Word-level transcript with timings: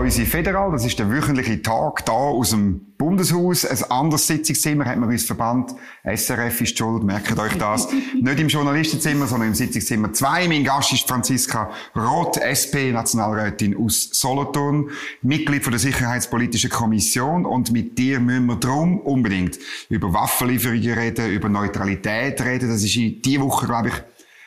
unsere 0.00 0.26
Federal. 0.26 0.72
Das 0.72 0.84
ist 0.84 0.98
der 0.98 1.10
wöchentliche 1.10 1.60
Tag 1.62 2.04
da 2.06 2.12
aus 2.12 2.50
dem 2.50 2.92
Bundeshaus. 2.98 3.64
Ein 3.64 3.90
anderes 3.90 4.26
Sitzungszimmer 4.26 4.84
hat 4.84 4.96
man 4.96 5.08
uns 5.08 5.24
verbannt. 5.24 5.74
SRF 6.04 6.60
ist 6.60 6.78
schuld, 6.78 7.02
merkt 7.02 7.38
euch 7.38 7.56
das. 7.58 7.88
Nicht 8.20 8.40
im 8.40 8.48
Journalistenzimmer, 8.48 9.26
sondern 9.26 9.48
im 9.48 9.54
Sitzungszimmer 9.54 10.12
2. 10.12 10.48
Mein 10.48 10.64
Gast 10.64 10.92
ist 10.92 11.08
Franziska 11.08 11.70
Roth, 11.96 12.38
SP, 12.38 12.92
Nationalrätin 12.92 13.76
aus 13.76 14.10
Solothurn, 14.12 14.90
Mitglied 15.22 15.64
von 15.64 15.72
der 15.72 15.80
Sicherheitspolitischen 15.80 16.70
Kommission. 16.70 17.44
Und 17.44 17.72
mit 17.72 17.98
dir 17.98 18.20
müssen 18.20 18.46
wir 18.46 18.56
drum 18.56 19.00
unbedingt 19.00 19.58
über 19.88 20.12
Waffenlieferungen 20.12 20.92
reden, 20.92 21.30
über 21.30 21.48
Neutralität 21.48 22.40
reden. 22.40 22.68
Das 22.68 22.82
ist 22.82 22.96
in 22.96 23.20
dieser 23.22 23.42
Woche, 23.42 23.66
glaube 23.66 23.88
ich, 23.88 23.94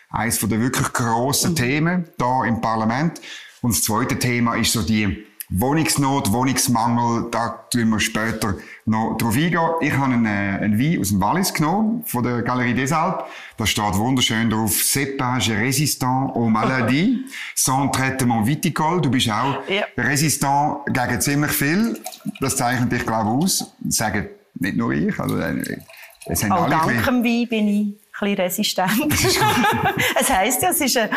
eines 0.10 0.40
der 0.40 0.62
wirklich 0.62 0.94
grossen 0.94 1.52
mhm. 1.52 1.56
Themen 1.56 2.06
da 2.18 2.46
im 2.46 2.62
Parlament. 2.62 3.22
Und 3.62 3.76
das 3.76 3.82
zweite 3.82 4.20
Thema 4.20 4.56
ist 4.56 4.74
so 4.74 4.82
die 4.84 5.26
Wohnungsnot, 5.50 6.32
Wohnungsmangel, 6.32 7.30
da 7.30 7.66
tun 7.72 7.90
wir 7.90 8.00
später 8.00 8.56
noch 8.86 9.16
drauf 9.18 9.36
eingehen. 9.36 9.60
Ich 9.82 9.92
habe 9.94 10.06
einen, 10.06 10.26
äh, 10.26 10.30
einen 10.30 10.80
Wein 10.80 11.00
aus 11.00 11.10
dem 11.10 11.22
Wallis 11.22 11.54
genommen, 11.54 12.04
von 12.06 12.24
der 12.24 12.42
Galerie 12.42 12.74
des 12.74 12.92
Alpes. 12.92 13.26
Da 13.58 13.66
steht 13.66 13.96
wunderschön 13.96 14.50
drauf, 14.50 14.72
Cépage 14.72 15.52
résistant 15.52 16.36
aux 16.36 16.50
maladies, 16.50 17.20
sans 17.56 17.92
traitement 17.92 18.46
viticole. 18.46 19.02
Du 19.02 19.12
bist 19.12 19.30
auch 19.30 19.62
ja. 19.70 19.84
resistant 19.98 20.80
gegen 20.88 21.22
ziemlich 21.22 21.52
viel. 21.52 22.00
Das 22.40 22.58
zeichnet 22.58 22.92
dich, 22.92 23.06
glaube 23.06 23.30
ich, 23.30 23.44
aus. 23.44 23.72
Das 23.80 23.98
sagen 23.98 24.28
nicht 24.56 24.78
nur 24.78 24.92
ich. 24.94 25.20
Also, 25.20 25.38
äh, 25.38 25.80
es 26.28 26.44
haben 26.44 26.52
auch 26.54 26.70
dank 26.70 27.06
dem 27.06 27.24
Wein 27.24 27.48
bin 27.48 27.68
ich 27.68 28.06
bisschen 28.20 28.36
resistent. 28.36 29.14
es 30.20 30.30
heisst 30.30 30.62
ja, 30.62 30.70
es 30.70 30.82
ist 30.82 30.96
äh, 30.96 31.10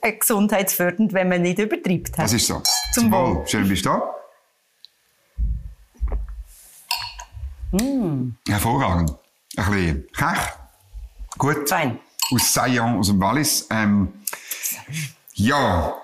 äh, 0.00 0.12
gesundheitsfördernd, 0.12 1.12
wenn 1.12 1.28
man 1.28 1.42
nicht 1.42 1.58
übertreibt. 1.58 2.18
Das 2.18 2.32
ist 2.32 2.46
so. 2.46 2.62
Zum, 2.92 3.12
Wohl. 3.12 3.46
Schön 3.46 3.68
bist 3.68 3.84
du 3.84 3.90
da. 3.90 4.14
Mm. 7.72 8.34
Hervorragend. 8.48 9.14
Ein 9.56 9.72
bisschen 9.72 10.06
Kech. 10.16 10.38
Gut. 11.36 11.68
Fein. 11.68 11.98
Aus 12.32 12.52
Saillant, 12.52 12.98
aus 12.98 13.08
dem 13.08 13.20
Wallis. 13.20 13.66
Ähm, 13.70 14.12
ja, 15.34 15.94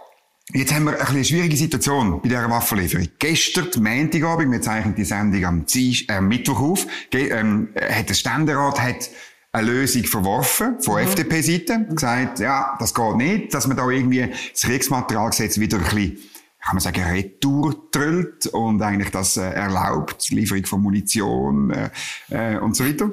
Jetzt 0.53 0.75
haben 0.75 0.85
wir 0.85 1.09
eine 1.09 1.25
schwierige 1.25 1.57
Situation 1.57 2.21
bei 2.21 2.29
dieser 2.29 2.49
Waffenlieferung. 2.51 3.09
Gestern, 3.19 3.71
Montagabend, 3.83 4.53
wir 4.53 4.61
zeichnen 4.61 4.95
die 4.95 5.05
Sendung 5.05 5.45
am 5.45 5.67
Dienst, 5.67 6.09
äh, 6.11 6.21
Mittwoch 6.21 6.61
auf, 6.61 6.87
ähm, 7.13 7.71
hat 7.81 8.11
der 8.11 8.15
Ständerat 8.15 8.79
hat 8.79 9.11
eine 9.53 9.67
Lösung 9.67 10.05
verworfen, 10.05 10.81
von 10.81 11.01
mhm. 11.01 11.09
FDP-Seite. 11.09 11.87
Gesagt, 11.89 12.41
ja, 12.41 12.77
das 12.79 12.93
geht 12.93 13.17
nicht, 13.17 13.55
dass 13.55 13.67
man 13.67 13.77
da 13.77 13.89
irgendwie 13.89 14.31
das 14.53 14.63
Kriegsmaterialgesetz 14.63 15.59
wieder 15.59 15.79
ein 15.79 15.85
bisschen 15.85 16.19
kann 16.65 16.77
man 16.77 16.81
sagen, 16.81 17.03
retour 17.03 17.91
trüllt 17.91 18.47
und 18.47 18.81
eigentlich 18.81 19.11
das 19.11 19.37
äh, 19.37 19.43
erlaubt, 19.51 20.31
Lieferung 20.31 20.65
von 20.65 20.81
Munition 20.81 21.71
äh, 21.71 21.91
äh, 22.31 22.59
und 22.59 22.75
so 22.75 22.87
weiter. 22.87 23.09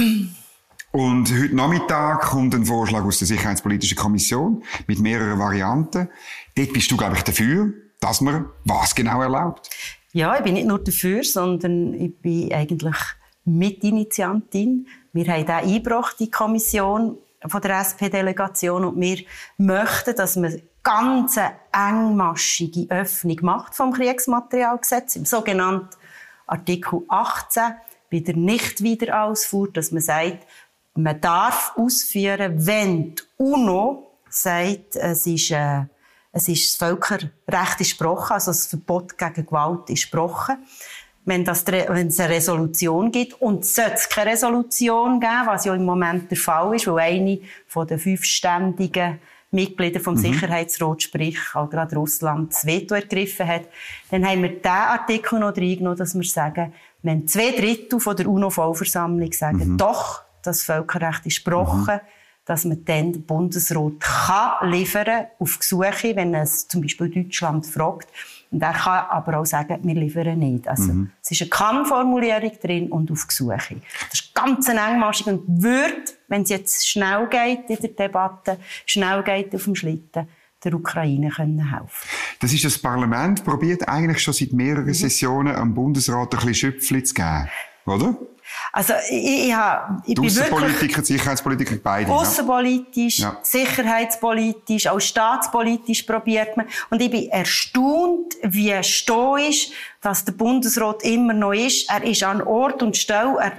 Und 0.94 1.32
heute 1.32 1.56
Nachmittag 1.56 2.22
kommt 2.22 2.56
ein 2.56 2.66
Vorschlag 2.66 3.04
aus 3.04 3.20
der 3.20 3.28
Sicherheitspolitischen 3.28 3.98
Kommission 3.98 4.64
mit 4.88 5.00
mehreren 5.00 5.40
Varianten. 5.40 6.10
Dort 6.56 6.74
bist 6.74 6.92
du, 6.92 6.98
glaube 6.98 7.16
ich, 7.16 7.24
dafür, 7.24 7.74
dass 8.00 8.22
man 8.22 8.46
was 8.66 8.96
genau 8.96 9.22
erlaubt. 9.22 9.70
Ja, 10.14 10.36
ich 10.36 10.44
bin 10.44 10.56
nicht 10.56 10.68
nur 10.68 10.84
dafür, 10.84 11.24
sondern 11.24 11.94
ich 11.94 12.18
bin 12.20 12.54
eigentlich 12.54 12.96
Mitinitiantin. 13.46 14.88
Wir 15.14 15.28
haben 15.28 15.46
da 15.46 15.58
eingebracht, 15.58 16.18
die 16.20 16.30
Kommission 16.30 17.18
von 17.48 17.62
der 17.62 17.80
SP-Delegation, 17.80 18.86
und 18.86 19.02
wir 19.02 19.24
möchten, 19.58 20.16
dass 20.16 20.36
man 20.36 20.62
ganz 20.84 21.40
engmaschige 21.72 22.88
Öffnung 22.90 23.38
macht 23.42 23.76
vom 23.76 23.94
Kriegsmaterialgesetz 23.94 25.16
im 25.16 25.26
sogenannten 25.26 25.96
Artikel 26.48 27.04
18 27.08 27.76
bei 28.12 28.20
der 28.20 28.36
Nichtwiederausfuhr, 28.36 29.72
dass 29.72 29.92
man 29.92 30.02
sagt, 30.02 30.46
man 30.96 31.22
darf 31.22 31.74
ausführen, 31.78 32.66
wenn 32.66 33.16
die 33.16 33.24
UNO 33.38 34.18
sagt, 34.30 34.96
es 34.96 35.26
ist, 35.26 35.52
äh, 35.52 35.84
es 36.34 36.48
ist 36.48 36.72
das 36.72 36.88
Völkerrecht 36.88 37.78
gesprochen, 37.78 38.34
also 38.34 38.52
das 38.52 38.68
Verbot 38.68 39.18
gegen 39.18 39.46
Gewalt 39.46 39.90
ist 39.90 40.04
gesprochen 40.04 40.58
wenn, 41.26 41.46
das, 41.46 41.66
wenn 41.68 42.08
es 42.08 42.20
eine 42.20 42.34
Resolution 42.34 43.12
gibt. 43.12 43.42
Und 43.42 43.66
sollte 43.66 43.94
es 43.94 44.10
keine 44.10 44.32
Resolution 44.32 45.20
geben, 45.20 45.46
was 45.46 45.66
ja 45.66 45.76
im 45.76 45.86
Moment 45.86 46.30
der 46.32 46.38
Fall 46.38 46.76
ist, 46.76 46.88
weil 46.88 47.00
eine 47.00 47.40
von 47.68 47.88
den 47.88 48.00
fünf 48.00 48.24
ständigen 48.24 49.20
Mitglieder 49.52 50.00
vom 50.00 50.16
mhm. 50.16 50.20
Sicherheitsrat, 50.20 51.04
sprich 51.04 51.38
auch 51.54 51.70
gerade 51.70 51.96
Russland, 51.96 52.54
das 52.54 52.66
Veto 52.66 52.96
ergriffen 52.96 53.48
hat, 53.48 53.64
dann 54.10 54.26
haben 54.26 54.44
wir 54.44 54.50
diesen 54.50 54.68
Artikel 54.70 55.40
noch 55.40 55.56
reingenommen, 55.56 55.98
dass 55.98 56.16
wir 56.16 56.24
sagen, 56.24 56.74
wenn 57.04 57.28
zwei 57.28 57.52
Drittel 57.52 58.00
von 58.00 58.16
der 58.16 58.28
UNO-Vollversammlung 58.28 59.32
sagen, 59.34 59.74
mhm. 59.74 59.78
doch, 59.78 60.22
das 60.42 60.64
Völkerrecht 60.64 61.26
ist 61.26 61.44
gebrochen, 61.44 61.96
mhm. 61.96 62.08
dass 62.46 62.66
man 62.66 62.84
dann 62.86 63.14
den 63.14 63.26
Bundesrat 63.26 64.00
kann 64.00 64.72
liefern 64.72 65.28
auf 65.40 65.60
Gesuche, 65.60 66.16
wenn 66.16 66.34
es 66.34 66.68
zum 66.68 66.82
Beispiel 66.82 67.10
Deutschland 67.10 67.66
fragt, 67.66 68.08
und 68.52 68.62
er 68.62 68.74
kann 68.74 69.06
aber 69.10 69.40
auch 69.40 69.46
sagen, 69.46 69.80
wir 69.82 69.96
liefern 69.96 70.38
nicht. 70.38 70.68
Also, 70.68 70.92
mhm. 70.92 71.12
es 71.22 71.32
ist 71.32 71.42
eine 71.42 71.50
Kann-Formulierung 71.50 72.52
drin 72.62 72.92
und 72.92 73.10
auf 73.10 73.26
Gesuche. 73.26 73.78
Das 74.10 74.20
ist 74.20 74.36
ganz 74.36 74.68
engmaschig 74.68 75.28
und 75.28 75.64
wird, 75.64 76.16
wenn 76.28 76.42
es 76.42 76.50
jetzt 76.50 76.88
schnell 76.88 77.28
geht 77.28 77.70
in 77.70 77.78
der 77.78 78.08
Debatte, 78.08 78.58
schnell 78.86 79.24
geht 79.24 79.56
auf 79.56 79.64
dem 79.64 79.76
Schlitten, 79.76 80.28
der 80.64 80.74
Ukraine 80.74 81.30
können 81.30 81.72
helfen. 81.72 82.08
Das 82.42 82.52
ist 82.52 82.66
das 82.66 82.78
Parlament 82.78 83.44
probiert 83.46 83.88
eigentlich 83.88 84.22
schon 84.22 84.34
seit 84.34 84.52
mehreren 84.52 84.86
mhm. 84.86 84.94
Sessionen 84.94 85.56
am 85.56 85.74
Bundesrat 85.74 86.34
ein 86.34 86.40
bisschen 86.40 86.56
Schöpfchen 86.56 87.06
zu 87.06 87.14
geben, 87.14 87.50
oder? 87.86 88.18
Also 88.72 88.94
ich, 89.10 89.48
ich, 89.48 89.54
habe, 89.54 90.02
ich 90.06 90.16
bin 90.16 90.36
wirklich... 90.36 91.06
Sicherheitspolitiker, 91.06 91.76
beide. 91.84 92.12
Außenpolitisch, 92.12 93.20
ja. 93.20 93.38
sicherheitspolitisch, 93.42 94.88
auch 94.88 95.00
staatspolitisch 95.00 96.04
probiert 96.04 96.56
man. 96.58 96.68
Und 96.90 97.02
ich 97.02 97.12
bin 97.12 97.30
erstaunt, 97.30 98.36
wie 98.44 98.82
stoisch, 98.84 99.70
dass 100.02 100.26
der 100.26 100.34
Bundesrat 100.34 101.04
immer 101.04 101.34
noch 101.34 101.54
ist. 101.54 101.90
Er 101.90 102.04
ist 102.04 102.24
an 102.24 102.42
Ort 102.42 102.82
und 102.82 102.98
Stelle, 102.98 103.36
er 103.40 103.52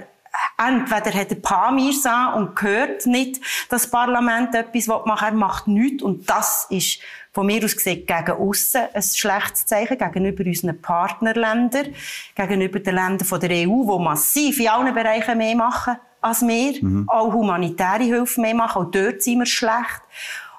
entweder 0.57 1.13
hat 1.13 1.31
er 1.31 1.35
Pamirs 1.35 2.05
an 2.05 2.33
und 2.33 2.61
hört 2.61 3.05
nicht, 3.05 3.41
dass 3.69 3.83
das 3.83 3.91
Parlament 3.91 4.55
etwas 4.55 4.87
machen 4.87 5.05
will, 5.05 5.27
er 5.27 5.33
macht 5.33 5.67
nichts. 5.67 6.03
Und 6.03 6.29
das 6.29 6.67
ist 6.69 6.99
von 7.31 7.45
mir 7.45 7.63
aus 7.63 7.75
gesehen 7.75 8.05
gegen 8.05 8.31
aussen 8.31 8.81
ein 8.93 9.01
schlechtes 9.01 9.65
Zeichen 9.65 9.97
gegenüber 9.97 10.43
unseren 10.45 10.81
Partnerländern, 10.81 11.87
gegenüber 12.35 12.79
den 12.79 12.95
Ländern 12.95 13.39
der 13.39 13.49
EU, 13.49 13.97
die 13.97 14.03
massiv 14.03 14.59
in 14.59 14.69
allen 14.69 14.93
Bereichen 14.93 15.37
mehr 15.37 15.55
machen 15.55 15.97
als 16.23 16.41
wir, 16.41 16.81
mhm. 16.81 17.09
auch 17.09 17.33
humanitäre 17.33 18.03
Hilfe 18.03 18.39
mehr 18.39 18.55
machen, 18.55 18.83
auch 18.83 18.91
dort 18.91 19.21
sind 19.21 19.39
wir 19.39 19.45
schlecht. 19.45 20.01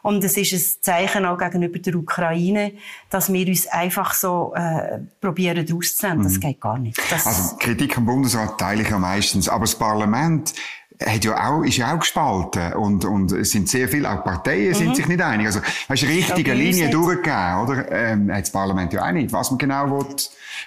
Und 0.04 0.22
es 0.22 0.36
ist 0.36 0.52
ein 0.52 0.82
Zeichen 0.82 1.24
auch 1.24 1.38
gegenüber 1.38 1.78
der 1.78 1.94
Ukraine, 1.94 2.72
dass 3.08 3.32
wir 3.32 3.48
uns 3.48 3.66
einfach 3.68 4.12
so 4.12 4.52
äh, 4.54 4.98
probieren 5.18 5.66
rauszunehmen. 5.66 6.24
Das 6.24 6.34
mhm. 6.34 6.40
geht 6.40 6.60
gar 6.60 6.78
nicht. 6.78 7.00
Das 7.10 7.26
also 7.26 7.56
Kritik 7.56 7.96
am 7.96 8.04
Bundesrat 8.04 8.58
teile 8.58 8.82
ich 8.82 8.90
ja 8.90 8.98
meistens, 8.98 9.48
aber 9.48 9.62
das 9.62 9.74
Parlament 9.74 10.52
hat 11.02 11.24
ja 11.24 11.48
auch, 11.48 11.62
ist 11.62 11.78
ja 11.78 11.94
auch 11.94 12.00
gespalten 12.00 12.74
und, 12.74 13.06
und 13.06 13.32
es 13.32 13.52
sind 13.52 13.66
sehr 13.66 13.88
viele, 13.88 14.10
auch 14.10 14.22
Parteien 14.22 14.72
mhm. 14.72 14.74
sind 14.74 14.96
sich 14.96 15.08
nicht 15.08 15.22
einig. 15.22 15.46
Also, 15.46 15.60
hast 15.88 16.02
du 16.02 16.06
richtige 16.06 16.52
Linie 16.52 16.90
durchgegeben, 16.90 17.60
oder? 17.62 17.90
Ähm, 17.90 18.30
hat 18.30 18.42
das 18.42 18.52
Parlament 18.52 18.92
ja 18.92 19.06
auch 19.06 19.12
nicht, 19.12 19.32
was 19.32 19.50
man 19.52 19.58
genau 19.58 19.90
will, 19.90 20.16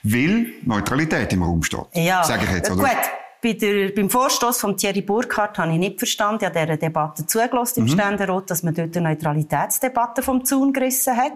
will 0.01 0.53
Neutralität 0.63 1.31
im 1.31 1.43
Raum 1.43 1.61
steht. 1.61 1.85
Ja, 1.93 2.23
sag 2.23 2.41
ich 2.41 2.49
jetzt, 2.49 2.71
oder? 2.71 2.85
Gut. 2.85 3.26
Bei 3.41 3.53
der, 3.53 3.89
beim 3.89 4.09
Vorstoß 4.09 4.59
von 4.59 4.77
Thierry 4.77 5.01
Burkhardt 5.01 5.57
habe 5.59 5.71
ich 5.71 5.77
nicht 5.77 5.99
verstanden, 5.99 6.39
ich 6.41 6.49
habe 6.49 6.59
dieser 6.59 6.77
Debatte 6.77 7.25
zugelassen 7.25 7.81
im 7.81 7.85
mhm. 7.85 7.89
Ständerat, 7.89 8.49
dass 8.49 8.63
man 8.63 8.73
dort 8.73 8.95
eine 8.97 9.09
Neutralitätsdebatte 9.09 10.23
vom 10.23 10.43
Zaun 10.43 10.73
gerissen 10.73 11.15
hat. 11.15 11.33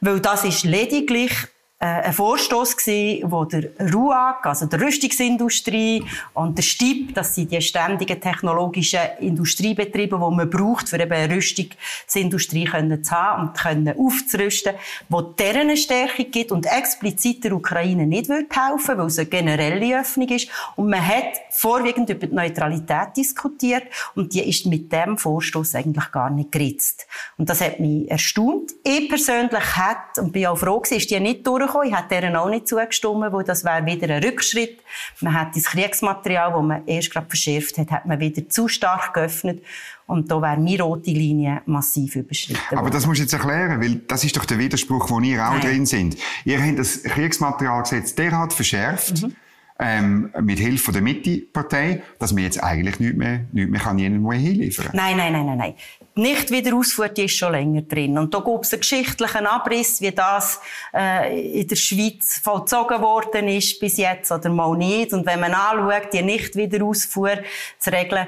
Weil 0.00 0.20
das 0.20 0.44
ist 0.44 0.64
lediglich 0.64 1.32
ein 1.82 2.12
Vorstoß 2.12 2.76
gewesen, 2.76 3.30
wo 3.30 3.46
der 3.46 3.70
RUAG, 3.90 4.44
also 4.44 4.66
der 4.66 4.82
Rüstungsindustrie 4.82 6.04
und 6.34 6.58
der 6.58 6.62
STIP, 6.62 7.14
das 7.14 7.34
sind 7.34 7.52
die 7.52 7.62
ständigen 7.62 8.20
technologischen 8.20 9.00
Industriebetriebe, 9.18 10.16
die 10.16 10.36
man 10.36 10.50
braucht, 10.50 10.90
für 10.90 11.00
eben 11.00 11.10
eine 11.10 11.34
Rüstungsindustrie 11.34 12.66
können 12.66 13.02
zu 13.02 13.12
haben 13.12 13.48
und 13.48 13.56
können 13.56 13.98
aufzurüsten, 13.98 14.74
wo 15.08 15.22
deren 15.22 15.74
Stärkung 15.74 16.30
gibt 16.30 16.52
und 16.52 16.66
explizit 16.66 17.44
der 17.44 17.54
Ukraine 17.54 18.06
nicht 18.06 18.28
wird 18.28 18.54
helfen, 18.54 18.98
weil 18.98 19.06
es 19.06 19.18
eine 19.18 19.28
generelle 19.28 20.00
Öffnung 20.00 20.28
ist. 20.28 20.50
Und 20.76 20.90
man 20.90 21.06
hat 21.06 21.32
vorwiegend 21.48 22.10
über 22.10 22.26
die 22.26 22.34
Neutralität 22.34 23.16
diskutiert 23.16 23.84
und 24.14 24.34
die 24.34 24.46
ist 24.46 24.66
mit 24.66 24.92
dem 24.92 25.16
Vorstoß 25.16 25.76
eigentlich 25.76 26.12
gar 26.12 26.28
nicht 26.28 26.52
geritzt. 26.52 27.06
Und 27.38 27.48
das 27.48 27.62
hat 27.62 27.80
mich 27.80 28.10
erstaunt. 28.10 28.72
Ich 28.84 29.08
persönlich 29.08 29.76
hätte, 29.76 30.20
und 30.20 30.32
bin 30.32 30.44
auch 30.44 30.58
froh 30.58 30.80
gewesen, 30.80 30.98
ist 30.98 31.10
die 31.10 31.18
nicht 31.18 31.46
durch 31.46 31.69
bekommen. 31.72 31.88
Ich 31.88 31.96
hätte 31.96 32.08
deren 32.20 32.36
auch 32.36 32.48
nicht 32.48 32.68
zugestimmt, 32.68 33.32
weil 33.32 33.44
das 33.44 33.64
wäre 33.64 33.84
wieder 33.86 34.14
ein 34.14 34.22
Rückschritt. 34.22 34.80
Man 35.20 35.34
hat 35.34 35.56
das 35.56 35.64
Kriegsmaterial, 35.64 36.52
das 36.52 36.62
man 36.62 36.86
erst 36.86 37.10
gerade 37.10 37.26
verschärft 37.28 37.78
hat, 37.78 37.90
hat 37.90 38.06
man 38.06 38.20
wieder 38.20 38.48
zu 38.48 38.68
stark 38.68 39.14
geöffnet. 39.14 39.62
Und 40.06 40.30
da 40.30 40.42
wäre 40.42 40.56
meine 40.56 40.82
rote 40.82 41.10
Linie 41.10 41.62
massiv 41.66 42.16
überschritten. 42.16 42.76
Aber 42.76 42.90
das 42.90 43.06
musst 43.06 43.18
du 43.18 43.22
jetzt 43.22 43.32
erklären, 43.32 43.80
weil 43.80 43.96
das 44.08 44.24
ist 44.24 44.36
doch 44.36 44.44
der 44.44 44.58
Widerspruch, 44.58 45.08
wo 45.08 45.20
ihr 45.20 45.46
auch 45.46 45.52
Nein. 45.52 45.60
drin 45.60 45.86
sind. 45.86 46.16
Ihr 46.44 46.60
habt 46.60 46.78
das 46.78 47.02
Kriegsmaterialgesetz 47.04 48.14
derart 48.16 48.52
verschärft, 48.52 49.22
mhm 49.22 49.36
ähm, 49.80 50.30
mit 50.42 50.58
Hilfe 50.58 50.92
der 50.92 51.00
Mitte-Partei, 51.00 52.02
dass 52.18 52.32
man 52.32 52.42
jetzt 52.42 52.62
eigentlich 52.62 53.00
nicht 53.00 53.16
mehr, 53.16 53.46
nicht 53.50 53.70
mehr 53.70 53.80
kann 53.80 53.98
irgendwo 53.98 54.32
hinliefern 54.32 54.86
kann. 54.86 54.96
Nein, 54.96 55.16
nein, 55.16 55.32
nein, 55.32 55.46
nein, 55.46 55.58
nein. 55.58 55.74
Nicht 56.14 56.50
wieder 56.50 56.76
ausführt, 56.76 57.18
ist 57.18 57.36
schon 57.36 57.52
länger 57.52 57.82
drin. 57.82 58.18
Und 58.18 58.34
da 58.34 58.40
gibt 58.40 58.66
es 58.66 58.72
einen 58.74 58.80
geschichtlichen 58.80 59.46
Abriss, 59.46 60.00
wie 60.02 60.10
das 60.10 60.60
äh, 60.92 61.60
in 61.60 61.66
der 61.66 61.76
Schweiz 61.76 62.40
vollzogen 62.42 63.00
worden 63.00 63.48
ist 63.48 63.80
bis 63.80 63.96
jetzt 63.96 64.30
oder 64.30 64.50
mal 64.50 64.76
nicht. 64.76 65.14
Und 65.14 65.24
wenn 65.24 65.40
man 65.40 65.54
anschaut, 65.54 66.12
die 66.12 66.22
nicht 66.22 66.56
wieder 66.56 66.84
Ausfuhr 66.84 67.38
zu 67.78 67.90
regeln, 67.90 68.26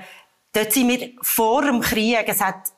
dort 0.54 0.72
sind 0.72 0.88
wir 0.88 1.10
vor 1.20 1.62
dem 1.62 1.80
Krieg, 1.80 2.24
es 2.26 2.40
hat 2.40 2.71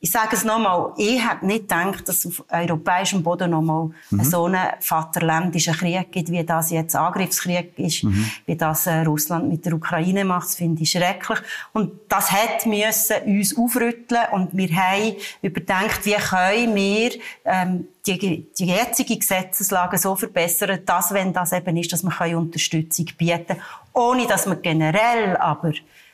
ich 0.00 0.12
sage 0.12 0.36
es 0.36 0.44
nochmal, 0.44 0.92
ich 0.96 1.28
hätte 1.28 1.44
nicht 1.44 1.62
gedacht, 1.62 2.08
dass 2.08 2.24
es 2.24 2.26
auf 2.26 2.44
europäischem 2.50 3.20
Boden 3.20 3.50
nochmal 3.50 3.90
mhm. 4.10 4.22
so 4.22 4.44
einen 4.44 4.68
vaterländischen 4.78 5.74
Krieg 5.74 6.12
gibt, 6.12 6.30
wie 6.30 6.44
das 6.44 6.70
jetzt 6.70 6.94
Angriffskrieg 6.94 7.76
ist, 7.76 8.04
mhm. 8.04 8.30
wie 8.46 8.54
das 8.54 8.86
äh, 8.86 9.00
Russland 9.00 9.48
mit 9.48 9.66
der 9.66 9.72
Ukraine 9.74 10.24
macht. 10.24 10.46
Das 10.46 10.54
finde 10.54 10.82
ich 10.82 10.92
schrecklich. 10.92 11.40
Und 11.72 11.90
das 12.08 12.30
hat 12.30 12.64
müssen 12.66 13.16
uns 13.26 13.56
aufrütteln 13.58 14.22
und 14.32 14.56
wir 14.56 14.68
haben 14.68 15.16
überdenkt, 15.42 16.06
wie 16.06 16.14
können 16.14 16.74
wir 16.76 17.10
ähm, 17.44 17.88
die, 18.06 18.46
die 18.56 18.66
jetzige 18.66 19.18
Gesetzeslage 19.18 19.98
so 19.98 20.14
verbessern, 20.14 20.78
dass, 20.86 21.12
wenn 21.12 21.32
das 21.32 21.52
eben 21.52 21.76
ist, 21.76 21.92
dass 21.92 22.04
wir 22.04 22.38
Unterstützung 22.38 23.06
bieten 23.18 23.46
können, 23.46 23.60
ohne 23.92 24.26
dass 24.28 24.46
wir 24.46 24.56
generell 24.56 25.36
aber 25.36 25.72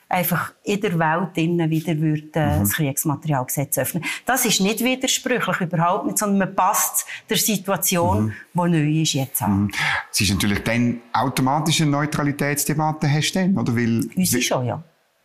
einfach 0.08 0.52
in 0.62 0.80
der 0.80 0.98
Welt 0.98 1.36
innen 1.36 1.70
wieder 1.70 1.98
würde, 1.98 2.30
äh, 2.34 2.56
mhm. 2.56 2.60
das 2.60 2.72
Kriegsmaterialgesetz 2.72 3.78
öffnen. 3.78 4.04
Das 4.26 4.44
ist 4.44 4.60
nicht 4.60 4.82
widersprüchlich, 4.84 5.60
überhaupt 5.60 6.06
nicht, 6.06 6.18
sondern 6.18 6.38
man 6.38 6.54
passt 6.54 7.06
der 7.28 7.36
Situation, 7.36 8.26
mhm. 8.26 8.32
die 8.54 8.70
neu 8.70 9.02
ist, 9.02 9.12
jetzt 9.14 9.42
an. 9.42 9.62
Mhm. 9.62 9.70
Es 10.12 10.20
ist 10.20 10.30
natürlich 10.32 10.62
dann 10.62 11.00
automatisch 11.12 11.80
eine 11.80 11.90
Neutralitätsdebatte, 11.90 13.10
hast 13.10 13.32
du 13.32 13.40
dann, 13.40 13.58
oder? 13.58 13.74
Weil, 13.74 14.08
Uns 14.16 14.44
schon, 14.44 14.66
ja. 14.66 14.82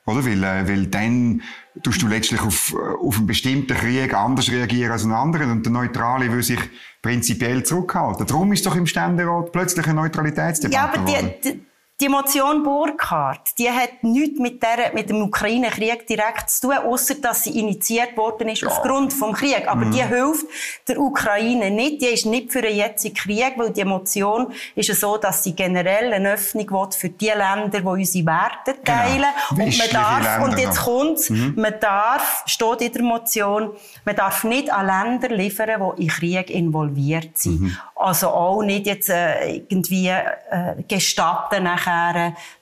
Oder? 0.09 0.25
Weil, 0.25 0.43
äh, 0.43 0.67
weil 0.67 0.87
dann 0.87 1.41
tust 1.83 2.01
du 2.01 2.07
letztlich 2.07 2.41
auf, 2.41 2.73
äh, 2.73 3.05
auf 3.05 3.17
einen 3.17 3.27
bestimmten 3.27 3.75
Krieg 3.75 4.13
anders 4.13 4.49
reagieren 4.49 4.91
als 4.91 5.03
einen 5.03 5.13
anderen 5.13 5.51
und 5.51 5.65
der 5.65 5.71
Neutrale 5.71 6.31
will 6.31 6.41
sich 6.41 6.59
prinzipiell 7.01 7.63
zurückhalten. 7.63 8.25
Darum 8.25 8.51
ist 8.51 8.65
doch 8.65 8.75
im 8.75 8.87
Ständerat 8.87 9.51
plötzlich 9.51 9.85
eine 9.85 9.95
Neutralitätsdebatte 9.95 10.75
Ja, 10.75 10.91
aber 10.91 11.05
die, 11.05 11.41
die, 11.41 11.61
die 12.01 12.07
Motion 12.07 12.63
Burkhardt, 12.63 13.57
die 13.57 13.69
hat 13.69 14.03
nichts 14.03 14.39
mit, 14.39 14.63
der, 14.63 14.93
mit 14.93 15.09
dem 15.09 15.21
Ukraine-Krieg 15.21 16.07
direkt 16.07 16.49
zu 16.49 16.67
tun, 16.67 16.77
außer 16.77 17.15
dass 17.15 17.43
sie 17.43 17.59
initiiert 17.59 18.15
worden 18.15 18.47
ist 18.47 18.61
ja. 18.61 18.69
aufgrund 18.69 19.11
vom 19.11 19.33
Krieg. 19.33 19.67
Aber 19.67 19.85
mhm. 19.85 19.91
die 19.91 20.03
hilft 20.03 20.45
der 20.87 20.99
Ukraine 20.99 21.69
nicht. 21.71 22.01
Die 22.01 22.05
ist 22.05 22.25
nicht 22.25 22.53
für 22.53 22.61
den 22.61 22.77
jetzigen 22.77 23.15
Krieg, 23.15 23.53
weil 23.57 23.71
die 23.71 23.83
Motion 23.83 24.53
ist 24.75 24.93
so, 24.99 25.17
dass 25.17 25.43
sie 25.43 25.53
generell 25.53 26.13
eine 26.13 26.33
Öffnung 26.33 26.69
will 26.71 26.91
für 26.91 27.09
die 27.09 27.27
Länder, 27.27 27.81
die 27.81 27.85
unsere 27.85 28.25
Werte 28.25 28.75
genau. 28.75 28.97
teilen. 28.97 29.25
Genau. 29.49 29.65
Und 29.65 29.77
man 29.77 29.89
darf, 29.91 30.23
Länder 30.23 30.43
und 30.45 30.59
jetzt 30.59 30.79
kommt's, 30.79 31.29
mhm. 31.29 31.53
man 31.57 31.73
darf, 31.81 32.43
steht 32.45 32.81
in 32.81 32.93
der 32.93 33.03
Motion, 33.03 33.71
man 34.05 34.15
darf 34.15 34.45
nicht 34.45 34.71
an 34.71 34.85
Länder 34.85 35.35
liefern, 35.35 35.93
die 35.97 36.03
in 36.03 36.07
Krieg 36.09 36.49
involviert 36.49 37.37
sind. 37.37 37.61
Mhm. 37.61 37.77
Also 37.95 38.29
auch 38.29 38.63
nicht 38.63 38.85
jetzt 38.85 39.09
äh, 39.09 39.57
irgendwie 39.67 40.07
äh, 40.07 40.81
gestatten 40.87 41.65
nachher, 41.65 41.88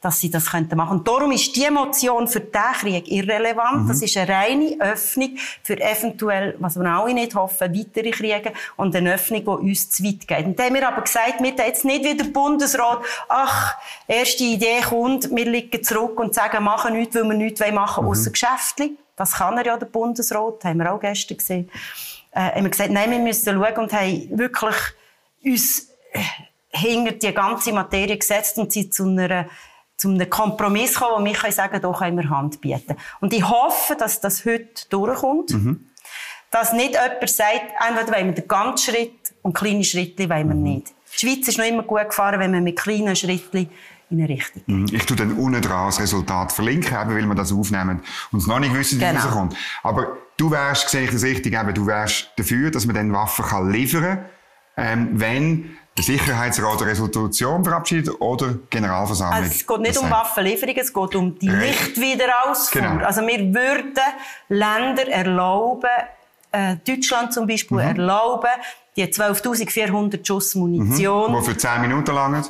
dass 0.02 0.20
sie 0.20 0.30
das 0.30 0.52
könnten 0.52 0.78
machen. 0.78 1.00
Und 1.00 1.08
darum 1.08 1.32
ist 1.32 1.56
die 1.56 1.70
Motion 1.70 2.28
für 2.28 2.40
diesen 2.40 2.74
Krieg 2.80 3.08
irrelevant. 3.12 3.84
Mhm. 3.84 3.88
Das 3.88 4.02
ist 4.02 4.18
eine 4.18 4.30
reine 4.30 4.78
Öffnung 4.80 5.38
für 5.64 5.80
eventuell, 5.80 6.56
was 6.60 6.78
wir 6.78 6.86
alle 6.86 7.14
nicht 7.14 7.36
hoffen, 7.36 7.74
weitere 7.74 8.12
Kriege 8.12 8.54
und 8.76 8.96
eine 8.96 9.14
Öffnung, 9.14 9.42
die 9.42 9.72
uns 9.72 9.90
zu 9.90 10.04
weit 10.04 10.28
geht. 10.28 10.46
Und 10.46 10.60
da 10.60 10.64
haben 10.64 10.76
wir 10.76 10.88
aber 10.88 11.02
gesagt, 11.02 11.42
wir 11.42 11.54
jetzt 11.68 11.86
nicht 11.86 12.04
wie 12.04 12.16
der 12.16 12.26
Bundesrat, 12.26 13.00
ach, 13.28 13.76
erste 14.08 14.44
Idee 14.44 14.82
kommt, 14.82 15.30
wir 15.36 15.46
liegen 15.46 15.84
zurück 15.84 16.20
und 16.20 16.34
sagen, 16.34 16.64
machen 16.64 16.94
nichts, 16.94 17.16
weil 17.16 17.24
wir 17.24 17.34
nichts 17.34 17.60
machen 17.60 18.06
wollen, 18.06 18.06
mhm. 18.06 18.12
außer 18.12 18.32
Geschäftlich. 18.32 18.92
Das 19.16 19.34
kann 19.34 19.58
er 19.58 19.66
ja, 19.66 19.78
der 19.78 19.88
Bundesrat, 19.88 20.64
haben 20.64 20.78
wir 20.78 20.94
auch 20.94 21.00
gestern 21.00 21.38
gesehen. 21.38 21.70
Äh, 22.32 22.52
haben 22.52 22.64
wir 22.64 22.70
gesagt, 22.70 22.92
nein, 22.92 23.10
wir 23.10 23.20
müssen 23.20 23.54
schauen 23.54 23.78
und 23.78 23.94
haben 23.94 24.38
wirklich 24.38 24.76
uns 25.44 25.90
äh, 26.14 26.20
hinter 26.78 27.14
die 27.14 27.34
ganze 27.34 27.74
Materie 27.74 28.18
gesetzt 28.18 28.58
und 28.58 28.72
sind 28.72 28.94
zu 28.94 29.04
einer 29.04 29.48
zu 29.98 30.10
einem 30.10 30.30
Kompromiss 30.30 30.94
kommen, 30.94 31.22
wo 31.22 31.26
wir 31.26 31.34
können 31.34 31.54
sagen, 31.54 31.82
da 31.82 31.92
können 31.92 32.18
wir 32.18 32.30
Hand 32.30 32.62
bieten. 32.62 32.96
Und 33.20 33.34
ich 33.34 33.48
hoffe, 33.48 33.96
dass 33.96 34.22
das 34.22 34.46
heute 34.46 34.88
durchkommt. 34.90 35.50
Mhm. 35.50 35.88
Dass 36.52 36.72
nicht 36.72 36.92
jemand 36.92 37.30
sagt, 37.30 37.74
entweder 37.86 38.16
wollen 38.16 38.28
wir 38.28 38.34
den 38.34 38.48
ganzen 38.48 38.94
Schritt 38.94 39.34
und 39.42 39.54
kleine 39.54 39.84
Schritte 39.84 40.30
wollen 40.30 40.48
wir 40.48 40.56
mhm. 40.56 40.64
nicht. 40.64 40.94
Die 41.14 41.20
Schweiz 41.20 41.48
ist 41.48 41.58
noch 41.58 41.66
immer 41.66 41.84
gut 41.84 42.10
gefahren, 42.10 42.40
wenn 42.40 42.52
man 42.52 42.64
mit 42.64 42.80
kleinen 42.80 43.16
Schritten 43.16 43.70
in 44.10 44.20
eine 44.20 44.30
Richtung 44.30 44.62
mhm. 44.68 44.86
Ich 44.92 45.06
tue 45.06 45.18
dann 45.18 45.34
unten 45.34 45.62
dran 45.62 45.88
das 45.88 46.00
Resultat 46.00 46.52
verlinken, 46.52 46.96
eben, 46.96 47.16
weil 47.16 47.26
wir 47.26 47.36
das 47.36 47.52
aufnehmen 47.52 48.02
und 48.32 48.40
es 48.40 48.48
noch 48.48 48.60
nicht 48.60 48.74
wissen, 48.74 49.02
wie 49.02 49.06
genau. 49.06 49.20
rauskommt. 49.20 49.58
Aber 49.84 50.16
du 50.38 50.52
wärst, 50.52 50.90
sehe 50.90 51.06
ich 51.06 51.12
das 51.12 51.24
richtig, 51.24 51.54
eben, 51.54 51.74
du 51.74 51.88
wärst 51.88 52.30
dafür, 52.38 52.72
dass 52.72 52.86
man 52.86 52.96
dann 52.96 53.12
Waffen 53.12 53.44
kann 53.44 53.72
liefern 53.72 54.04
kann 54.04 54.26
ähm, 54.78 55.10
wenn 55.14 55.78
der 55.98 56.04
Sicherheitsrat 56.04 56.82
eine 56.82 56.92
Resolution 56.92 57.64
verabschiedet 57.64 58.22
oder 58.22 58.54
Generalversammlung. 58.70 59.44
Also 59.44 59.52
es 59.52 59.66
geht 59.66 59.80
nicht 59.80 59.96
das 59.96 60.04
um 60.04 60.12
Waffenlieferungen, 60.12 60.78
es 60.80 60.94
geht 60.94 61.16
um 61.16 61.40
die 61.40 61.50
Nichtwiederausfuhr. 61.50 62.82
Genau. 62.82 63.04
Also 63.04 63.22
wir 63.22 63.40
würden 63.54 64.04
Länder 64.50 65.08
erlauben, 65.08 65.90
äh, 66.52 66.76
Deutschland 66.88 67.34
zum 67.34 67.48
Beispiel 67.48 67.78
mhm. 67.78 67.84
erlauben, 67.84 68.50
die 68.96 69.06
12.400 69.06 70.26
Schuss 70.26 70.56
Munition. 70.56 71.32
Mhm. 71.32 71.40
Die 71.40 71.46
für 71.46 71.58
10 71.58 71.82
Minuten 71.82 72.14
langen. 72.14 72.46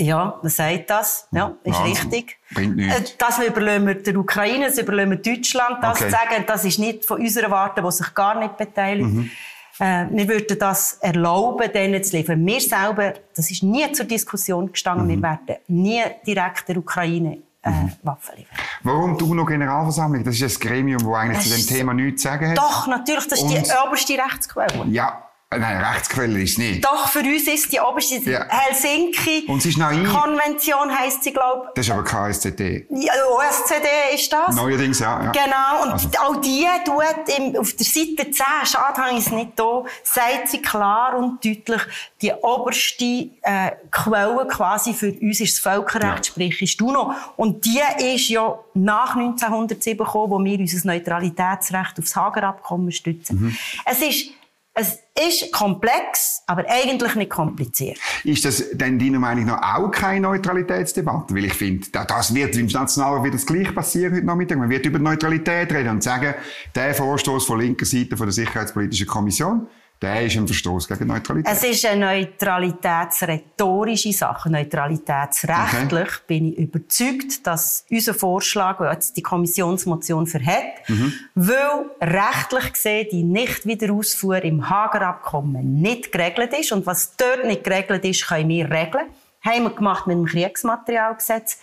Ja, 0.00 0.38
man 0.42 0.50
sagt 0.50 0.90
das. 0.90 1.26
Ja, 1.32 1.54
ist 1.64 1.74
also, 1.74 1.84
richtig. 1.84 2.36
Bringt 2.52 2.76
nichts. 2.76 3.12
Äh, 3.12 3.14
das 3.18 3.38
überlassen 3.38 3.86
wir 3.86 3.94
der 3.94 4.16
Ukraine, 4.16 4.66
das 4.66 4.78
überlassen 4.78 5.10
wir 5.10 5.16
Deutschland. 5.18 5.82
Das 5.82 6.00
okay. 6.00 6.04
zu 6.04 6.10
sagen, 6.10 6.44
das 6.46 6.64
ist 6.64 6.78
nicht 6.78 7.04
von 7.04 7.20
unserer 7.20 7.50
Warte, 7.50 7.82
die 7.82 7.90
sich 7.90 8.14
gar 8.14 8.38
nicht 8.38 8.56
beteiligt. 8.56 9.08
Mhm. 9.08 9.30
Äh, 9.78 10.06
wir 10.10 10.28
würden 10.28 10.58
das 10.58 10.98
erlauben, 11.00 11.70
denen 11.72 12.02
zu 12.02 12.16
liefern. 12.16 12.44
Wir 12.44 12.60
selber, 12.60 13.14
das 13.34 13.50
ist 13.50 13.62
nie 13.62 13.90
zur 13.92 14.06
Diskussion 14.06 14.72
gestanden, 14.72 15.06
mhm. 15.06 15.10
wir 15.10 15.22
werden 15.22 15.56
nie 15.68 16.02
direkt 16.26 16.68
der 16.68 16.78
Ukraine 16.78 17.38
äh, 17.62 17.70
mhm. 17.70 17.92
Waffen 18.02 18.36
liefern. 18.36 18.58
Warum 18.82 19.16
die 19.16 19.24
UNO-Generalversammlung? 19.24 20.24
Das 20.24 20.40
ist 20.40 20.62
ein 20.62 20.68
Gremium, 20.68 21.02
das 21.04 21.14
eigentlich 21.14 21.38
das 21.38 21.66
zu 21.66 21.72
dem 21.72 21.78
Thema 21.78 21.94
nichts 21.94 22.22
zu 22.22 22.28
sagen 22.28 22.50
hat. 22.50 22.58
Doch, 22.58 22.86
natürlich, 22.86 23.26
das 23.28 23.40
ist 23.40 23.44
Und, 23.44 23.66
die 23.66 23.86
oberste 23.86 24.14
Rechtsquelle. 24.14 24.86
Ja, 24.88 25.27
Nein, 25.50 25.82
Rechtsquelle 25.82 26.42
ist 26.42 26.58
nicht. 26.58 26.84
Doch, 26.84 27.08
für 27.08 27.20
uns 27.20 27.48
ist 27.48 27.72
die 27.72 27.80
oberste 27.80 28.16
ja. 28.30 28.46
Helsinki-Konvention 28.48 30.94
heisst 30.94 31.24
sie, 31.24 31.32
glaube 31.32 31.68
ich. 31.68 31.74
Das 31.74 31.86
ist 31.86 31.92
aber 31.92 32.04
KSCD. 32.04 32.86
Ja, 32.90 33.14
OSCD 33.30 33.88
ist 34.14 34.30
das. 34.30 34.54
Neuerdings, 34.54 34.98
ja. 34.98 35.24
ja. 35.24 35.32
Genau, 35.32 35.84
und 35.84 35.92
also. 35.92 36.10
auch 36.20 36.36
die 36.42 36.66
tut 36.84 37.02
im, 37.38 37.56
auf 37.56 37.72
der 37.72 37.86
Seite 37.86 38.30
10, 38.30 38.44
schade 38.64 38.98
habe 38.98 39.12
ich 39.12 39.20
es 39.20 39.32
nicht 39.32 39.52
da, 39.56 39.84
sagt 40.02 40.48
sie 40.48 40.60
klar 40.60 41.16
und 41.16 41.42
deutlich, 41.42 41.80
die 42.20 42.30
oberste 42.42 43.30
äh, 43.40 43.70
Quelle 43.90 44.46
quasi 44.48 44.92
für 44.92 45.12
uns 45.12 45.40
ist 45.40 45.54
das 45.54 45.60
Völkerrecht, 45.60 46.26
ja. 46.26 46.32
sprich 46.32 46.60
ist 46.60 46.82
UNO. 46.82 47.14
Und 47.36 47.64
die 47.64 47.80
ist 48.14 48.28
ja 48.28 48.58
nach 48.74 49.16
1907 49.16 50.04
gekommen, 50.04 50.30
wo 50.30 50.38
wir 50.44 50.58
unser 50.58 50.86
Neutralitätsrecht 50.86 51.98
aufs 51.98 52.14
Hagerabkommen 52.14 52.92
stützen. 52.92 53.40
Mhm. 53.40 53.56
Es 53.86 54.02
ist 54.02 54.32
es 54.78 55.00
ist 55.26 55.52
komplex, 55.52 56.42
aber 56.46 56.64
eigentlich 56.68 57.14
nicht 57.16 57.30
kompliziert. 57.30 57.98
Ist 58.22 58.44
das 58.44 58.64
denn 58.72 58.98
deiner 58.98 59.18
Meinung 59.18 59.46
nach 59.46 59.76
auch 59.76 59.90
keine 59.90 60.20
Neutralitätsdebatte? 60.20 61.34
Weil 61.34 61.46
ich 61.46 61.54
finde, 61.54 61.88
das 61.90 62.32
wird 62.32 62.56
im 62.56 62.66
Nationalrat 62.66 63.24
wieder 63.24 63.32
das 63.32 63.44
Gleiche 63.44 63.72
passieren 63.72 64.14
heute 64.14 64.24
Nachmittag. 64.24 64.58
Man 64.58 64.70
wird 64.70 64.86
über 64.86 65.00
Neutralität 65.00 65.72
reden 65.72 65.90
und 65.90 66.02
sagen, 66.02 66.34
der 66.74 66.94
Vorstoß 66.94 67.44
von 67.44 67.58
linker 67.58 67.86
Seite 67.86 68.16
von 68.16 68.26
der 68.26 68.32
Sicherheitspolitischen 68.32 69.08
Kommission, 69.08 69.66
der 70.00 70.26
ist 70.26 70.36
ein 70.36 70.46
Verstoß 70.46 70.86
gegen 70.86 71.08
Neutralität. 71.08 71.52
Es 71.52 71.64
ist 71.64 71.84
eine 71.84 72.06
neutralitätsrhetorische 72.06 74.12
Sache. 74.12 74.48
Neutralitätsrechtlich 74.48 76.08
okay. 76.08 76.20
bin 76.26 76.52
ich 76.52 76.58
überzeugt, 76.58 77.44
dass 77.46 77.84
unser 77.90 78.14
Vorschlag, 78.14 78.78
der 78.78 78.92
jetzt 78.92 79.16
die 79.16 79.22
Kommissionsmotion 79.22 80.28
verhält, 80.28 80.88
mhm. 80.88 81.12
weil 81.34 81.90
rechtlich 82.00 82.72
gesehen 82.72 83.08
die 83.10 83.24
Nichtwiederausfuhr 83.24 84.44
im 84.44 84.70
Hager-Abkommen 84.70 85.80
nicht 85.80 86.12
geregelt 86.12 86.52
ist. 86.52 86.70
Und 86.70 86.86
was 86.86 87.16
dort 87.16 87.44
nicht 87.44 87.64
geregelt 87.64 88.04
ist, 88.04 88.28
können 88.28 88.48
wir 88.48 88.70
regeln. 88.70 89.06
Haben 89.40 89.64
wir 89.64 89.70
gemacht 89.70 90.06
mit 90.06 90.16
dem 90.16 90.26
Kriegsmaterialgesetz. 90.26 91.58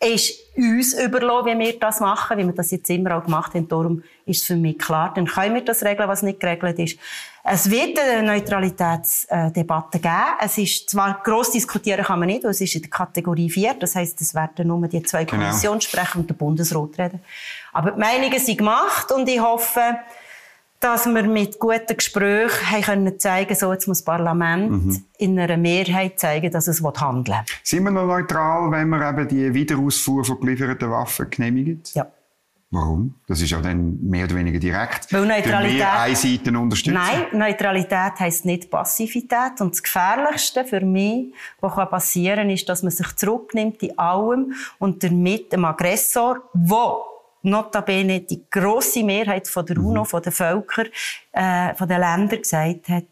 Ist 0.00 0.56
uns 0.56 0.94
überlassen, 0.94 1.46
wie 1.46 1.58
wir 1.58 1.78
das 1.78 2.00
machen, 2.00 2.38
wie 2.38 2.44
wir 2.44 2.52
das 2.52 2.70
jetzt 2.70 2.88
immer 2.88 3.16
auch 3.16 3.24
gemacht 3.24 3.54
haben. 3.54 3.66
Darum 3.66 4.02
ist 4.26 4.42
es 4.42 4.46
für 4.46 4.56
mich 4.56 4.78
klar, 4.78 5.12
dann 5.14 5.26
können 5.26 5.54
wir 5.54 5.64
das 5.64 5.82
regeln, 5.84 6.08
was 6.08 6.22
nicht 6.22 6.38
geregelt 6.38 6.78
ist. 6.78 6.98
Es 7.42 7.70
wird 7.70 7.98
eine 7.98 8.22
Neutralitätsdebatte 8.22 9.98
geben. 9.98 10.14
Es 10.40 10.58
ist 10.58 10.90
zwar 10.90 11.20
gross 11.24 11.50
diskutieren 11.50 12.04
kann 12.04 12.18
man 12.18 12.28
nicht, 12.28 12.44
weil 12.44 12.50
es 12.50 12.60
ist 12.60 12.74
in 12.74 12.82
der 12.82 12.90
Kategorie 12.90 13.48
4. 13.48 13.74
Das 13.74 13.94
heisst, 13.96 14.20
es 14.20 14.34
werden 14.34 14.68
nur 14.68 14.86
die 14.86 15.02
zwei 15.02 15.24
genau. 15.24 15.42
Kommissionssprecher 15.42 16.18
und 16.18 16.28
der 16.28 16.34
Bundesrat 16.34 16.98
reden. 16.98 17.20
Aber 17.72 17.92
die 17.92 18.00
Meinungen 18.00 18.38
sind 18.38 18.58
gemacht 18.58 19.10
und 19.10 19.28
ich 19.28 19.40
hoffe, 19.40 19.96
dass 20.80 21.06
wir 21.06 21.24
mit 21.24 21.58
guten 21.58 21.96
Gesprächen 21.96 22.70
haben 22.70 22.82
können 22.82 23.18
zeigen 23.18 23.54
so 23.54 23.72
jetzt 23.72 23.88
muss 23.88 23.98
das 23.98 24.04
Parlament 24.04 24.70
mhm. 24.70 25.04
in 25.18 25.38
einer 25.38 25.56
Mehrheit 25.56 26.20
zeigen, 26.20 26.50
dass 26.50 26.68
es 26.68 26.82
handeln 26.82 27.38
will. 27.38 27.44
Sind 27.62 27.84
wir 27.84 27.90
noch 27.90 28.06
neutral, 28.06 28.70
wenn 28.70 28.88
wir 28.88 29.08
eben 29.08 29.28
die 29.28 29.52
Wiederausfuhr 29.52 30.24
von 30.24 30.40
gelieferten 30.40 30.90
Waffen 30.90 31.28
genehmigen? 31.30 31.82
Ja. 31.94 32.06
Warum? 32.70 33.14
Das 33.26 33.40
ist 33.40 33.50
ja 33.50 33.62
dann 33.62 33.98
mehr 34.02 34.26
oder 34.26 34.36
weniger 34.36 34.58
direkt. 34.58 35.10
Weil 35.10 35.24
Neutralität. 35.24 35.86
eine 35.86 36.14
Seite 36.14 36.58
unterstützen. 36.58 36.94
Nein, 36.94 37.26
Neutralität 37.32 38.20
heisst 38.20 38.44
nicht 38.44 38.70
Passivität. 38.70 39.58
Und 39.60 39.72
das 39.72 39.82
Gefährlichste 39.82 40.66
für 40.66 40.82
mich, 40.82 41.32
was 41.60 41.74
passieren 41.88 42.40
kann, 42.40 42.50
ist, 42.50 42.68
dass 42.68 42.82
man 42.82 42.92
sich 42.92 43.16
zurücknimmt 43.16 43.82
in 43.82 43.98
allem 43.98 44.52
und 44.78 45.02
damit 45.02 45.50
dem 45.50 45.64
Aggressor, 45.64 46.42
wo 46.52 47.17
notabene 47.42 48.20
die 48.20 48.44
grosse 48.50 49.02
Mehrheit 49.02 49.48
von 49.48 49.66
der 49.66 49.78
UNO, 49.78 50.02
mhm. 50.02 50.06
von 50.06 50.22
den 50.22 50.32
Völkern, 50.32 50.88
äh, 51.32 51.74
von 51.74 51.88
den 51.88 52.00
Ländern 52.00 52.42
gesagt 52.42 52.88
hat, 52.88 53.06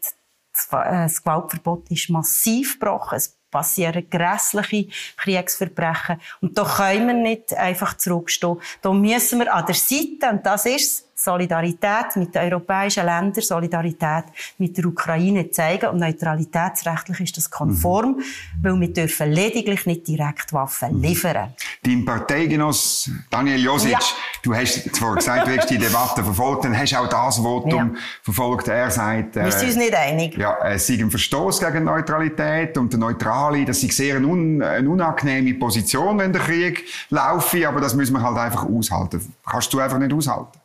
das, 0.51 0.67
äh, 0.71 1.03
das 1.03 1.23
Gewaltverbot 1.23 1.89
ist 1.91 2.09
massiv 2.09 2.79
gebrochen. 2.79 3.17
Es 3.17 3.37
passieren 3.49 4.09
grässliche 4.09 4.89
Kriegsverbrechen. 5.17 6.19
Und 6.41 6.57
da 6.57 6.63
können 6.63 7.07
wir 7.07 7.13
nicht 7.13 7.53
einfach 7.53 7.95
zurückstehen. 7.97 8.59
Da 8.81 8.91
müssen 8.91 9.39
wir 9.39 9.53
an 9.53 9.65
der 9.65 9.75
Seite, 9.75 10.29
und 10.31 10.45
das 10.45 10.65
ist 10.65 11.06
Solidarität 11.27 12.15
mit 12.15 12.33
den 12.33 12.43
europäischen 12.43 13.05
Ländern, 13.05 13.41
Solidarität 13.41 14.25
mit 14.57 14.77
der 14.77 14.85
Ukraine 14.85 15.51
zeigen. 15.51 15.89
Und 15.89 15.99
neutralitätsrechtlich 15.99 17.19
ist 17.19 17.37
das 17.37 17.49
konform, 17.49 18.17
mhm. 18.17 18.23
weil 18.61 18.79
wir 18.79 18.93
dürfen 18.93 19.31
lediglich 19.31 19.85
nicht 19.85 20.07
direkt 20.07 20.53
Waffen 20.53 20.95
mhm. 20.95 21.01
liefern. 21.01 21.53
Dein 21.83 22.05
Parteigenoss 22.05 23.09
Daniel 23.29 23.61
Josic, 23.61 23.91
ja. 23.91 23.99
du 24.41 24.55
hast 24.55 24.95
zwar 24.95 25.15
gesagt, 25.15 25.47
du 25.47 25.57
hast 25.57 25.69
die 25.69 25.77
Debatte 25.77 26.23
verfolgt, 26.23 26.65
dann 26.65 26.77
hast 26.77 26.93
du 26.93 26.97
auch 26.97 27.09
das 27.09 27.37
Votum 27.37 27.95
ja. 27.95 28.01
verfolgt. 28.23 28.67
Er 28.69 28.89
sagt, 28.89 29.35
äh, 29.35 29.45
wir 29.45 29.51
sind 29.51 29.67
uns 29.67 29.77
nicht 29.77 29.95
einig. 29.95 30.37
Ja, 30.37 30.57
es 30.63 30.87
sei 30.87 30.93
ein 30.95 31.11
Verstoß 31.11 31.59
gegen 31.59 31.83
Neutralität 31.83 32.77
und 32.77 32.91
der 32.93 32.99
Neutrale, 32.99 33.65
das 33.65 33.81
sei 33.81 33.89
sehr 33.89 34.15
eine, 34.15 34.27
un 34.27 34.61
eine 34.61 34.89
unangenehme 34.89 35.53
Position, 35.55 36.17
wenn 36.19 36.31
der 36.31 36.41
Krieg 36.41 36.85
laufe, 37.09 37.67
aber 37.67 37.81
das 37.81 37.93
müssen 37.95 38.13
wir 38.13 38.21
halt 38.21 38.37
einfach 38.37 38.65
aushalten. 38.65 39.33
Kannst 39.45 39.73
du 39.73 39.79
einfach 39.79 39.99
nicht 39.99 40.13
aushalten? 40.13 40.56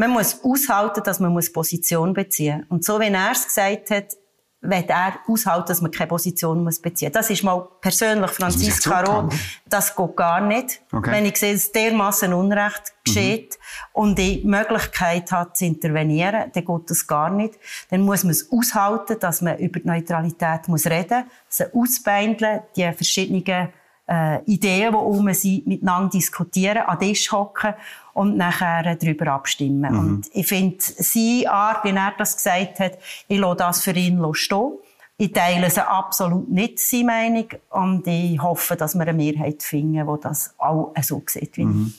Man 0.00 0.10
muss 0.12 0.42
aushalten, 0.42 1.02
dass 1.04 1.20
man 1.20 1.38
Position 1.52 2.14
beziehen 2.14 2.60
muss. 2.60 2.70
Und 2.70 2.84
so 2.84 2.98
wie 2.98 3.08
er 3.08 3.32
es 3.32 3.44
gesagt 3.44 3.90
hat, 3.90 4.16
wird 4.62 4.90
er 4.90 5.18
aushalten, 5.26 5.68
dass 5.68 5.80
man 5.82 5.90
keine 5.90 6.08
Position 6.08 6.64
muss 6.64 6.80
beziehen 6.80 7.08
muss. 7.08 7.14
Das 7.14 7.28
ist 7.28 7.42
mal 7.42 7.68
persönlich 7.82 8.30
Franziska 8.30 9.00
Roth. 9.02 9.34
Das 9.66 9.94
geht 9.94 10.16
gar 10.16 10.40
nicht. 10.40 10.80
Okay. 10.90 11.10
Wenn 11.10 11.26
ich 11.26 11.36
sehe, 11.36 11.52
dass 11.52 11.70
dermassen 11.72 12.32
Unrecht 12.32 12.94
geschieht 13.04 13.58
mhm. 13.58 14.02
und 14.02 14.18
die 14.18 14.42
Möglichkeit 14.44 15.30
hat 15.32 15.58
zu 15.58 15.66
intervenieren, 15.66 16.50
dann 16.52 16.64
geht 16.64 16.90
das 16.90 17.06
gar 17.06 17.30
nicht. 17.30 17.58
Dann 17.90 18.00
muss 18.00 18.24
man 18.24 18.30
es 18.30 18.50
aushalten, 18.50 19.18
dass 19.20 19.42
man 19.42 19.58
über 19.58 19.80
die 19.80 19.86
Neutralität 19.86 20.66
muss 20.68 20.86
reden 20.86 21.24
muss, 21.24 21.32
sie 21.48 21.74
ausbeindeln, 21.74 22.60
die 22.74 22.90
verschiedenen 22.92 23.70
äh, 24.10 24.42
Ideen, 24.44 24.92
die 24.92 24.96
um 24.96 25.32
sind, 25.32 25.66
miteinander 25.66 26.10
diskutieren, 26.10 26.78
an 26.78 26.98
den 26.98 27.08
Tisch 27.08 27.30
hocken 27.30 27.74
und 28.12 28.36
nachher 28.36 28.94
darüber 28.96 29.32
abstimmen. 29.32 29.92
Mhm. 29.92 29.98
Und 29.98 30.30
ich 30.32 30.46
finde, 30.46 30.76
seine 30.80 31.50
Art, 31.50 31.84
wie 31.84 31.90
er 31.90 32.14
das 32.18 32.36
gesagt 32.36 32.80
hat, 32.80 32.98
ich 33.28 33.38
lasse 33.38 33.56
das 33.56 33.82
für 33.82 33.92
ihn 33.92 34.22
stehen. 34.34 34.78
Ich 35.16 35.32
teile 35.32 35.68
sie 35.68 35.86
absolut 35.86 36.48
nicht, 36.48 36.78
seine 36.78 37.04
Meinung. 37.04 37.48
Und 37.68 38.06
ich 38.06 38.40
hoffe, 38.40 38.76
dass 38.76 38.94
wir 38.94 39.02
eine 39.02 39.12
Mehrheit 39.12 39.62
finden, 39.62 40.06
die 40.06 40.20
das 40.22 40.54
auch 40.56 40.94
so 41.02 41.22
sieht 41.26 41.56
wie 41.56 41.64
mhm. 41.66 41.94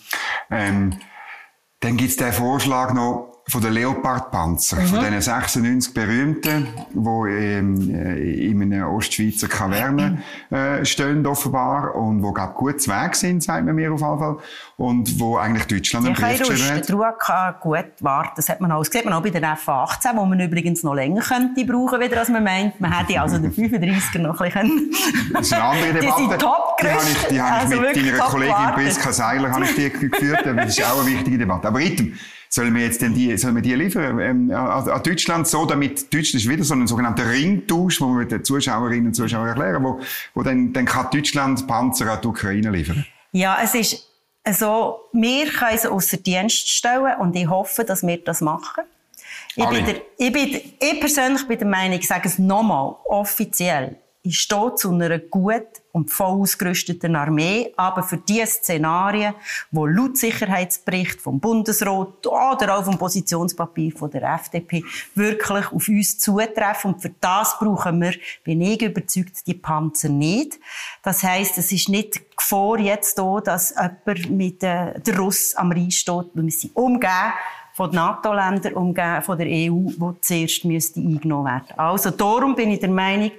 ähm, 0.49 0.99
Dann 1.79 1.97
gibt 1.97 2.09
es 2.09 2.17
den 2.17 2.33
Vorschlag 2.33 2.93
noch, 2.93 3.30
von 3.51 3.61
den 3.61 3.73
Leopardpanzer, 3.73 4.77
mhm. 4.77 4.85
von 4.85 4.99
diesen 4.99 5.21
96 5.21 5.93
berühmten, 5.93 6.67
die 6.93 7.31
ähm, 7.31 7.93
äh, 7.93 8.45
in 8.45 8.61
einer 8.61 8.89
Ostschweizer 8.89 9.49
Kaverne 9.49 10.23
äh, 10.49 10.85
stehen 10.85 11.27
offenbar 11.27 11.93
und 11.95 12.23
wo 12.23 12.31
glaub, 12.31 12.55
gut 12.55 12.87
Weg 12.87 13.15
sind, 13.15 13.43
sagt 13.43 13.65
man 13.65 13.75
mir 13.75 13.91
auf 13.91 13.99
jeden 13.99 14.19
Fall, 14.19 14.37
und 14.77 15.19
wo 15.19 15.35
eigentlich 15.35 15.67
Deutschland 15.67 16.05
einen 16.05 16.15
Brief 16.15 16.39
geschrieben 16.39 16.77
hat. 16.77 16.87
Die 16.87 17.25
kann 17.25 17.55
gut 17.59 17.91
warten, 17.99 18.31
das 18.37 18.47
hat 18.47 18.61
man 18.61 18.71
auch, 18.71 18.79
das 18.79 18.93
sieht 18.93 19.03
man 19.03 19.13
auch 19.13 19.21
bei 19.21 19.29
der 19.29 19.43
F-18, 19.43 20.15
wo 20.15 20.25
man 20.25 20.39
übrigens 20.39 20.83
noch 20.83 20.93
länger 20.93 21.21
könnte 21.21 21.65
brauchen, 21.65 21.99
wieder 21.99 22.19
als 22.19 22.29
man 22.29 22.45
meint. 22.45 22.79
Man 22.79 22.97
hätte 22.97 23.19
also 23.19 23.37
den 23.37 23.51
35er 23.51 24.19
noch 24.19 24.39
ein 24.39 24.49
bisschen 24.49 24.91
Das 25.33 25.41
ist 25.41 25.53
eine 25.53 25.63
andere 25.63 25.93
Debatte. 25.93 26.21
Die 26.21 26.29
sind 26.29 26.39
top 26.39 26.77
Die 26.81 26.87
habe 26.87 27.01
ich, 27.03 27.27
die 27.27 27.41
habe 27.41 27.51
also 27.51 27.73
ich 27.73 27.81
mit 27.81 28.13
deiner 28.13 28.23
Kollegin 28.23 28.73
Priska 28.75 29.11
Seiler 29.11 29.51
habe 29.51 29.65
ich 29.65 29.75
die 29.75 29.89
geführt, 29.89 30.45
das 30.45 30.77
ist 30.77 30.85
auch 30.89 31.01
eine 31.01 31.11
wichtige 31.11 31.37
Debatte. 31.37 31.67
Aber 31.67 31.81
item, 31.81 32.17
Sollen 32.53 32.75
wir 32.75 32.83
jetzt 32.83 33.01
denn 33.01 33.13
die, 33.13 33.37
sollen 33.37 33.55
wir 33.55 33.61
die 33.61 33.73
liefern 33.75 34.19
ähm, 34.19 34.51
an, 34.51 34.89
an 34.89 35.03
Deutschland 35.03 35.47
so, 35.47 35.65
damit 35.65 36.13
Deutschland 36.13 36.43
ist 36.43 36.49
wieder 36.49 36.65
so 36.65 36.73
ein 36.73 36.85
sogenannter 36.85 37.29
Ringtausch, 37.29 38.01
wo 38.01 38.07
wir 38.17 38.25
den 38.25 38.43
Zuschauerinnen 38.43 39.07
und 39.07 39.13
Zuschauern 39.13 39.47
erklären, 39.47 39.81
wo, 39.81 40.01
wo 40.33 40.43
dann, 40.43 40.73
dann 40.73 40.83
kann 40.83 41.07
Deutschland 41.13 41.65
Panzer 41.65 42.11
an 42.11 42.19
die 42.21 42.27
Ukraine 42.27 42.69
liefern? 42.71 43.05
Ja, 43.31 43.57
es 43.63 43.73
ist 43.73 44.05
so, 44.51 44.99
wir 45.13 45.47
können 45.47 45.77
sie 45.77 45.89
außer 45.89 46.17
Dienst 46.17 46.67
stellen 46.67 47.15
und 47.21 47.33
ich 47.37 47.47
hoffe, 47.47 47.85
dass 47.85 48.05
wir 48.05 48.17
das 48.17 48.41
machen. 48.41 48.83
Ich, 49.55 49.65
bin 49.69 49.85
der, 49.85 50.01
ich, 50.17 50.33
bin, 50.33 50.61
ich 50.77 50.99
persönlich 50.99 51.47
bin 51.47 51.57
der 51.57 51.67
Meinung, 51.67 51.99
ich 51.99 52.07
sage 52.07 52.27
es 52.27 52.37
nochmal, 52.37 52.95
offiziell, 53.05 53.95
ich 54.23 54.39
stehe 54.39 54.75
zu 54.75 54.91
einer 54.91 55.17
gut 55.17 55.65
und 55.91 56.11
voll 56.11 56.41
ausgerüsteten 56.41 57.15
Armee, 57.15 57.73
aber 57.75 58.03
für 58.03 58.17
die 58.17 58.45
Szenarien, 58.45 59.33
wo 59.71 59.87
laut 59.87 60.15
Sicherheitsbericht 60.15 61.19
vom 61.19 61.39
Bundesrat 61.39 62.27
oder 62.27 62.77
auch 62.77 62.85
vom 62.85 62.99
Positionspapier 62.99 63.91
von 63.91 64.11
der 64.11 64.23
FDP 64.23 64.83
wirklich 65.15 65.71
auf 65.71 65.87
uns 65.87 66.19
zutreffen. 66.19 66.93
Und 66.93 67.01
für 67.01 67.11
das 67.19 67.57
brauchen 67.57 67.99
wir, 67.99 68.13
bin 68.43 68.61
ich 68.61 68.81
überzeugt, 68.81 69.45
die 69.47 69.55
Panzer 69.55 70.09
nicht. 70.09 70.59
Das 71.01 71.23
heißt, 71.23 71.57
es 71.57 71.71
ist 71.71 71.89
nicht 71.89 72.37
Gefahr 72.37 72.79
jetzt 72.79 73.17
da, 73.17 73.41
dass 73.41 73.73
jemand 73.75 74.29
mit 74.29 74.63
äh, 74.63 74.99
der 74.99 75.17
Russ 75.17 75.55
am 75.55 75.71
Rhein 75.71 75.91
steht, 75.91 76.27
weil 76.33 76.43
wir 76.43 76.51
sie 76.51 76.71
umgehen 76.75 77.33
von 77.73 77.89
den 77.89 77.95
NATO-Ländern 77.95 78.73
umgeben, 78.73 79.21
von 79.23 79.37
der 79.37 79.47
EU, 79.47 79.89
die 79.89 80.21
zuerst 80.21 80.65
eingenommen 80.65 81.45
werden. 81.45 81.79
Also 81.79 82.11
darum 82.11 82.55
bin 82.55 82.69
ich 82.69 82.79
der 82.79 82.89
Meinung, 82.89 83.31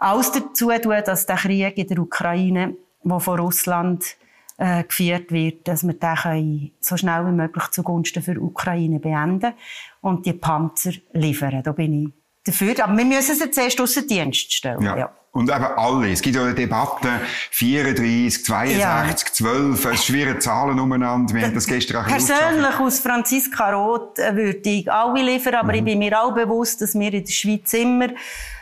alles 0.00 0.32
dazu 0.32 0.70
tun, 0.70 1.02
dass 1.04 1.26
der 1.26 1.36
Krieg 1.36 1.78
in 1.78 1.86
der 1.86 1.98
Ukraine, 1.98 2.74
der 3.04 3.20
von 3.20 3.38
Russland 3.38 4.16
äh, 4.56 4.84
geführt 4.84 5.30
wird, 5.30 5.68
dass 5.68 5.86
wir 5.86 5.94
den 5.94 6.72
so 6.80 6.96
schnell 6.96 7.26
wie 7.26 7.32
möglich 7.32 7.68
zugunsten 7.68 8.22
für 8.22 8.34
die 8.34 8.40
Ukraine 8.40 8.98
beenden 8.98 9.52
und 10.00 10.26
die 10.26 10.32
Panzer 10.32 10.92
liefern. 11.12 11.62
Da 11.62 11.72
bin 11.72 12.04
ich 12.04 12.12
dafür. 12.44 12.74
Aber 12.84 12.96
wir 12.96 13.04
müssen 13.04 13.34
sie 13.34 13.50
zuerst 13.50 13.80
außer 13.80 14.02
Dienst 14.02 14.52
stellen. 14.52 14.82
Ja. 14.82 14.96
ja. 14.96 15.12
Und 15.32 15.48
eben 15.48 15.64
alle. 15.64 16.10
Es 16.10 16.20
gibt 16.22 16.34
ja 16.34 16.42
eine 16.42 16.54
Debatte 16.54 17.08
34, 17.52 18.44
62, 18.44 18.80
ja. 18.80 19.06
12. 19.14 19.84
Es 19.84 20.04
schwere 20.04 20.38
Zahlen 20.40 20.80
umeinander. 20.80 21.32
Wir 21.32 21.46
haben 21.46 21.54
das 21.54 21.66
gestern 21.66 21.98
auch 21.98 22.08
Persönlich 22.08 22.80
aus 22.80 22.98
Franziska 22.98 23.70
Roth 23.70 24.18
äh, 24.18 24.34
würde 24.34 24.68
ich 24.68 24.90
alle 24.90 25.22
liefern, 25.22 25.54
aber 25.54 25.72
mhm. 25.72 25.78
ich 25.78 25.84
bin 25.84 25.98
mir 26.00 26.20
auch 26.20 26.34
bewusst, 26.34 26.82
dass 26.82 26.98
wir 26.98 27.14
in 27.14 27.24
der 27.24 27.32
Schweiz 27.32 27.72
immer 27.74 28.08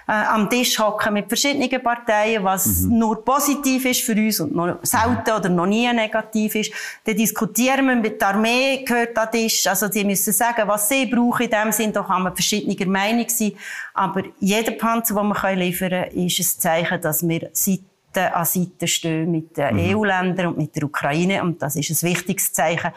äh, 0.09 0.13
am 0.13 0.49
Tisch 0.49 0.79
hocken 0.79 1.13
mit 1.13 1.29
verschiedenen 1.29 1.83
Parteien, 1.83 2.43
was 2.43 2.81
mhm. 2.81 2.99
nur 2.99 3.23
positiv 3.23 3.85
ist 3.85 4.01
für 4.01 4.15
uns 4.15 4.41
und 4.41 4.57
noch 4.57 4.79
selten 4.83 5.31
oder 5.31 5.51
noch 5.51 5.67
nie 5.67 5.93
negativ 5.93 6.55
ist. 6.55 6.73
Dann 7.05 7.15
diskutieren 7.15 7.87
wir 7.87 7.97
mit 7.97 8.19
der 8.19 8.29
Armee, 8.29 8.85
gehört 8.85 9.19
an 9.19 9.29
den 9.31 9.43
Tisch. 9.43 9.67
Also, 9.67 9.91
sie 9.91 10.05
müssen 10.05 10.33
sagen, 10.33 10.67
was 10.67 10.89
sie 10.89 11.05
brauchen 11.05 11.45
in 11.45 11.51
dem 11.51 11.73
Sinn. 11.73 11.93
Da 11.93 12.03
kann 12.03 12.23
man 12.23 12.35
verschiedener 12.35 12.91
Meinung 12.91 13.29
sein. 13.29 13.53
Aber 13.93 14.23
jeder 14.41 14.73
Panzer, 14.73 15.15
den 15.15 15.29
wir 15.29 15.57
liefern 15.57 15.91
können, 15.91 16.27
ist 16.27 16.39
ein 16.39 16.61
Zeichen, 16.61 17.01
dass 17.03 17.29
wir 17.29 17.51
Seite 17.53 18.35
an 18.35 18.47
Seite 18.47 18.89
stehen 18.89 19.31
mit 19.31 19.59
den 19.59 19.75
mhm. 19.75 19.95
EU-Ländern 19.95 20.47
und 20.47 20.57
mit 20.57 20.75
der 20.75 20.85
Ukraine. 20.85 21.43
Und 21.43 21.61
das 21.61 21.77
ist 21.77 21.91
ein 21.91 22.09
wichtiges 22.09 22.51
Zeichen. 22.55 22.93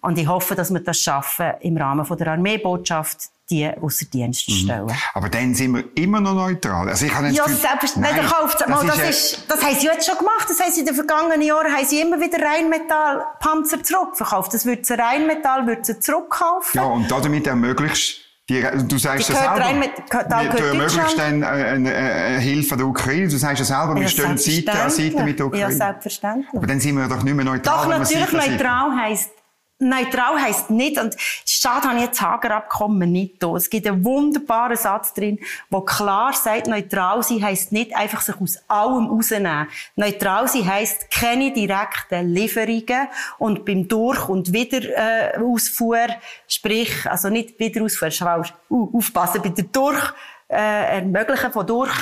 Und 0.00 0.18
ich 0.18 0.26
hoffe, 0.26 0.56
dass 0.56 0.72
wir 0.72 0.80
das 0.80 1.00
schaffen, 1.00 1.52
im 1.60 1.76
Rahmen 1.76 2.04
der 2.16 2.26
Armeebotschaft 2.26 3.30
die 3.50 3.68
außer 3.80 4.06
Dienst 4.06 4.48
mhm. 4.48 4.52
stellen. 4.52 4.86
Mhm. 4.86 4.92
Aber 5.14 5.28
dann 5.28 5.54
sind 5.54 5.74
wir 5.74 5.84
immer 5.94 6.20
noch 6.20 6.34
neutral. 6.34 6.88
Also 6.88 7.06
ich 7.06 7.14
habe 7.14 7.28
ja, 7.28 7.44
selbstverständlich. 7.48 8.14
Nein, 8.14 8.28
das, 8.30 8.56
das, 8.58 8.96
das, 8.96 9.08
ist, 9.08 9.44
das 9.48 9.62
haben 9.64 9.74
sie 9.78 9.86
jetzt 9.86 10.06
schon 10.06 10.18
gemacht. 10.18 10.46
Das 10.48 10.60
haben 10.60 10.72
sie 10.72 10.80
in 10.80 10.86
den 10.86 10.94
vergangenen 10.94 11.42
Jahren 11.42 11.72
haben 11.72 11.86
sie 11.86 12.00
immer 12.00 12.20
wieder 12.20 12.38
Rheinmetall-Panzer 12.44 13.82
zurückverkauft. 13.82 14.54
Das 14.54 14.66
wird 14.66 14.90
Rheinmetall 14.90 15.66
wird 15.66 15.86
sie 15.86 15.98
zurückkaufen. 15.98 16.78
Ja, 16.80 16.84
und 16.84 17.10
damit 17.10 17.46
ermöglicht 17.46 18.20
Die, 18.50 18.62
du 18.62 18.96
sagst 18.98 19.28
Die 19.28 19.32
ja 19.34 19.38
selber, 19.40 19.60
rein 19.60 19.78
mit- 19.78 19.90
wir- 19.98 20.50
du 20.50 20.64
ermöglichst 20.64 21.18
dann 21.18 21.42
äh, 21.42 21.46
eine, 21.46 21.94
eine 21.94 22.38
Hilfe 22.38 22.76
der 22.78 22.86
Ukraine. 22.86 23.28
Du 23.28 23.36
sagst 23.36 23.58
ja 23.58 23.64
selber, 23.64 23.94
wir 23.94 24.02
Ja, 24.02 24.08
stehen 24.08 24.38
Seite 24.38 24.72
an 24.72 24.90
Seite 24.90 25.22
mit 25.22 25.38
der 25.38 25.44
Ja, 25.44 25.52
Ukraine. 25.52 25.72
selbstverständlich. 25.72 26.46
Aber 26.54 26.66
dann 26.66 26.80
sind 26.80 26.96
wir 26.96 27.08
doch 27.08 27.22
nicht 27.22 27.34
mehr 27.34 27.44
neutral. 27.44 27.84
Doch, 27.84 27.98
natürlich, 27.98 28.32
neutral 28.32 28.96
heisst, 28.96 29.30
neutral 29.78 30.40
heisst 30.40 30.70
nicht, 30.70 30.98
und 30.98 31.14
schade 31.46 31.88
habe 31.88 31.98
ich 31.98 32.04
jetzt 32.06 32.20
Hager-Abkommen 32.20 33.10
nicht 33.10 33.42
da. 33.42 33.54
Es 33.54 33.70
gibt 33.70 33.86
einen 33.86 34.04
wunderbaren 34.04 34.76
Satz 34.76 35.14
drin, 35.14 35.38
der 35.70 35.84
klar 35.84 36.32
sagt, 36.32 36.66
neutral 36.66 37.22
sein 37.22 37.42
heisst 37.42 37.72
nicht 37.72 37.94
einfach 37.94 38.20
sich 38.20 38.40
aus 38.40 38.58
allem 38.68 39.06
rausnehmen. 39.06 39.68
Neutral 39.96 40.48
sein 40.48 40.66
heisst 40.66 41.10
keine 41.10 41.52
direkten 41.52 42.28
Lieferungen 42.28 43.08
und 43.38 43.64
beim 43.64 43.86
Durch- 43.86 44.28
und 44.28 44.52
Wiederausfuhr, 44.52 46.06
sprich, 46.46 47.06
also 47.08 47.28
nicht 47.28 47.58
Wiederausfuhr, 47.58 48.10
falsch, 48.10 48.52
uh, 48.70 48.96
aufpassen, 48.96 49.42
bei 49.42 49.50
der 49.50 49.64
Durch, 49.64 50.12
äh, 50.48 50.96
ermöglichen 50.96 51.52
von 51.52 51.66
durch, 51.66 51.92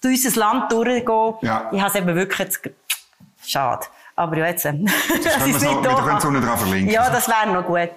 durch 0.00 0.24
unser 0.24 0.38
Land 0.38 0.70
durchgehen. 0.70 1.34
Ja. 1.40 1.70
Ich 1.72 1.80
habe 1.80 1.88
es 1.88 1.94
eben 1.94 2.14
wirklich 2.14 2.38
jetzt, 2.38 2.60
schade. 3.44 3.86
Aber 4.16 4.36
ja, 4.36 4.46
jetzt, 4.46 4.64
äh, 4.64 4.72
das 5.24 5.34
können 5.38 5.52
wir 5.52 5.60
so- 5.60 5.82
wir 5.82 5.94
können 6.04 6.16
es 6.18 6.24
unten 6.24 6.42
dran 6.42 6.58
verlinken. 6.58 6.90
Ja, 6.92 7.10
das 7.10 7.28
wäre 7.28 7.52
noch 7.52 7.64
gut. 7.66 7.90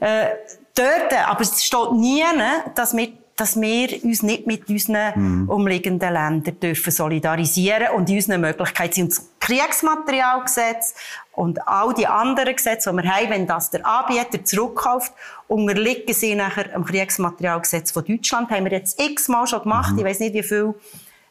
Äh, 0.00 0.26
dort, 0.74 1.28
aber 1.28 1.40
es 1.42 1.62
steht 1.64 1.92
nie, 1.92 2.22
ne, 2.36 2.64
dass 2.74 2.96
wir 2.96 3.08
dass 3.36 3.58
wir 3.58 4.04
uns 4.04 4.22
nicht 4.22 4.46
mit 4.46 4.68
unseren 4.68 5.12
Mhm. 5.44 5.48
umliegenden 5.48 6.12
Ländern 6.12 6.60
dürfen 6.60 6.90
solidarisieren 6.90 7.88
und 7.96 8.10
in 8.10 8.16
unseren 8.16 8.42
Möglichkeiten 8.42 8.92
sind 8.92 9.12
das 9.16 9.30
Kriegsmaterialgesetz 9.40 10.94
und 11.32 11.66
all 11.66 11.94
die 11.94 12.06
anderen 12.06 12.54
Gesetze, 12.54 12.90
die 12.90 12.96
wir 13.02 13.10
haben, 13.10 13.30
wenn 13.30 13.46
das 13.46 13.70
der 13.70 13.86
Anbieter 13.86 14.44
zurückkauft, 14.44 15.12
unterliegen 15.48 16.12
sie 16.12 16.34
nachher 16.34 16.64
dem 16.64 16.84
Kriegsmaterialgesetz 16.84 17.92
von 17.92 18.04
Deutschland. 18.04 18.50
Haben 18.50 18.64
wir 18.66 18.72
jetzt 18.72 19.00
x-mal 19.00 19.46
schon 19.46 19.62
gemacht. 19.62 19.92
Mhm. 19.92 20.00
Ich 20.00 20.04
weiß 20.04 20.20
nicht, 20.20 20.34
wie 20.34 20.42
viel 20.42 20.74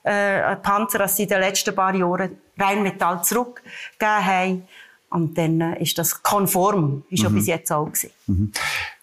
äh, 0.03 0.55
Panzer 0.57 0.99
das 0.99 1.15
sie 1.17 1.23
in 1.23 1.29
den 1.29 1.39
letzten 1.41 1.75
paar 1.75 1.93
Jahren 1.95 2.31
Rheinmetall 2.57 3.23
zurückgegeben 3.23 4.25
haben. 4.25 4.63
Und 5.11 5.37
dann 5.37 5.59
äh, 5.61 5.81
ist 5.81 5.97
das 5.97 6.21
konform. 6.21 7.03
Ist 7.09 7.19
Mhm. 7.19 7.25
ja 7.25 7.29
bis 7.29 7.47
jetzt 7.47 7.71
auch 7.71 7.85
gewesen. 7.87 8.51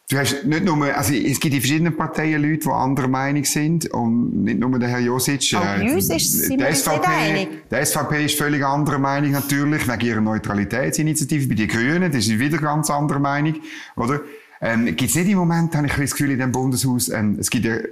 Du 0.09 0.17
hast 0.17 0.45
nicht 0.45 0.65
nur, 0.65 0.95
also 0.97 1.13
es 1.13 1.41
gibt 1.41 1.53
in 1.53 1.61
verschiedenen 1.61 1.97
Parteien 1.97 2.41
Leute, 2.41 2.61
die 2.61 2.71
anderer 2.71 3.09
Meinung 3.09 3.45
sind 3.45 3.91
und 3.91 4.45
nicht 4.45 4.61
nur 4.61 4.79
der 4.79 4.89
Herr 4.89 5.01
Josic. 5.01 5.53
Auch 5.57 5.63
bei 5.65 5.93
uns 5.93 6.09
ist- 6.11 6.33
sind 6.47 6.63
uns 6.63 6.87
nicht 6.87 7.05
einig. 7.09 7.69
Der 7.71 7.81
SVP 7.85 8.25
ist 8.27 8.39
völlig 8.39 8.65
anderer 8.65 8.99
Meinung 8.99 9.33
natürlich, 9.33 9.89
wegen 9.89 10.01
ihrer 10.07 10.21
Neutralitätsinitiative. 10.21 11.49
Bei 11.49 11.55
den 11.57 11.67
Grünen, 11.69 12.13
das 12.13 12.27
ist 12.29 12.39
wieder 12.39 12.59
ganz 12.59 12.89
anderer 12.89 13.19
Meinung, 13.19 13.57
oder? 13.97 14.21
Ähm, 14.61 14.87
gibt 14.87 15.03
es 15.11 15.17
nicht 15.17 15.29
im 15.29 15.39
Moment, 15.39 15.75
habe 15.75 15.87
ich 15.89 15.93
das 15.95 16.13
Gefühl, 16.13 16.31
in 16.31 16.39
dem 16.39 16.53
Bundeshaus, 16.53 17.09
ähm, 17.09 17.37
es 17.41 17.51
gibt 17.51 17.67
eine, 17.67 17.83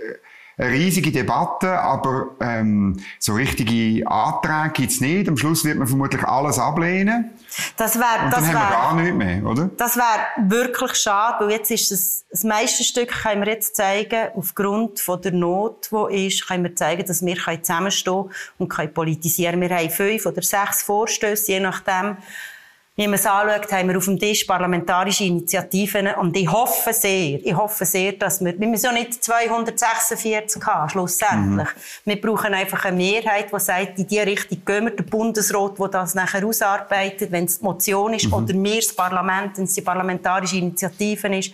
eine 0.56 0.70
riesige 0.70 1.10
Debatte, 1.10 1.80
aber 1.80 2.28
ähm, 2.40 2.96
so 3.18 3.34
richtige 3.34 4.06
Anträge 4.08 4.70
gibt 4.74 4.92
es 4.92 5.00
nicht. 5.00 5.28
Am 5.28 5.36
Schluss 5.36 5.64
wird 5.64 5.78
man 5.78 5.88
vermutlich 5.88 6.22
alles 6.24 6.58
ablehnen. 6.58 7.30
Das 7.76 7.96
wäre, 7.96 8.30
das 8.30 8.42
wäre, 8.42 8.52
gar 8.52 8.94
nichts 8.94 9.16
mehr, 9.16 9.44
oder? 9.44 9.70
das 9.76 9.96
wäre 9.96 10.48
wirklich 10.48 10.94
schade, 10.94 11.44
weil 11.44 11.52
jetzt 11.52 11.70
ist 11.70 11.90
das, 11.90 12.24
das 12.30 12.44
Meisterstück 12.44 13.08
können 13.08 13.44
wir 13.44 13.52
jetzt 13.52 13.76
zeigen, 13.76 14.28
aufgrund 14.34 15.00
von 15.00 15.20
der 15.20 15.32
Not, 15.32 15.90
die 15.90 16.26
ist, 16.26 16.46
können 16.46 16.64
wir 16.64 16.76
zeigen, 16.76 17.04
dass 17.06 17.24
wir 17.24 17.36
können 17.36 17.62
zusammenstehen 17.64 18.30
und 18.58 18.68
können 18.68 18.94
politisieren. 18.94 19.60
Wir 19.60 19.70
haben 19.70 19.90
fünf 19.90 20.26
oder 20.26 20.42
sechs 20.42 20.82
Vorstöße, 20.82 21.52
je 21.52 21.60
nachdem, 21.60 22.16
wie 22.96 23.08
man 23.08 23.14
es 23.14 23.26
anschaut, 23.26 23.72
haben 23.72 23.88
wir 23.88 23.96
auf 23.96 24.04
dem 24.04 24.18
Tisch 24.20 24.44
parlamentarische 24.44 25.24
Initiativen. 25.24 26.06
Und 26.14 26.36
ich 26.36 26.50
hoffe 26.50 26.92
sehr, 26.92 27.44
ich 27.44 27.56
hoffe 27.56 27.84
sehr, 27.84 28.12
dass 28.12 28.44
wir, 28.44 28.58
wir 28.58 28.68
müssen 28.68 28.86
ja 28.86 28.92
nicht 28.92 29.24
246 29.24 30.64
haben, 30.64 30.88
schlussendlich. 30.88 31.68
Wir 32.04 32.20
brauchen 32.20 32.54
einfach 32.54 32.84
eine 32.84 32.96
Mehrheit, 32.96 33.52
die 33.52 33.58
sagt, 33.58 33.98
in 33.98 34.06
diese 34.06 34.26
Richtung 34.26 34.64
gehen 34.64 34.84
wir. 34.84 34.90
Der 34.92 35.02
Bundesrat, 35.02 35.76
der 35.76 35.88
das 35.88 36.14
nachher 36.14 36.46
ausarbeitet, 36.46 37.32
wenn 37.32 37.46
es 37.46 37.58
die 37.58 37.64
Motion 37.64 38.14
ist, 38.14 38.32
oder 38.32 38.54
wir, 38.54 38.76
das 38.76 38.94
Parlament, 38.94 39.58
wenn 39.58 39.64
es 39.64 39.74
die 39.74 39.82
parlamentarische 39.82 40.58
Initiative 40.58 41.36
ist. 41.36 41.52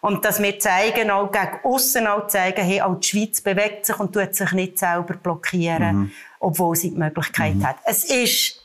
Und 0.00 0.24
dass 0.24 0.42
wir 0.42 0.58
zeigen, 0.58 1.10
auch 1.10 1.30
gegen 1.30 1.58
aussen 1.62 2.06
auch 2.06 2.26
zeigen, 2.26 2.62
hey, 2.62 2.80
auch 2.80 2.98
die 2.98 3.06
Schweiz 3.06 3.42
bewegt 3.42 3.84
sich 3.84 4.00
und 4.00 4.14
tut 4.14 4.34
sich 4.34 4.50
nicht 4.52 4.78
selber 4.78 5.12
blockieren, 5.14 6.10
obwohl 6.38 6.74
sie 6.74 6.90
die 6.90 6.96
Möglichkeit 6.96 7.56
hat. 7.62 7.76
Es 7.84 8.04
ist, 8.04 8.59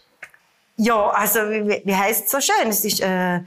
ja, 0.77 1.09
also, 1.09 1.39
wie, 1.49 1.81
wie 1.83 1.95
heisst 1.95 2.25
es 2.25 2.31
so 2.31 2.39
schön? 2.39 2.69
Es 2.69 2.83
ist, 2.83 3.01
äh, 3.01 3.41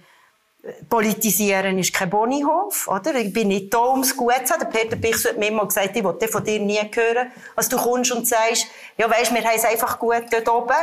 Politisieren 0.88 1.78
ist 1.78 1.94
kein 1.94 2.10
Bonihof, 2.10 2.88
oder? 2.88 3.14
Ich 3.14 3.32
bin 3.32 3.48
nicht 3.48 3.72
da, 3.72 3.78
um 3.78 4.00
es 4.00 4.16
gut 4.16 4.32
zu 4.44 4.54
haben. 4.54 4.60
Der 4.60 4.66
Peter 4.66 4.96
Bichs 4.96 5.24
hat 5.24 5.38
mir 5.38 5.48
immer 5.48 5.66
gesagt, 5.66 5.96
ich 5.96 6.02
wollte 6.02 6.26
von 6.28 6.42
dir 6.42 6.58
nie 6.58 6.80
hören, 6.92 7.30
als 7.54 7.68
du 7.68 7.76
kommst 7.76 8.10
und 8.12 8.26
sagst, 8.26 8.66
ja, 8.96 9.08
weisst, 9.08 9.32
wir 9.32 9.42
haben 9.42 9.56
es 9.56 9.64
einfach 9.64 9.98
gut 9.98 10.24
dort 10.30 10.48
oben. 10.48 10.74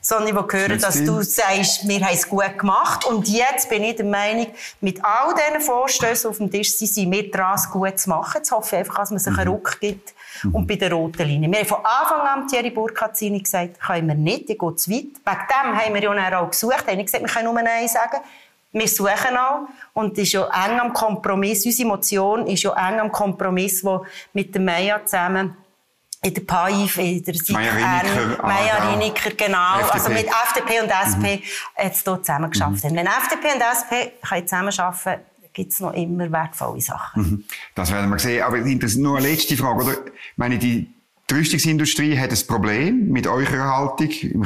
Sondern 0.00 0.28
ich 0.28 0.34
will 0.34 0.60
hören, 0.60 0.78
Das 0.78 0.96
dass 0.96 1.04
du 1.04 1.22
sagst, 1.22 1.88
wir 1.88 2.00
haben 2.00 2.14
es 2.14 2.28
gut 2.28 2.58
gemacht. 2.58 3.06
Und 3.06 3.26
jetzt 3.28 3.68
bin 3.68 3.84
ich 3.84 3.96
der 3.96 4.04
Meinung, 4.04 4.48
mit 4.80 5.02
all 5.02 5.34
diesen 5.34 5.60
Vorstößen 5.60 6.28
auf 6.28 6.36
dem 6.36 6.50
Tisch 6.50 6.74
sind, 6.76 7.10
wir 7.10 7.30
dran, 7.30 7.54
es 7.54 7.70
gut 7.70 7.98
zu 7.98 8.10
machen. 8.10 8.38
Jetzt 8.38 8.52
hoffe 8.52 8.76
ich 8.76 8.80
einfach, 8.80 8.96
dass 8.96 9.10
man 9.10 9.18
sich 9.18 9.36
einen 9.36 9.48
Ruck 9.48 9.80
gibt. 9.80 10.12
Und 10.52 10.66
bei 10.66 10.76
der 10.76 10.92
roten 10.92 11.26
Linie. 11.26 11.50
Wir 11.50 11.60
haben 11.60 11.66
von 11.66 11.78
Anfang 11.84 12.20
an 12.20 12.48
Thierry 12.48 12.70
Burkhardt-Zini 12.70 13.40
gesagt, 13.40 13.80
können 13.80 14.08
wir 14.08 14.14
nicht, 14.14 14.48
die 14.48 14.58
geht 14.58 14.80
zu 14.80 14.90
weit. 14.90 15.02
Wegen 15.02 15.14
dem 15.24 15.78
haben 15.78 15.94
wir 15.94 16.02
ja 16.02 16.40
auch 16.40 16.50
gesucht. 16.50 16.86
Haben 16.86 17.04
gesagt, 17.04 17.24
wir 17.24 17.30
können 17.30 17.52
nur 17.52 17.62
Nein 17.62 17.88
sagen. 17.88 18.18
Wir 18.72 18.88
suchen 18.88 19.36
auch. 19.36 19.68
Und 19.92 20.16
es 20.16 20.24
ist 20.24 20.32
ja 20.32 20.44
eng 20.44 20.80
am 20.80 20.92
Kompromiss. 20.92 21.66
Unsere 21.66 21.88
Motion 21.88 22.46
ist 22.46 22.62
ja 22.62 22.72
eng 22.88 23.00
am 23.00 23.12
Kompromiss, 23.12 23.84
wo 23.84 24.06
mit 24.32 24.54
dem 24.54 24.64
Meja 24.64 25.04
zusammen 25.04 25.56
in 26.24 26.34
der 26.34 26.42
PAIF, 26.42 26.98
in 26.98 27.22
der 27.22 27.34
Meier-Riniker, 27.48 28.46
Meier. 28.46 28.92
Riniker, 28.92 29.30
genau. 29.30 29.80
FDP. 29.80 29.92
Also 29.92 30.10
mit 30.10 30.26
FDP 30.26 30.80
und 30.80 30.90
SP 30.90 31.42
jetzt 31.82 32.04
hier 32.04 32.22
zusammen 32.22 32.50
geschafft 32.50 32.84
haben. 32.84 32.96
Wenn 32.96 33.06
FDP 33.06 33.54
und 33.54 33.60
SP 33.60 33.92
können 34.26 34.46
zusammen 34.46 34.72
arbeiten 34.78 35.31
gibt 35.52 35.72
es 35.72 35.80
noch 35.80 35.92
immer 35.92 36.30
wertvolle 36.30 36.80
Sachen. 36.80 37.44
Das 37.74 37.92
werden 37.92 38.10
wir 38.10 38.18
sehen. 38.18 38.42
Aber 38.42 38.58
nur 38.58 39.18
eine 39.18 39.28
letzte 39.28 39.56
Frage, 39.56 39.82
oder? 39.82 39.92
Ich 39.92 40.36
meine, 40.36 40.58
die, 40.58 40.88
Rüstungsindustrie 41.32 42.18
hat 42.18 42.30
ein 42.30 42.46
Problem 42.46 43.08
mit 43.08 43.26
eurer 43.26 43.76
Haltung 43.76 44.10
im 44.10 44.42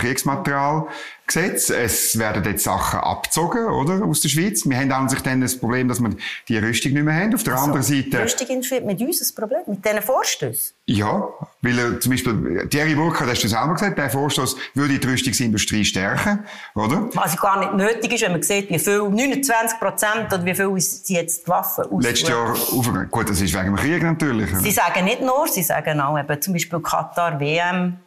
Kriegsmaterialgesetz. 1.26 1.70
Es 1.70 2.18
werden 2.18 2.44
jetzt 2.44 2.64
Sachen 2.64 3.00
abgezogen, 3.00 3.66
oder? 3.66 4.04
Aus 4.04 4.20
der 4.20 4.28
Schweiz. 4.28 4.68
Wir 4.68 4.76
haben 4.78 4.92
an 4.92 5.08
sich 5.08 5.20
dann 5.20 5.40
das 5.40 5.58
Problem, 5.58 5.88
dass 5.88 6.00
wir 6.00 6.10
die 6.48 6.58
Rüstung 6.58 6.92
nicht 6.92 7.02
mehr 7.02 7.14
haben. 7.14 7.34
Auf 7.34 7.42
der 7.42 7.58
anderen 7.58 7.82
Seite, 7.82 8.22
Lustig 8.22 8.50
ist 8.50 8.70
mit 8.84 9.00
uns 9.00 9.20
ein 9.20 9.34
Problem, 9.34 9.60
mit 9.66 9.84
diesen 9.84 10.02
Vorstößen. 10.02 10.76
ja, 10.86 11.28
weil 11.62 11.78
er 11.78 12.00
zum 12.00 12.12
Beispiel, 12.12 12.68
Thierry 12.70 12.94
Burkhardt, 12.94 13.30
hast 13.30 13.42
du 13.42 13.48
selber 13.48 13.74
gesagt, 13.74 13.98
der 13.98 14.10
Vorstoß 14.10 14.56
würde 14.74 14.98
die 14.98 15.06
Rüstungsindustrie 15.06 15.84
stärken, 15.84 16.44
oder? 16.74 17.08
Was 17.14 17.36
gar 17.36 17.58
nicht 17.58 17.74
nötig 17.74 18.12
ist, 18.12 18.22
wenn 18.22 18.32
man 18.32 18.42
sieht, 18.42 18.70
wie 18.70 18.78
viel, 18.78 19.00
29 19.00 19.78
Prozent 19.78 20.32
oder 20.32 20.44
wie 20.44 20.54
viel 20.54 20.80
sie 20.80 21.14
jetzt 21.14 21.44
die 21.44 21.48
Waffen 21.48 21.84
aussuchen. 21.84 22.02
Letztes 22.02 22.28
Jahr 22.28 22.50
aufgegangen. 22.52 23.10
Gut, 23.10 23.28
das 23.28 23.40
ist 23.40 23.52
wegen 23.54 23.66
dem 23.66 23.76
Krieg 23.76 24.02
natürlich. 24.02 24.50
Sie 24.56 24.70
sagen 24.70 25.04
nicht 25.04 25.20
nur, 25.20 25.48
sie 25.48 25.62
sagen 25.62 26.00
auch 26.00 26.18
eben 26.18 26.40
zum 26.40 26.52
Beispiel 26.52 26.80
Katar, 26.80 27.40
WM 27.40 27.98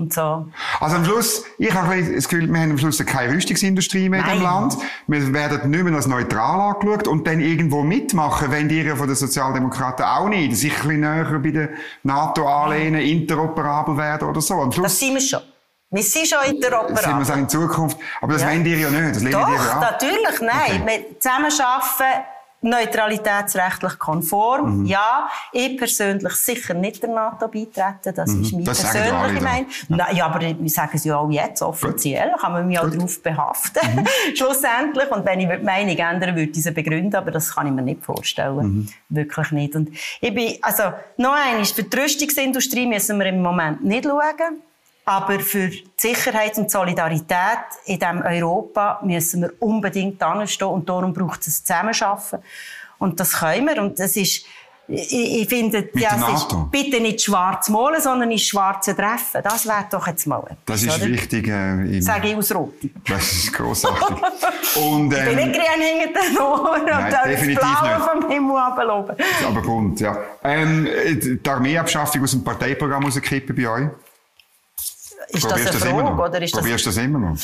und 0.00 0.12
so. 0.12 0.46
Also 0.80 0.96
am 0.96 1.04
Schluss, 1.04 1.44
ich 1.58 1.72
habe 1.74 2.02
das 2.14 2.28
Gefühl, 2.28 2.52
wir 2.52 2.60
haben 2.60 2.70
am 2.72 2.78
Schluss 2.78 3.04
keine 3.04 3.32
Rüstungsindustrie 3.34 4.08
mehr 4.08 4.20
in 4.20 4.26
Nein. 4.26 4.38
dem 4.38 4.42
Land. 4.42 4.76
Wir 5.06 5.32
werden 5.32 5.70
nicht 5.70 5.84
mehr 5.84 5.94
als 5.94 6.06
neutral 6.06 6.72
angeschaut 6.74 7.06
und 7.06 7.26
dann 7.26 7.40
irgendwo 7.40 7.82
mitmachen, 7.82 8.50
wenn 8.50 8.68
die 8.68 8.84
von 8.90 9.06
den 9.06 9.16
Sozialdemokraten 9.16 10.04
auch 10.04 10.28
nicht, 10.28 10.56
sich 10.56 10.72
ein 10.72 10.88
bisschen 10.88 11.00
näher 11.00 11.38
bei 11.42 11.50
der 11.50 11.68
NATO 12.02 12.46
anlehnen, 12.48 13.00
interoperabel 13.00 13.96
werden 13.96 14.28
oder 14.28 14.40
so. 14.40 14.54
Am 14.54 14.70
Das 14.70 14.76
Schluss 14.76 14.98
sind 14.98 15.14
wir 15.14 15.20
schon. 15.20 15.40
Wir 15.92 16.02
sind 16.04 16.26
schon 16.28 16.38
sind 16.44 16.60
wir 16.60 16.66
interoperabel. 16.68 17.22
es 17.22 17.30
auch 17.30 17.36
in 17.36 17.48
Zukunft. 17.48 17.98
Aber 18.20 18.32
das 18.34 18.42
Ja. 18.42 18.48
wollen 18.50 18.64
die 18.64 18.74
ja 18.74 18.90
nicht, 18.90 19.16
das 19.16 19.24
Doch, 19.24 19.80
natürlich, 19.80 20.40
nein. 20.40 20.82
Okay. 20.82 21.04
Wir 21.10 21.20
zusammenarbeiten, 21.20 22.24
neutralitätsrechtlich 22.62 23.98
konform, 23.98 24.80
Mhm. 24.80 24.86
ja. 24.86 25.28
Ich 25.52 25.76
persönlich 25.78 26.32
sicher 26.34 26.74
nicht 26.74 27.02
der 27.02 27.10
NATO 27.10 27.48
beitreten, 27.48 28.14
das 28.14 28.30
ist 28.30 28.52
meine 28.52 28.62
Mhm. 28.62 28.64
Das 28.64 28.82
ja 28.82 28.90
persönliche. 28.90 29.44
Meinung. 29.44 29.66
Nein, 29.88 30.16
ja, 30.16 30.26
aber 30.26 30.40
wir 30.40 30.68
sagen 30.70 30.90
es 30.94 31.04
ja 31.04 31.16
auch 31.16 31.30
jetzt 31.30 31.62
offiziell, 31.62 32.32
kann 32.40 32.52
man 32.52 32.66
mich 32.66 32.78
auch 32.78 32.90
darauf 32.90 33.22
behaften, 33.22 33.80
Mhm. 33.96 34.06
schlussendlich. 34.36 35.10
Und 35.10 35.24
wenn 35.24 35.40
ich 35.40 35.48
die 35.48 35.64
Meinung 35.64 35.96
ändern 35.96 36.36
würde, 36.36 36.50
ich 36.52 36.62
sie 36.62 36.70
begründen, 36.70 37.14
aber 37.16 37.30
das 37.30 37.54
kann 37.54 37.66
ich 37.66 37.72
mir 37.72 37.82
nicht 37.82 38.04
vorstellen. 38.04 38.56
Mhm. 38.56 38.88
Wirklich 39.08 39.50
nicht. 39.52 39.74
Und 39.74 39.90
ich 40.20 40.34
bin, 40.34 40.54
also, 40.62 40.84
noch 41.16 41.32
einmal, 41.34 41.64
für 41.64 41.82
die 41.82 41.96
Rüstungsindustrie 41.98 42.86
müssen 42.86 43.18
wir 43.18 43.26
im 43.26 43.42
Moment 43.42 43.84
nicht 43.84 44.04
schauen. 44.04 44.62
Aber 45.10 45.40
für 45.40 45.68
die 45.68 45.84
Sicherheit 45.96 46.56
und 46.56 46.64
die 46.66 46.70
Solidarität 46.70 47.58
in 47.86 47.98
diesem 47.98 48.22
Europa 48.22 49.00
müssen 49.02 49.42
wir 49.42 49.52
unbedingt 49.58 50.22
anstehen 50.22 50.68
und 50.68 50.88
darum 50.88 51.12
braucht 51.12 51.46
es 51.46 51.64
Zusammenarbeiten. 51.64 52.38
Und 52.98 53.18
das 53.18 53.32
können 53.32 53.66
wir. 53.66 53.82
Und 53.82 53.98
das 53.98 54.14
ist, 54.16 54.44
Ich, 54.92 55.12
ich 55.42 55.48
finde, 55.48 55.88
ja, 55.94 56.14
ist 56.34 56.48
bitte 56.72 57.00
nicht 57.00 57.22
schwarz 57.22 57.68
malen, 57.68 58.00
sondern 58.00 58.28
ins 58.30 58.42
Schwarze 58.42 58.94
treffen. 58.96 59.40
Das 59.42 59.64
wäre 59.64 59.86
doch 59.90 60.04
jetzt 60.08 60.26
mal 60.26 60.40
etwas, 60.42 60.56
Das 60.66 60.82
ist 60.82 60.96
oder? 60.96 61.06
wichtig. 61.06 61.46
Äh, 61.46 62.00
Sage 62.00 62.28
ich 62.28 62.36
aus 62.36 62.52
Rote. 62.54 62.90
das 63.08 63.32
ist 63.32 63.52
grossartig. 63.52 64.16
Und, 64.76 65.12
Ich 65.12 65.24
bin 65.24 65.38
ähm, 65.38 65.48
nicht 65.50 65.60
grün 65.60 65.82
hinter 66.02 66.20
den 66.28 66.38
Ohren 66.38 66.84
Nein, 66.86 67.04
und 67.04 67.12
das 67.12 67.22
definitiv 67.24 67.60
Blaue 67.60 67.94
nicht. 67.94 68.08
vom 68.08 68.30
Himmel 68.30 68.56
runterloben. 68.56 69.16
aber 69.46 69.62
bunt, 69.62 70.00
ja. 70.00 70.16
Ähm, 70.42 70.88
die 71.44 71.48
Armeeabschaffung 71.48 72.22
aus 72.24 72.30
dem 72.32 72.42
Parteiprogramm 72.44 73.04
rausgekippen 73.04 73.54
bei 73.56 73.68
euch? 73.68 73.88
Ist 75.32 75.44
das 75.44 75.52
eine 75.52 75.64
Probierst 75.64 75.84
du 75.84 75.88
immer 75.88 75.98
Frage 76.02 76.16
noch? 76.16 76.24
oder 76.28 76.42
ist 76.42 76.54
das 76.54 76.60
Probierst 76.60 76.86
du 76.86 76.90
das 76.90 76.96
immer 76.98 77.18
noch? 77.18 77.36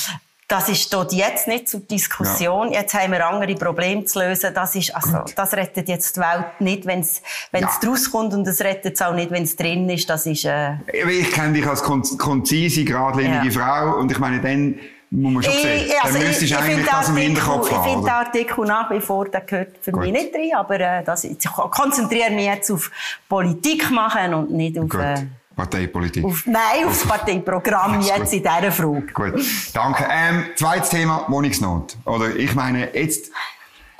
Das 0.48 0.68
ist 0.68 0.92
dort 0.94 1.12
jetzt 1.12 1.48
nicht 1.48 1.68
zur 1.68 1.80
Diskussion. 1.80 2.70
Jetzt 2.70 2.94
haben 2.94 3.10
wir 3.10 3.26
andere 3.26 3.56
Probleme 3.56 4.04
zu 4.04 4.20
lösen. 4.20 4.54
Das 4.54 4.76
ist, 4.76 4.94
also, 4.94 5.24
das 5.34 5.52
rettet 5.54 5.88
jetzt 5.88 6.14
die 6.16 6.20
Welt 6.20 6.60
nicht, 6.60 6.86
wenn 6.86 7.00
es, 7.00 7.20
wenn 7.50 7.64
es 7.64 7.70
Ja. 7.82 7.88
rauskommt 7.90 8.32
und 8.32 8.46
es 8.46 8.60
rettet 8.60 8.94
es 8.94 9.02
auch 9.02 9.12
nicht, 9.12 9.32
wenn 9.32 9.42
es 9.42 9.56
drin 9.56 9.88
ist. 9.90 10.08
Das 10.08 10.24
ist, 10.24 10.44
äh, 10.44 10.74
Ich 10.92 11.32
kenne 11.32 11.54
dich 11.54 11.66
als 11.66 11.82
kon 11.82 12.00
konzise, 12.16 12.84
geradlinige 12.84 13.48
Ja. 13.48 13.50
Frau 13.50 13.98
und 13.98 14.12
ich 14.12 14.20
meine, 14.20 14.40
dann 14.40 14.78
muss 15.10 15.32
man 15.32 15.42
schon 15.42 15.52
sehen. 15.52 15.86
ich, 15.86 16.00
also 16.04 16.16
ich, 16.18 16.24
müsstest 16.26 16.52
ich 16.52 16.56
finde 16.58 16.84
das 16.84 17.06
den 17.12 17.36
Artikel, 17.38 17.76
ich 17.76 17.78
finde 17.82 18.00
den? 18.02 18.08
Artikel 18.10 18.64
nach 18.66 18.90
wie 18.92 19.00
vor, 19.00 19.24
der 19.28 19.40
gehört 19.40 19.68
für 19.80 19.90
Gut. 19.90 20.02
mich 20.02 20.12
nicht 20.12 20.32
rein, 20.32 20.50
aber 20.56 20.78
äh, 20.78 21.02
das, 21.04 21.24
ich 21.24 21.38
konzentriere 21.72 22.30
mich 22.30 22.44
jetzt 22.46 22.70
auf 22.70 22.90
Politik 23.28 23.90
machen 23.90 24.32
und 24.34 24.50
nicht 24.52 24.78
auf, 24.78 24.88
Gut. 24.88 25.00
äh, 25.00 25.26
Parteipolitik. 25.56 26.22
auf 26.24 26.44
nein, 26.46 26.84
auf 26.86 26.98
das 27.00 27.08
Parteiprogramm 27.08 28.00
jetzt 28.02 28.32
in 28.34 28.42
dieser 28.42 28.70
Frage. 28.70 29.06
Gut, 29.12 29.44
danke. 29.72 30.06
Ähm, 30.10 30.44
zweites 30.54 30.90
Thema, 30.90 31.24
Wohnungsnot. 31.28 31.96
Oder 32.04 32.36
ich 32.36 32.54
meine, 32.54 32.94
jetzt 32.94 33.32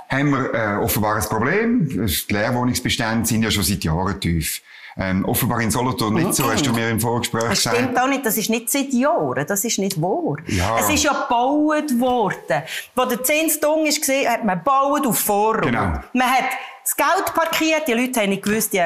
haben 0.09 0.31
wir 0.31 0.55
äh, 0.55 0.77
offenbar 0.85 1.16
ein 1.16 1.23
Problem. 1.23 1.88
Die 1.88 2.33
Leerwohnungsbestände 2.33 3.27
sind 3.27 3.42
ja 3.42 3.51
schon 3.51 3.62
seit 3.64 3.83
Jahren 3.85 4.21
tief. 4.21 4.61
Ähm, 4.99 5.27
offenbar 5.27 5.61
in 5.61 5.71
Solothurn 5.71 6.14
nicht 6.14 6.33
so, 6.33 6.51
hast 6.51 6.64
du 6.66 6.73
mir 6.73 6.88
im 6.88 6.99
Vorgespräch 6.99 7.42
Das 7.51 7.59
gesagt. 7.59 7.77
stimmt 7.77 7.99
auch 7.99 8.09
nicht, 8.09 8.25
das 8.25 8.38
ist 8.38 8.49
nicht 8.49 8.71
seit 8.71 8.92
Jahren, 8.95 9.47
das 9.47 9.62
ist 9.62 9.79
nicht 9.79 10.01
wahr. 10.01 10.37
Ja. 10.47 10.79
Es 10.79 10.88
ist 10.88 11.05
ja 11.05 11.12
gebaut 11.12 12.01
worden. 12.01 12.62
Wo 12.95 13.05
der 13.05 13.23
Zinstung 13.23 13.85
ist 13.85 14.01
gesehen, 14.01 14.27
hat 14.31 14.42
man 14.45 14.57
gebaut 14.59 15.07
auf 15.07 15.19
Vorrat. 15.19 15.62
Genau. 15.66 16.01
Man 16.14 16.31
hat 16.31 16.47
das 16.83 16.97
Geld 16.97 17.35
parkiert, 17.35 17.87
die 17.88 17.92
Leute 17.92 18.21
haben 18.21 18.31
nicht 18.31 18.42
gewusst, 18.42 18.73
die 18.73 18.81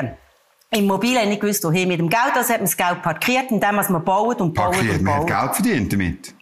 Immobilien 0.72 1.28
nicht 1.28 1.40
gewusst, 1.40 1.64
wohin 1.64 1.88
mit 1.88 1.98
dem 1.98 2.08
Geld, 2.08 2.32
also 2.34 2.48
hat 2.52 2.60
man 2.60 2.66
das 2.66 2.76
Geld 2.76 3.02
parkiert, 3.02 3.50
indem 3.50 3.74
man 3.74 4.04
baut 4.04 4.40
und 4.40 4.54
baut 4.54 4.72
Parkiert, 4.72 4.98
und 4.98 5.02
man 5.02 5.14
hat 5.14 5.26
baut. 5.26 5.28
Geld 5.28 5.54
verdient 5.54 5.92
damit. 5.92 6.34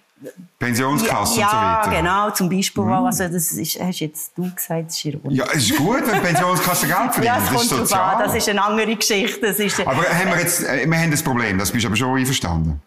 Pensionskasse 0.59 1.39
ja, 1.41 1.47
und 1.47 1.51
so 1.51 1.57
weiter. 1.57 1.89
Mhm. 1.89 1.95
genau, 1.95 2.31
zum 2.31 2.49
Beispiel. 2.51 2.83
Also 2.85 3.29
das 3.29 3.53
ist, 3.53 3.81
hast 3.81 4.01
jetzt 4.01 4.33
du 4.37 4.53
gesagt, 4.53 4.87
das 4.87 4.97
ist 4.97 5.05
ironisch. 5.05 5.39
Ja, 5.39 5.45
es 5.55 5.71
ist 5.71 5.77
gut, 5.77 6.03
wenn 6.07 6.15
die 6.15 6.27
Pensionskasse 6.27 6.87
Geld 6.89 7.15
verdient. 7.15 7.25
Ja, 7.25 7.39
es 7.39 7.45
das 7.45 7.51
ist 7.51 7.57
kommt 7.57 7.71
drauf 7.71 7.89
sozial. 7.89 8.15
an, 8.15 8.23
das 8.25 8.35
ist 8.35 8.49
eine 8.49 8.65
andere 8.65 8.97
Geschichte. 8.97 9.41
Das 9.41 9.59
ist, 9.61 9.81
aber 9.81 10.03
haben 10.03 10.31
wir 10.31 10.41
jetzt, 10.41 10.65
äh, 10.65 10.85
wir 10.91 10.99
haben 10.99 11.11
das 11.11 11.23
Problem, 11.23 11.57
das 11.59 11.71
bist 11.71 11.85
du 11.85 11.89
aber 11.89 11.97
schon 11.97 12.19
einverstanden. 12.19 12.83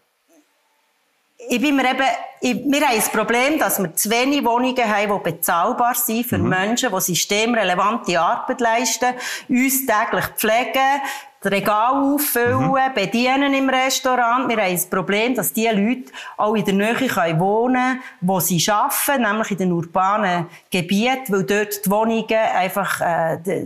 ich 1.49 1.61
bin 1.61 1.75
mir 1.75 1.89
eben, 1.89 2.05
ich, 2.41 2.55
wir 2.55 2.87
haben 2.87 2.95
das 2.97 3.09
Problem, 3.09 3.57
dass 3.57 3.79
wir 3.79 3.95
zu 3.95 4.09
wenig 4.09 4.43
Wohnungen 4.43 4.77
haben, 4.77 5.17
die 5.17 5.31
bezahlbar 5.31 5.95
sind 5.95 6.25
für 6.25 6.37
Menschen, 6.37 6.91
die 6.93 7.01
systemrelevante 7.01 8.19
Arbeit 8.19 8.59
leisten, 8.59 9.13
uns 9.47 9.85
täglich 9.85 10.25
pflegen, 10.35 11.01
das 11.41 11.51
Regal 11.51 11.93
auffüllen, 11.93 12.71
bedienen 12.93 13.53
im 13.53 13.67
Restaurant. 13.67 14.47
Wir 14.47 14.63
haben 14.63 14.73
das 14.73 14.85
Problem, 14.85 15.33
dass 15.33 15.51
diese 15.51 15.71
Leute 15.71 16.11
auch 16.37 16.53
in 16.53 16.65
der 16.65 16.73
Nähe 16.75 16.93
können 16.93 17.39
wohnen 17.39 17.73
können, 17.73 18.01
wo 18.21 18.39
sie 18.39 18.63
arbeiten, 18.69 19.23
nämlich 19.23 19.51
in 19.51 19.57
den 19.57 19.71
urbanen 19.71 20.45
Gebieten, 20.69 21.33
weil 21.33 21.43
dort 21.43 21.83
die 21.83 21.89
Wohnungen 21.89 22.27
einfach 22.29 23.01
äh, 23.01 23.37
der, 23.43 23.65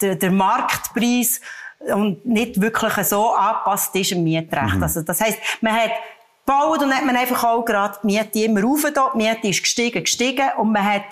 der, 0.00 0.14
der, 0.14 0.30
Marktpreis 0.30 1.40
und 1.80 2.24
nicht 2.24 2.60
wirklich 2.60 3.06
so 3.06 3.34
angepasst 3.34 3.94
ist 3.96 4.12
im 4.12 4.22
Mietrecht. 4.22 4.80
Also 4.80 5.02
das 5.02 5.20
heisst, 5.20 5.38
man 5.60 5.74
hat 5.74 5.90
gebaut 6.46 6.82
und 6.82 6.94
hat 6.94 7.04
man 7.04 7.16
einfach 7.16 7.42
auch 7.42 7.64
gerade 7.64 7.98
die 8.02 8.06
Miete 8.06 8.44
immer 8.44 8.62
rauf. 8.62 8.84
Die 8.84 9.18
Miete 9.18 9.48
ist 9.48 9.62
gestiegen, 9.62 10.04
gestiegen 10.04 10.48
und 10.56 10.72
man 10.72 10.84
hat 10.84 11.02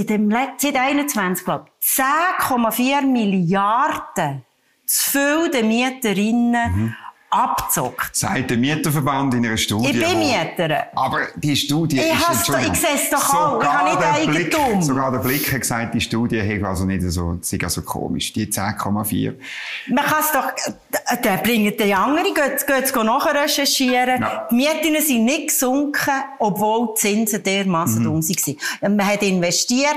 in 0.00 0.06
dem 0.06 0.30
Let- 0.30 0.60
seit 0.60 0.76
21, 0.76 1.44
glaube 1.44 1.66
ich, 1.80 1.86
10,4 1.86 3.02
Milliarden 3.02 4.44
zu 4.86 5.10
viel 5.10 5.50
den 5.50 5.68
Mieterinnen 5.68 6.96
abgezockt. 7.30 8.16
Sagt 8.16 8.50
der 8.50 8.56
Mieterverband 8.56 9.34
in 9.34 9.46
einer 9.46 9.56
Studie. 9.56 9.90
Ich 9.90 9.98
bin 9.98 10.18
Mieterin. 10.18 10.82
Aber 10.94 11.20
die 11.36 11.54
Studie 11.56 11.98
Ich 12.00 12.12
ist, 12.12 12.48
doch- 12.48 12.58
ich 12.58 12.78
seh's 12.78 13.10
doch 13.10 13.34
auch. 13.34 13.60
Ich 13.62 13.68
habe 13.68 13.88
nicht 13.90 14.00
der 14.00 14.14
Eigentum. 14.14 14.64
Blick, 14.72 14.82
sogar 14.82 15.10
der 15.12 15.18
Blick 15.18 15.52
hat 15.52 15.60
gesagt, 15.60 15.94
die 15.94 16.00
Studie 16.00 16.40
hat 16.40 16.64
also 16.68 16.84
nicht 16.84 17.02
so, 17.02 17.38
sei 17.42 17.58
also 17.62 17.82
komisch. 17.82 18.32
Die 18.32 18.46
10,4. 18.50 19.34
Man 19.88 20.04
kann 20.04 20.20
es 20.20 20.32
doch, 20.32 20.52
dann 21.22 21.42
bringen 21.42 21.72
die 21.78 21.94
anderen, 21.94 22.34
geht, 22.34 22.84
es 22.84 22.94
nachher 22.94 23.42
recherchieren. 23.42 24.20
Ja. 24.20 24.48
Die 24.50 24.54
Mieten 24.54 25.00
sind 25.02 25.24
nicht 25.24 25.48
gesunken, 25.48 26.10
obwohl 26.38 26.94
die 26.94 27.00
Zinsen 27.00 27.42
dermassen 27.42 28.00
Mhm. 28.00 28.04
dumm 28.04 28.22
waren. 28.22 28.96
Man 28.96 29.06
hat 29.06 29.22
investiert, 29.22 29.96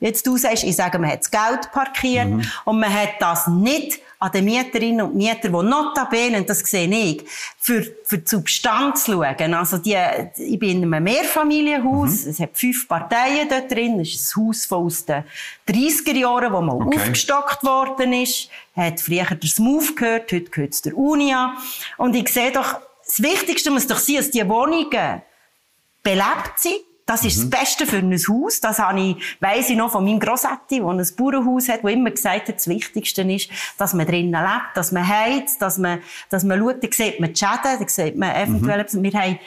jetzt 0.00 0.26
du 0.26 0.36
sagst, 0.36 0.64
ich 0.64 0.76
sage, 0.76 0.98
man 0.98 1.10
hat 1.10 1.20
das 1.20 1.30
Geld 1.30 1.70
parkiert 1.72 2.28
Mhm. 2.28 2.42
und 2.64 2.80
man 2.80 2.92
hat 2.92 3.14
das 3.20 3.46
nicht 3.48 4.00
an 4.20 4.32
den 4.32 4.46
Mieterinnen 4.46 5.00
und 5.06 5.14
Mietern, 5.14 5.52
die 5.52 5.62
notabene, 5.70 6.38
und 6.38 6.50
das 6.50 6.58
sehe 6.60 6.88
ich, 6.88 7.22
für, 7.58 7.84
für 8.04 8.18
die 8.18 8.26
Substanz 8.28 9.06
schauen. 9.06 9.54
Also 9.54 9.78
die, 9.78 9.96
ich 10.36 10.58
bin 10.58 10.82
in 10.82 10.92
einem 10.92 11.04
Mehrfamilienhaus, 11.04 12.24
Mhm. 12.24 12.30
es 12.30 12.40
hat 12.40 12.50
fünf 12.54 12.88
Parteien 12.88 13.48
dort 13.48 13.70
drin, 13.70 14.00
es 14.00 14.14
ist 14.14 14.36
ein 14.36 14.46
Haus 14.48 14.66
von 14.66 14.86
aus 14.86 15.04
den 15.04 15.22
30er 15.68 16.16
Jahren, 16.16 16.52
wo 16.52 16.60
mal 16.60 16.76
Okay. 16.86 16.98
aufgestockt 16.98 17.62
worden 17.62 18.12
ist, 18.12 18.50
hat 18.74 19.00
früher 19.00 19.24
der 19.24 19.48
Smooth 19.48 19.94
gehört, 19.96 20.32
heute 20.32 20.50
gehört 20.50 20.72
es 20.74 20.82
der 20.82 20.96
Unia. 20.96 21.54
Und 21.96 22.16
ich 22.16 22.28
sehe 22.28 22.50
doch, 22.50 22.80
das 23.06 23.22
Wichtigste 23.22 23.70
muss 23.70 23.86
doch 23.86 23.98
sein, 23.98 24.16
dass 24.16 24.30
die 24.32 24.46
Wohnungen 24.48 25.22
belebt 26.02 26.52
sind. 26.58 26.74
Das 27.08 27.24
ist 27.24 27.38
Mhm. 27.38 27.50
das 27.50 27.60
Beste 27.60 27.86
für 27.86 27.96
ein 27.96 28.12
Haus. 28.12 28.60
Das 28.60 28.78
habe 28.78 29.00
ich, 29.00 29.16
weiss 29.40 29.70
ich 29.70 29.76
noch 29.76 29.90
von 29.90 30.04
meinem 30.04 30.20
Grossetti, 30.20 30.78
der 30.80 30.86
ein 30.88 31.06
Bauernhaus 31.16 31.68
hat, 31.70 31.82
der 31.82 31.90
immer 31.90 32.10
gesagt 32.10 32.48
hat, 32.48 32.56
das 32.56 32.68
Wichtigste 32.68 33.22
ist, 33.22 33.48
dass 33.78 33.94
man 33.94 34.06
drinnen 34.06 34.30
lebt, 34.32 34.76
dass 34.76 34.92
man 34.92 35.08
heizt, 35.08 35.62
dass 35.62 35.78
man, 35.78 36.00
dass 36.28 36.44
man 36.44 36.58
schaut, 36.60 36.84
da 36.84 36.88
sieht 36.92 37.18
man 37.18 37.32
die 37.32 37.38
Schäden, 37.38 37.78
da 37.80 37.88
sieht 37.88 38.16
man 38.16 38.30
eventuell, 38.36 38.86
Mhm. 38.92 39.02
wir 39.02 39.12
haben, 39.14 39.38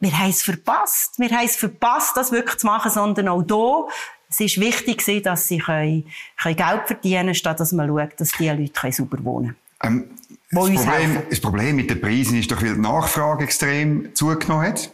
wir 0.00 0.18
haben 0.18 0.30
es 0.30 0.42
verpasst. 0.42 1.18
Wir 1.18 1.28
haben 1.28 1.44
es 1.44 1.56
verpasst, 1.56 2.16
das 2.16 2.32
wirklich 2.32 2.56
zu 2.56 2.66
machen, 2.66 2.90
sondern 2.90 3.28
auch 3.28 3.44
hier, 3.46 3.88
es 4.30 4.40
ist 4.40 4.58
wichtig 4.60 5.22
dass 5.22 5.48
sie 5.48 5.58
können, 5.58 6.06
können 6.40 6.56
Geld 6.56 6.82
verdienen 6.86 7.20
können, 7.20 7.34
statt 7.34 7.60
dass 7.60 7.72
man 7.72 7.88
schaut, 7.88 8.18
dass 8.18 8.30
die 8.32 8.48
Leute 8.48 8.72
können 8.72 8.92
sauber 8.94 9.18
wohnen 9.22 9.54
Ähm, 9.82 10.10
Wo 10.50 10.60
das, 10.66 10.70
uns 10.70 10.82
Problem, 10.86 11.22
das 11.28 11.40
Problem 11.40 11.76
mit 11.76 11.90
den 11.90 12.00
Preisen 12.00 12.38
ist 12.38 12.50
doch, 12.50 12.62
weil 12.62 12.74
die 12.74 12.80
Nachfrage 12.80 13.44
extrem 13.44 14.14
zugenommen 14.14 14.66
hat. 14.68 14.90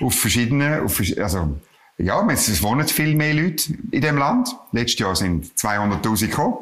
Auf 0.00 0.14
verschiedene, 0.14 0.82
auf, 0.82 1.00
also, 1.18 1.56
ja, 1.98 2.26
es 2.30 2.62
wohnen 2.62 2.86
viel 2.88 3.14
mehr 3.14 3.34
Leute 3.34 3.74
in 3.90 4.00
dem 4.00 4.16
Land. 4.16 4.56
Letztes 4.72 4.98
Jahr 5.00 5.14
sind 5.16 5.46
200.000 5.58 6.26
gekommen. 6.28 6.54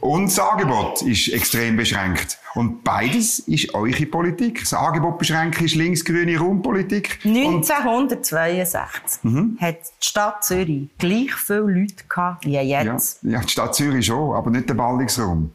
Und 0.00 0.26
das 0.26 0.38
Angebot 0.38 1.02
ist 1.02 1.26
extrem 1.32 1.76
beschränkt. 1.76 2.38
Und 2.54 2.84
beides 2.84 3.40
ist 3.40 3.74
eure 3.74 4.06
Politik. 4.06 4.60
Das 4.60 4.72
Angebot 4.72 5.18
beschränken 5.18 5.64
ist 5.64 5.74
linksgrüne 5.74 6.38
Raumpolitik. 6.38 7.18
Und 7.24 7.34
1962 7.36 9.24
Mhm. 9.24 9.58
hat 9.60 9.76
die 10.00 10.06
Stadt 10.06 10.44
Zürich 10.44 10.88
gleich 10.98 11.34
viele 11.34 11.60
Leute 11.60 12.04
gehabt 12.08 12.44
wie 12.46 12.52
ja, 12.60 12.62
jetzt. 12.62 13.18
ja, 13.22 13.40
die 13.40 13.48
Stadt 13.48 13.74
Zürich 13.74 14.06
schon, 14.06 14.34
aber 14.36 14.50
nicht 14.50 14.68
der 14.68 14.74
Ballungsraum. 14.74 15.52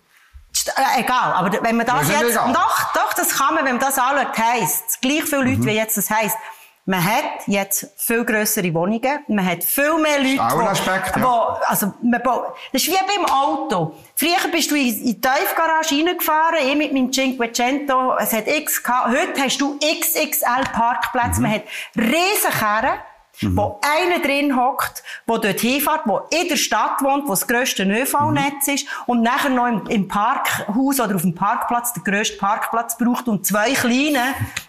Äh, 0.66 1.02
egal, 1.02 1.34
aber 1.34 1.64
wenn 1.64 1.76
man 1.78 1.86
das 1.86 2.08
Das 2.08 2.22
jetzt, 2.22 2.36
doch, 2.36 2.94
doch, 2.94 3.14
das 3.16 3.30
kann 3.38 3.56
man, 3.56 3.66
wenn 3.66 3.78
man 3.78 3.82
das 3.82 3.98
anschaut, 3.98 4.38
heisst, 4.38 5.02
gleich 5.02 5.24
viele 5.24 5.44
Mhm. 5.46 5.50
Leute 5.52 5.66
wie 5.66 5.72
jetzt, 5.72 5.98
das 5.98 6.10
heisst, 6.10 6.38
man 6.86 7.02
hat 7.04 7.48
jetzt 7.48 7.88
viel 7.98 8.26
grössere 8.26 8.74
Wohnungen, 8.74 9.20
man 9.30 9.46
hat 9.46 9.64
viel 9.64 9.98
mehr 9.98 10.20
Leute, 10.20 10.42
auch 10.42 10.60
ein 10.60 10.66
wo- 10.66 10.70
Aspekt, 10.70 11.16
ja. 11.16 11.24
wo, 11.24 11.58
also, 11.68 11.94
man 12.02 12.22
baut, 12.22 12.48
das 12.74 12.82
ist 12.84 12.88
wie 12.92 12.98
beim 13.16 13.26
Auto. 13.26 13.96
Früher 14.16 14.52
bist 14.52 14.70
du 14.70 14.76
in, 14.76 14.86
die 15.04 15.20
Tiefgarage 15.22 15.96
reingefahren, 15.96 16.58
ich 16.68 16.76
mit 16.76 16.92
meinem 16.94 17.12
Cinquecento, 17.12 18.16
es 18.20 18.34
hat 18.34 18.48
X 18.48 18.84
gehabt. 18.84 19.08
Heute 19.10 19.42
hast 19.42 19.58
du 19.60 19.80
XXL 19.80 20.64
Parkplätze, 20.74 21.38
Mhm. 21.38 21.42
man 21.44 21.52
hat 21.54 21.64
Riesenkerren, 23.42 23.58
wo 23.58 23.80
einer 23.82 24.20
drin 24.22 24.56
hockt, 24.56 25.04
wo 25.26 25.38
dort 25.38 25.60
hinfährt, 25.60 26.02
wo 26.06 26.22
in 26.30 26.48
der 26.48 26.56
Stadt 26.58 27.02
wohnt, 27.02 27.26
wo 27.26 27.32
das 27.32 27.48
grösste 27.48 27.84
ÖV-Netz 27.84 28.68
ist 28.68 28.88
und 29.08 29.22
nachher 29.24 29.50
noch 29.50 29.68
im, 29.68 29.88
im 29.88 30.08
Parkhaus 30.08 31.00
oder 31.00 31.16
auf 31.16 31.22
dem 31.24 31.34
Parkplatz 31.36 31.94
den 31.94 32.04
grössten 32.04 32.38
Parkplatz 32.38 32.98
braucht 32.98 33.28
und 33.28 33.46
zwei 33.46 33.72
kleine 33.74 34.22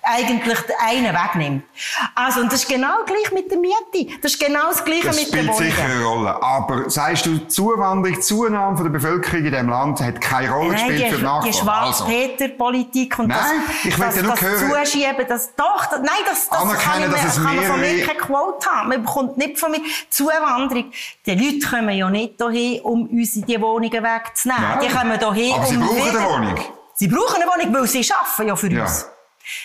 eigentlich 0.03 0.59
den 0.61 0.77
einen 0.87 1.14
wegnimmt. 1.14 1.64
Also, 2.14 2.40
und 2.40 2.53
das 2.53 2.61
ist 2.62 2.68
genau 2.68 3.05
gleich 3.07 3.33
mit 3.33 3.50
der 3.50 3.59
Miete. 3.59 4.18
Das 4.22 4.33
ist 4.33 4.40
genau 4.40 4.68
das 4.68 4.85
Gleiche 4.85 5.09
Das 5.09 5.16
mit 5.16 5.27
den 5.33 5.38
spielt 5.44 5.48
Wohnungen. 5.48 5.70
sicher 5.70 5.85
eine 5.85 6.05
Rolle. 6.05 6.42
Aber 6.42 6.90
sagst 6.90 7.27
du, 7.27 7.31
die 7.35 7.48
Zuwanderung, 7.48 8.14
die 8.16 8.20
Zunahme 8.20 8.77
von 8.77 8.85
der 8.87 8.92
Bevölkerung 8.92 9.44
in 9.44 9.50
diesem 9.53 9.68
Land 9.68 10.00
hat 10.00 10.20
keine 10.20 10.50
Rolle 10.50 10.72
Nein, 10.72 10.88
gespielt 10.88 10.98
die, 11.00 11.05
für 11.05 11.11
die 11.11 11.16
die 11.16 11.22
Nachfrage? 11.22 11.46
Also, 11.48 12.05
Schwarz-Peter-Politik 12.05 13.18
und 13.18 13.29
Nein, 13.29 13.38
das, 13.66 13.85
ich 13.85 13.98
will 13.98 14.07
das, 14.07 14.16
ja 14.16 14.22
nur 14.22 14.33
das 14.33 14.40
hören- 14.42 14.85
Zuschieben, 14.87 15.27
das, 15.29 15.55
doch, 15.55 15.87
das, 15.87 15.98
nein, 16.00 16.09
das, 16.27 16.48
das 16.48 16.59
Anerkennen, 16.59 16.83
kann, 16.85 17.03
ich 17.03 17.11
dass 17.11 17.22
mir, 17.22 17.29
es 17.29 17.37
kann 17.46 17.57
man 17.57 17.64
von 17.64 17.81
mir 17.81 18.07
keine 18.07 18.18
Quote 18.18 18.53
gebaut 18.58 18.66
habe. 18.66 18.88
Man 18.88 19.02
bekommt 19.02 19.36
nicht 19.38 19.58
von 19.58 19.70
mir 19.70 19.80
Zuwanderung. 20.10 20.92
Die 21.26 21.34
Leute 21.34 21.66
kommen 21.68 21.96
ja 21.96 22.10
nicht 22.10 22.34
hierhin, 22.38 22.80
um 22.82 23.06
uns 23.08 23.32
die 23.34 23.60
Wohnungen 23.60 23.92
wegzunehmen. 23.92 24.62
Nein. 24.62 24.78
Die 24.82 24.88
kommen 24.88 25.34
hierhin, 25.34 25.54
Aber 25.54 25.66
sie 25.66 25.76
um 25.76 25.82
brauchen 25.82 25.96
wieder- 25.96 26.18
eine 26.20 26.28
Wohnung. 26.30 26.64
Sie 26.94 27.08
brauchen 27.08 27.42
eine 27.42 27.46
Wohnung, 27.50 27.74
weil 27.74 27.86
sie 27.88 28.06
arbeiten 28.12 28.48
ja 28.48 28.56
für 28.56 28.72
Ja. 28.72 28.82
uns. 28.82 29.06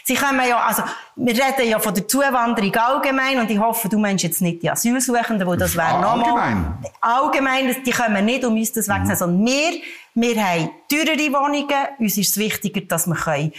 Sie 0.04 0.14
kommen 0.16 0.42
ja, 0.46 0.58
also, 0.60 0.84
wir 1.16 1.34
reden 1.34 1.70
ja 1.70 1.80
von 1.80 1.94
der 1.94 2.06
Zuwanderung 2.06 2.76
allgemein 2.76 3.40
und 3.40 3.50
ich 3.50 3.58
hoffe, 3.60 3.88
du 3.88 3.98
meinst 3.98 4.26
jetzt 4.26 4.42
nicht 4.42 4.62
die 4.62 4.70
Asylsuchenden, 4.70 5.48
wo 5.48 5.56
das 5.56 5.74
wäre 5.78 5.88
Ah, 5.88 6.02
nochmal. 6.02 6.32
allgemein. 6.42 6.78
Allgemein, 7.00 7.68
das- 7.70 7.84
die 7.84 7.92
kommen 7.92 8.26
nicht, 8.26 8.44
um 8.44 8.56
uns 8.56 8.74
das 8.74 8.88
Mhm. 8.88 8.92
wegzunehmen, 8.94 9.16
sondern 9.16 9.46
wir, 9.46 9.82
wir 10.16 10.44
haben 10.44 10.70
teurere 10.90 11.32
Wohnungen. 11.34 11.88
Uns 11.98 12.18
ist 12.18 12.32
es 12.32 12.38
wichtiger, 12.38 12.82
dass 12.82 13.08
wir 13.08 13.16
können 13.16 13.54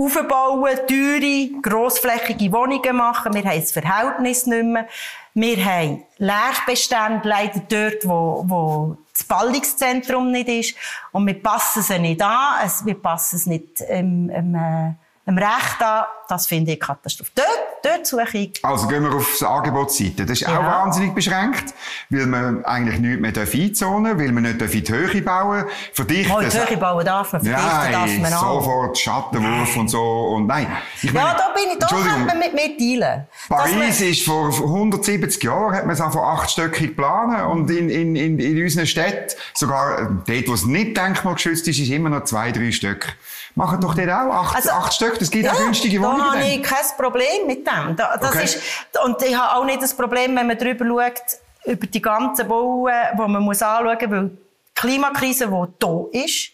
aufbauen, 0.00 0.76
teure, 0.88 1.60
grossflächige 1.60 2.52
Wohnungen 2.52 2.96
machen. 2.96 3.34
Wir 3.34 3.44
haben 3.44 3.60
das 3.60 3.72
Verhältnis 3.72 4.46
nicht 4.46 4.64
mehr. 4.64 4.88
Wir 5.34 5.64
haben 5.64 6.04
Leerbestände 6.18 7.28
leider 7.28 7.60
dort, 7.68 8.08
wo, 8.08 8.44
wo 8.46 8.96
das 9.12 9.24
Ballungszentrum 9.24 10.30
nicht 10.30 10.48
ist. 10.48 10.76
Und 11.12 11.26
wir 11.26 11.40
passen 11.40 11.82
sie 11.82 11.98
nicht 11.98 12.22
an. 12.22 12.70
Wir 12.84 12.94
passen 12.94 13.36
es 13.36 13.46
nicht 13.46 13.82
ähm, 13.88 14.30
ähm, 14.32 14.54
äh, 14.54 14.94
dem 15.30 15.38
Recht 15.38 15.80
an. 15.82 16.04
Das 16.28 16.46
finde 16.46 16.72
ich 16.72 16.80
Katastrophe. 16.80 17.30
Dort, 17.34 17.48
dort 17.82 18.06
suche 18.06 18.38
ich. 18.38 18.64
Also 18.64 18.86
gehen 18.86 19.02
wir 19.02 19.12
auf 19.14 19.36
die 19.40 19.44
Angebotsseite. 19.44 20.24
Das 20.26 20.40
ist 20.40 20.46
auch 20.48 20.52
Ja. 20.52 20.64
wahnsinnig 20.84 21.12
beschränkt, 21.12 21.74
weil 22.08 22.26
man 22.26 22.64
eigentlich 22.64 23.00
nichts 23.00 23.20
mehr 23.20 23.32
darf 23.32 23.52
einzonen 23.52 24.16
weil 24.18 24.30
man 24.30 24.44
nicht 24.44 24.60
darf 24.60 24.72
in 24.72 24.84
die 24.84 24.92
Höhe 24.92 25.22
bauen 25.22 25.64
Verdichten. 25.92 26.32
Mal 26.32 26.48
die 26.48 26.56
Höhe 26.56 26.76
bauen 26.76 27.04
darf 27.04 27.32
man, 27.32 27.42
verdichten 27.42 27.92
darf 27.92 28.06
Nein, 28.06 28.22
man 28.22 28.32
auch. 28.34 28.62
sofort 28.62 28.98
Schattenwurf 28.98 29.76
und 29.76 29.88
so. 29.88 30.00
Und 30.00 30.46
nein. 30.46 30.68
Ich 31.02 31.12
Ja, 31.12 31.12
meine- 31.24 31.36
da 31.38 31.48
bin 31.52 31.64
ich, 31.72 31.78
da 31.78 31.86
könnte 31.88 32.26
man 32.26 32.38
mit 32.38 32.54
mir 32.54 32.78
teilen. 32.78 33.26
Paris 33.48 34.00
ist 34.00 34.24
vor 34.24 34.52
170 34.52 35.42
Jahren, 35.42 35.74
hat 35.74 35.84
man 35.86 35.94
es 35.94 36.00
auch 36.00 36.12
von 36.12 36.22
achtstöckig 36.22 36.96
planen 36.96 37.44
und 37.46 37.70
in, 37.70 37.90
in, 37.90 38.14
in, 38.14 38.38
in 38.38 38.62
unseren 38.62 38.86
Städten, 38.86 39.34
sogar 39.54 39.98
äh, 39.98 40.06
dort, 40.26 40.48
wo 40.48 40.54
es 40.54 40.64
nicht 40.64 40.96
denkmalgeschützt 40.96 41.66
ist, 41.66 41.78
ist 41.80 41.90
immer 41.90 42.08
noch 42.10 42.24
zwei, 42.24 42.52
drei 42.52 42.70
Stück. 42.70 43.14
Machen 43.54 43.80
doch 43.80 43.94
dort 43.94 44.08
auch 44.08 44.34
acht, 44.34 44.56
Also- 44.56 44.70
acht 44.70 44.94
Stück, 44.94 45.18
das 45.18 45.30
gibt 45.30 45.48
auch 45.48 45.56
günstige 45.58 45.98
da 46.00 46.04
Wohnungen. 46.06 46.24
habe 46.30 46.38
dann. 46.40 46.48
ich 46.50 46.62
kein 46.62 46.84
Problem 46.96 47.46
mit 47.46 47.66
dem. 47.66 47.96
Da, 47.96 48.16
das 48.16 48.30
Okay. 48.30 48.44
ist, 48.44 48.58
und 49.04 49.20
ich 49.22 49.36
habe 49.36 49.56
auch 49.58 49.64
nicht 49.64 49.82
das 49.82 49.94
Problem, 49.94 50.36
wenn 50.36 50.46
man 50.46 50.56
darüber 50.58 50.84
schaut, 50.86 51.22
über 51.66 51.86
die 51.86 52.00
ganzen 52.02 52.48
Bauen, 52.48 52.90
die 53.12 53.18
man 53.18 53.42
muss 53.42 53.60
anschauen 53.62 53.98
muss, 53.98 54.10
weil 54.10 54.28
die 54.28 54.36
Klimakrise, 54.74 55.46
die 55.48 55.74
da 55.78 56.04
ist, 56.12 56.50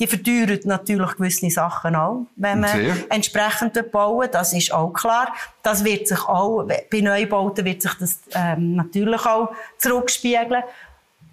die 0.00 0.06
verteuert 0.06 0.64
natürlich 0.64 1.16
gewisse 1.16 1.50
Sachen 1.50 1.96
auch, 1.96 2.26
wenn 2.36 2.60
man 2.60 2.70
Sehr. 2.70 2.94
entsprechend 3.10 3.90
bauen. 3.90 4.28
Das 4.30 4.52
ist 4.52 4.72
auch 4.72 4.92
klar. 4.92 5.32
Das 5.62 5.84
wird 5.84 6.06
sich 6.06 6.20
auch, 6.28 6.64
bei 6.90 7.00
Neubauten 7.00 7.64
wird 7.64 7.82
sich 7.82 7.94
das 7.94 8.20
ähm, 8.32 8.76
natürlich 8.76 9.26
auch 9.26 9.50
zurückspiegeln. 9.78 10.62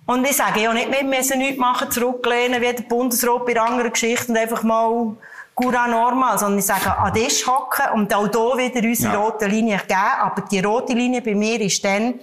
Und 0.05 0.25
ich 0.25 0.35
sage 0.37 0.61
ja 0.61 0.73
nicht, 0.73 0.91
wir 0.91 1.03
müssen 1.03 1.39
nichts 1.39 1.57
machen, 1.59 1.89
zurücklehnen, 1.89 2.61
wie 2.61 2.73
der 2.73 2.83
Bundesrat 2.83 3.45
bei 3.45 3.59
anderen 3.59 3.91
Geschichten 3.91 4.33
und 4.33 4.37
einfach 4.37 4.61
mal 4.63 5.15
Gura 5.55 5.87
normal, 5.87 6.37
sondern 6.37 6.59
ich 6.59 6.65
sage, 6.65 6.95
an 6.95 7.13
Tisch 7.13 7.47
hocken 7.47 7.85
und 7.93 8.13
auch 8.13 8.29
hier 8.29 8.57
wieder 8.75 8.87
unsere 8.87 9.13
Ja. 9.13 9.19
rote 9.19 9.45
Linie 9.47 9.79
geben. 9.87 9.99
Aber 10.19 10.41
die 10.41 10.59
rote 10.59 10.93
Linie 10.93 11.21
bei 11.21 11.33
mir 11.33 11.59
ist 11.61 11.83
dann, 11.83 12.19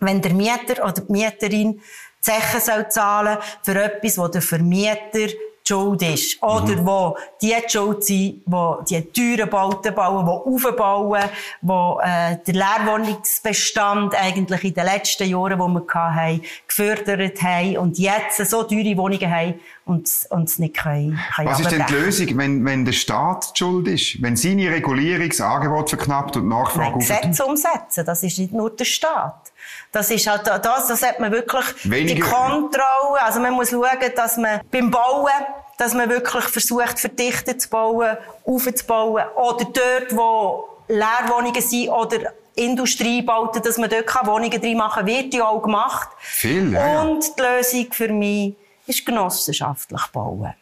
wenn 0.00 0.20
der 0.20 0.34
Mieter 0.34 0.82
oder 0.84 0.92
die 0.92 1.12
Mieterin 1.12 1.80
Zechen 2.20 2.60
soll 2.60 2.88
zahlen 2.90 3.38
für 3.62 3.80
etwas, 3.82 4.18
wo 4.18 4.28
der 4.28 4.42
Vermieter 4.42 5.28
die 5.68 5.74
Schuld 5.74 6.02
ist. 6.02 6.42
Oder 6.42 6.84
wo 6.84 7.16
die 7.40 7.54
Schuld 7.66 8.04
sind, 8.04 8.42
die 8.46 8.74
die 8.88 9.12
teuren 9.12 9.50
Bauten 9.50 9.94
bauen, 9.94 10.24
die 10.24 10.68
aufbauen, 10.70 11.24
die 11.60 11.70
äh, 12.02 12.36
der 12.46 12.54
Leerwohnungsbestand 12.54 14.14
eigentlich 14.14 14.64
in 14.64 14.74
den 14.74 14.84
letzten 14.84 15.28
Jahren, 15.28 15.58
die 15.58 15.58
wir 15.58 15.94
hatten, 15.94 16.42
gefördert 16.66 17.42
haben 17.42 17.76
und 17.78 17.98
jetzt 17.98 18.38
so 18.38 18.62
teure 18.62 18.96
Wohnungen 18.96 19.30
haben 19.30 19.54
und, 19.84 20.10
und 20.30 20.48
es 20.48 20.58
nicht 20.58 20.76
können, 20.76 21.18
können 21.34 21.48
Was 21.48 21.60
ist 21.60 21.70
denn 21.70 21.84
die. 21.88 21.94
Lösung, 21.94 22.38
wenn, 22.38 22.64
wenn 22.64 22.84
der 22.84 22.92
Staat 22.92 23.52
die 23.54 23.58
schuld 23.58 23.88
ist? 23.88 24.22
Wenn 24.22 24.36
seine 24.36 24.70
Regulierungsangebot 24.70 25.90
verknappt 25.90 26.36
und 26.36 26.48
Nachfrage 26.48 26.90
Nein? 26.90 26.98
Gesetze 26.98 27.44
umsetzen, 27.44 28.04
das 28.04 28.22
ist 28.22 28.38
nicht 28.38 28.52
nur 28.52 28.70
der 28.70 28.84
Staat. 28.84 29.47
Das 29.92 30.10
ist 30.10 30.26
halt 30.26 30.46
das, 30.46 30.86
das 30.88 31.02
hat 31.02 31.20
man 31.20 31.32
wirklich 31.32 31.64
die 31.84 31.90
Weniger- 31.90 32.26
Kontrolle. 32.26 33.22
Also 33.22 33.40
man 33.40 33.52
muss 33.54 33.70
schauen, 33.70 33.86
dass 34.16 34.36
man 34.36 34.60
beim 34.70 34.90
Bauen, 34.90 35.30
dass 35.78 35.94
man 35.94 36.08
wirklich 36.10 36.44
versucht, 36.44 36.98
verdichtet 36.98 37.62
zu 37.62 37.68
bauen, 37.68 38.16
aufzubauen. 38.44 39.24
Oder 39.36 39.64
dort, 39.64 40.16
wo 40.16 40.68
Leerwohnungen 40.88 41.62
sind 41.62 41.88
oder 41.90 42.32
Industriebauten, 42.54 43.62
dass 43.62 43.78
man 43.78 43.88
dort 43.88 44.06
keine 44.06 44.26
Wohnungen 44.28 44.60
drin 44.60 44.76
machen 44.76 45.06
kann, 45.06 45.06
wird 45.06 45.34
ja 45.34 45.46
auch 45.46 45.62
gemacht. 45.62 46.08
Viel, 46.18 46.72
ja. 46.72 47.02
Und 47.02 47.24
die 47.38 47.42
Lösung 47.42 47.86
für 47.92 48.08
mich 48.08 48.54
ist 48.86 49.04
genossenschaftlich 49.06 50.02
bauen. 50.12 50.54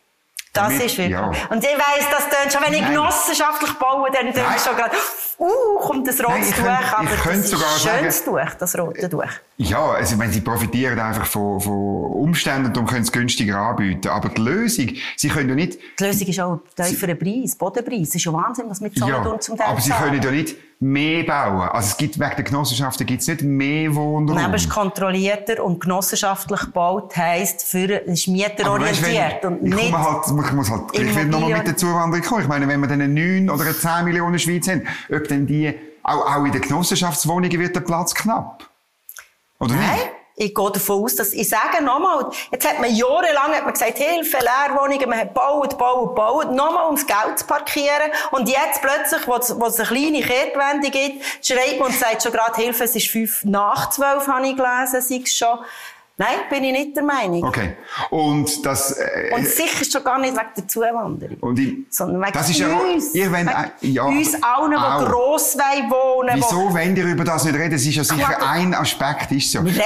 Das 0.57 0.69
Damit- 0.69 0.83
ist 0.87 0.99
wirklich. 0.99 1.11
ja. 1.11 1.27
Und 1.51 1.63
ich 1.65 1.71
weiss, 1.71 2.07
das 2.11 2.29
tönt 2.29 2.53
schon, 2.53 2.63
wenn 2.65 2.73
ich 2.75 2.81
Nein. 2.81 2.91
genossenschaftlich 2.93 3.73
baue, 3.75 4.09
dann 4.11 4.33
tönt 4.33 4.47
es 4.57 4.65
schon 4.65 4.75
gerade, 4.77 4.97
uh, 5.39 5.79
kommt 5.81 6.09
das 6.09 6.19
rote 6.21 6.33
Nein, 6.33 6.43
ich 6.49 6.55
Tuch, 6.55 6.65
ich 6.65 6.93
aber 6.97 7.09
könnte 7.23 7.41
das 7.41 7.51
sogar 7.51 7.77
ist 7.77 7.83
sagen- 7.83 7.99
schönes 7.99 8.25
Tuch, 8.25 8.55
das 8.59 8.79
rote 8.79 9.11
Tuch. 9.11 9.25
Ja, 9.59 9.85
also, 9.93 10.13
ich 10.15 10.19
meine, 10.19 10.33
sie 10.33 10.41
profitieren 10.41 10.99
einfach 10.99 11.27
von, 11.27 11.61
von 11.61 11.73
Umständen 11.73 12.77
und 12.77 12.87
können 12.87 13.03
es 13.03 13.13
günstiger 13.13 13.57
anbieten. 13.59 14.09
Aber 14.09 14.29
die 14.29 14.41
Lösung, 14.41 14.89
sie 15.17 15.29
können 15.29 15.49
ja 15.51 15.55
nicht, 15.55 15.79
Die 15.99 16.05
Lösung 16.05 16.27
ist 16.29 16.41
auch 16.41 16.53
ein 16.79 16.85
tieferer 16.87 17.15
Preis, 17.15 17.55
Bodenpreis. 17.57 18.09
Es 18.09 18.15
ist 18.17 18.23
schon 18.23 18.35
Wahnsinn, 18.35 18.67
was 18.69 18.81
wir 18.81 18.93
zahlen 18.93 19.13
ja, 19.13 19.19
und 19.31 19.43
zum 19.43 19.57
Teil 19.57 19.67
aber 19.69 19.81
sie 19.81 19.91
können 19.91 20.23
ja 20.23 20.31
nicht 20.31 20.57
mehr 20.79 21.25
bauen. 21.25 21.69
Also 21.71 21.89
es 21.89 21.97
gibt, 21.97 22.19
wegen 22.19 22.37
der 22.37 22.45
Genossenschaften 22.45 23.07
gibt 23.07 23.23
es 23.23 23.29
nicht 23.29 23.43
mehr 23.43 23.95
Wohnraum. 23.95 24.37
Nein, 24.37 24.45
aber 24.45 24.57
es 24.57 24.65
ist 24.65 24.71
kontrollierter 24.71 25.65
und 25.65 25.81
genossenschaftlich 25.81 26.61
gebaut 26.61 27.17
heisst, 27.17 27.63
für, 27.63 28.07
es 28.07 28.21
ist 28.21 28.29
mieterorientiert 28.29 29.43
wenn, 29.43 29.59
und 29.59 29.67
ich 29.67 29.75
nicht... 29.75 29.93
halt, 29.93 30.27
ich 30.27 30.53
muss 30.53 30.71
halt, 30.71 30.83
ich 30.93 31.15
will 31.15 31.25
nochmal 31.27 31.59
mit 31.59 31.67
der 31.67 31.77
Zuwanderung 31.77 32.25
kommen. 32.25 32.43
Ich 32.43 32.49
meine, 32.49 32.69
wenn 32.69 32.81
wir 32.81 32.89
dann 32.89 33.01
eine 33.01 33.13
9 33.13 33.49
oder 33.49 33.65
eine 33.65 33.77
10 33.77 34.05
Millionen 34.05 34.39
Schweiz 34.39 34.69
haben, 34.69 34.87
ob 35.11 35.27
dann 35.29 35.47
die, 35.47 35.75
auch, 36.03 36.37
auch 36.37 36.45
in 36.45 36.53
den 36.53 36.61
Genossenschaftswohnungen 36.61 37.59
wird 37.59 37.75
der 37.75 37.81
Platz 37.81 38.15
knapp. 38.15 38.69
Oder 39.59 39.75
Nein, 39.75 39.91
nicht? 39.91 40.11
Ich 40.39 40.55
gehe 40.55 40.71
davon 40.71 41.03
aus, 41.03 41.17
dass, 41.17 41.33
ich 41.33 41.49
sage 41.49 41.83
nochmal, 41.83 42.31
jetzt 42.51 42.69
hat 42.69 42.79
man 42.79 42.95
jahrelang 42.95 43.55
hat 43.55 43.65
man 43.65 43.73
gesagt, 43.73 43.97
Hilfe, 43.97 44.37
Leerwohnungen, 44.37 45.09
man 45.09 45.19
hat 45.19 45.29
gebaut, 45.29 45.71
gebaut, 45.71 46.09
gebaut, 46.11 46.53
nochmal 46.53 46.85
ums 46.87 47.07
Geld 47.07 47.39
zu 47.39 47.47
parkieren. 47.47 48.13
Und 48.33 48.47
jetzt 48.47 48.83
plötzlich, 48.83 49.27
wo 49.27 49.37
es, 49.37 49.51
eine 49.51 49.89
kleine 49.89 50.21
Kehrtwende 50.21 50.91
gibt, 50.91 51.25
schreibt 51.43 51.79
man 51.79 51.89
und 51.89 51.99
sagt 51.99 52.23
schon 52.23 52.33
gerade, 52.33 52.55
Hilfe, 52.55 52.85
es 52.85 52.95
ist 52.95 53.09
fünf 53.09 53.45
nach 53.45 53.89
zwölf, 53.89 54.27
habe 54.29 54.47
ich 54.47 54.57
gelesen, 54.57 55.01
sei 55.01 55.23
es 55.25 55.35
schon. 55.35 55.59
Nein, 56.19 56.37
bin 56.49 56.65
ich 56.65 56.73
nicht 56.73 56.97
der 56.97 57.03
Meinung. 57.05 57.45
Okay. 57.45 57.77
Und 58.09 58.65
das, 58.65 58.93
äh, 58.93 59.33
Und 59.35 59.47
sicher 59.47 59.85
schon 59.85 60.03
gar 60.03 60.19
nicht 60.19 60.33
wegen 60.35 60.47
der 60.57 60.67
Zuwanderung. 60.69 61.37
und 61.41 61.59
ich, 61.59 61.75
Sondern 61.91 62.23
wegen 62.23 62.33
das 62.33 62.49
ist 62.49 62.59
ja, 62.59 62.75
uns. 62.75 63.15
ihr 63.15 63.31
wollt, 63.31 63.47
äh, 63.49 63.87
ja, 63.89 64.05
uns 64.05 64.35
allen, 64.43 64.71
die 64.71 64.77
auch. 64.79 65.05
gross 65.11 65.57
wohnen. 65.57 66.37
Wieso 66.37 66.73
wollt 66.73 66.97
ihr 66.97 67.05
über 67.05 67.25
das 67.25 67.45
nicht 67.45 67.55
reden? 67.55 67.75
Es 67.75 67.85
ist 67.87 67.97
ja 67.97 68.05
sicher 68.05 68.33
Klar. 68.33 68.51
ein 68.51 68.75
Aspekt, 68.75 69.31
ist 69.33 69.53
so. 69.53 69.63
Wir 69.63 69.73
reden 69.73 69.83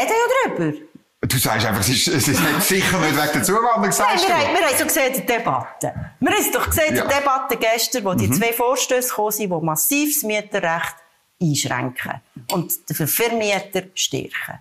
ja 0.47 0.55
drüber. 0.55 0.79
Du 1.23 1.37
sagst 1.37 1.67
einfach, 1.67 1.81
es 1.81 1.89
ist, 1.91 2.09
es 2.09 2.29
ist 2.29 2.41
nicht 2.41 2.63
sicher 2.63 2.99
nicht 2.99 3.15
wegen 3.15 3.33
der 3.35 3.43
Zuwanderung, 3.43 3.81
Nein, 3.83 3.91
wir, 3.91 4.35
haben, 4.35 4.55
wir 4.55 4.67
haben 4.69 4.79
doch 4.79 4.87
gesehen 4.87 5.13
der 5.27 5.37
Debatte. 5.39 5.95
Wir 6.21 6.31
haben 6.31 6.41
es 6.41 6.51
doch 6.51 6.67
gesehen 6.67 6.95
Ja. 6.97 7.05
Mhm. 7.05 7.09
der 7.09 7.19
Debatte 7.19 7.57
gestern, 7.57 8.05
wo 8.05 8.15
die 8.15 8.31
zwei 8.31 8.53
Vorstöße 8.55 9.09
gekommen 9.09 9.31
sind, 9.33 9.51
die 9.53 9.65
massiv 9.67 10.15
das 10.15 10.23
Mieterrecht 10.23 10.95
einschränken 11.43 12.21
und 12.53 12.73
den 12.89 13.07
Vermieter 13.09 13.83
stärken. 13.95 14.61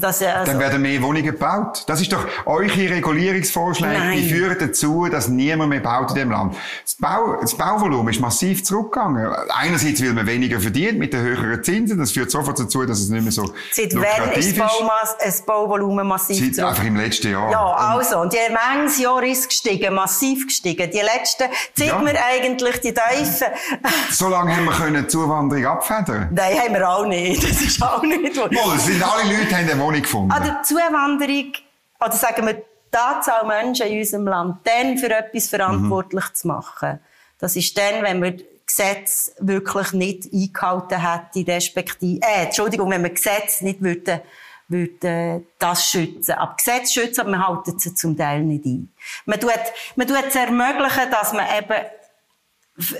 Das, 0.00 0.22
äh, 0.22 0.26
also, 0.26 0.52
Dann 0.52 0.60
werden 0.60 0.80
mehr 0.80 1.02
Wohnungen 1.02 1.24
gebaut. 1.24 1.82
Das 1.88 2.00
ist 2.00 2.12
doch 2.12 2.24
eure 2.46 2.68
Regulierungsvorschläge, 2.68 3.98
Nein. 3.98 4.16
die 4.18 4.28
führen 4.28 4.56
dazu, 4.58 5.08
dass 5.10 5.26
niemand 5.28 5.70
mehr 5.70 5.80
baut 5.80 6.10
in 6.10 6.14
dem 6.16 6.30
Land. 6.30 6.54
Das, 6.84 6.94
Bau, 6.94 7.36
das 7.40 7.56
Bauvolumen 7.56 8.12
ist 8.14 8.20
massiv 8.20 8.62
zurückgegangen. 8.64 9.26
Einerseits, 9.48 10.00
weil 10.02 10.12
man 10.12 10.26
weniger 10.26 10.60
verdient 10.60 10.98
mit 11.00 11.12
den 11.12 11.22
höheren 11.22 11.62
Zinsen. 11.64 11.98
Das 11.98 12.12
führt 12.12 12.30
sofort 12.30 12.58
dazu, 12.60 12.84
dass 12.86 13.00
es 13.00 13.08
nicht 13.08 13.22
mehr 13.22 13.32
so 13.32 13.52
seit 13.72 13.92
wann 13.94 14.32
ist 14.34 14.46
ist. 14.50 14.58
das 14.58 14.68
Baumass, 14.78 15.16
ein 15.20 15.34
Bauvolumen 15.46 16.06
massiv 16.06 16.38
Seit 16.44 16.54
zurück? 16.54 16.68
einfach 16.70 16.84
im 16.84 16.96
letzten 16.96 17.32
Jahr. 17.32 17.50
Ja, 17.50 17.66
also, 17.72 18.20
und 18.20 18.32
je 18.32 18.38
manches 18.52 18.98
Jahr 19.00 19.22
ist 19.24 19.38
es 19.40 19.48
gestiegen, 19.48 19.94
massiv 19.94 20.46
gestiegen. 20.46 20.88
Die 20.90 20.98
letzten, 21.00 21.44
seit 21.76 21.88
Ja. 21.88 22.00
wir 22.04 22.14
eigentlich 22.24 22.80
die 22.80 22.94
Tiefen, 22.94 23.46
So 24.12 24.28
lange 24.28 24.54
haben 24.54 24.64
wir 24.64 24.72
können 24.72 25.02
die 25.02 25.08
Zuwanderung 25.08 25.66
abfedern. 25.66 26.28
nein, 26.32 26.56
haben 26.58 26.74
wir 26.74 26.88
auch 26.88 27.06
nicht. 27.06 27.42
Das 27.42 27.60
ist 27.62 27.82
auch 27.82 28.02
nicht. 28.02 28.36
Wohl, 28.36 28.76
es 28.76 28.86
sind 28.86 29.02
alle 29.02 29.24
Leute 29.24 29.56
haben 29.56 29.64
eine 29.70 29.74
Wohnung 29.88 30.02
gefunden. 30.02 30.32
An 30.32 30.42
der 30.44 30.62
Zuwanderung, 30.62 31.52
oder 32.00 32.12
sagen 32.12 32.46
wir, 32.46 32.54
die 32.54 32.96
Anzahl 32.96 33.46
Menschen 33.46 33.86
in 33.86 33.98
unserem 33.98 34.26
Land, 34.26 34.58
dann 34.64 34.96
für 34.98 35.10
etwas 35.10 35.48
verantwortlich 35.48 36.32
zu 36.34 36.48
machen. 36.48 37.00
Das 37.38 37.56
ist 37.56 37.76
dann, 37.76 38.02
wenn 38.02 38.22
wir 38.22 38.36
Gesetz 38.66 39.32
wirklich 39.38 39.92
nicht 39.92 40.32
eingehalten 40.32 41.00
hätte, 41.00 41.52
respektive, 41.52 42.20
äh, 42.22 42.44
Entschuldigung, 42.44 42.90
wenn 42.90 43.02
wir 43.02 43.10
Gesetz 43.10 43.60
nicht 43.62 43.82
würden, 43.82 44.20
würden 44.68 45.46
das 45.58 45.90
schützen. 45.90 46.32
Aber 46.32 46.54
Gesetz 46.56 46.92
schützen, 46.92 47.22
aber 47.22 47.30
man 47.30 47.64
hält 47.64 47.80
sie 47.80 47.94
zum 47.94 48.16
Teil 48.16 48.42
nicht 48.42 48.66
ein. 48.66 48.92
Man 49.24 49.40
tut, 49.40 49.52
man 49.96 50.06
tut 50.06 50.24
es 50.28 50.34
ermöglichen, 50.34 51.10
dass 51.10 51.32
man 51.32 51.46
eben, 51.58 51.86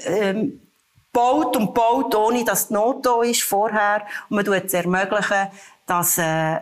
ähm, 0.06 0.60
baut 1.12 1.56
und 1.56 1.74
baut, 1.74 2.14
ohne 2.14 2.44
dass 2.44 2.68
die 2.68 2.74
Not 2.74 3.04
da 3.04 3.22
ist 3.22 3.42
vorher. 3.42 4.06
Und 4.28 4.36
man 4.36 4.44
tut 4.44 4.64
es 4.64 4.72
ermöglichen, 4.72 5.48
dass 5.86 6.18
äh, 6.18 6.60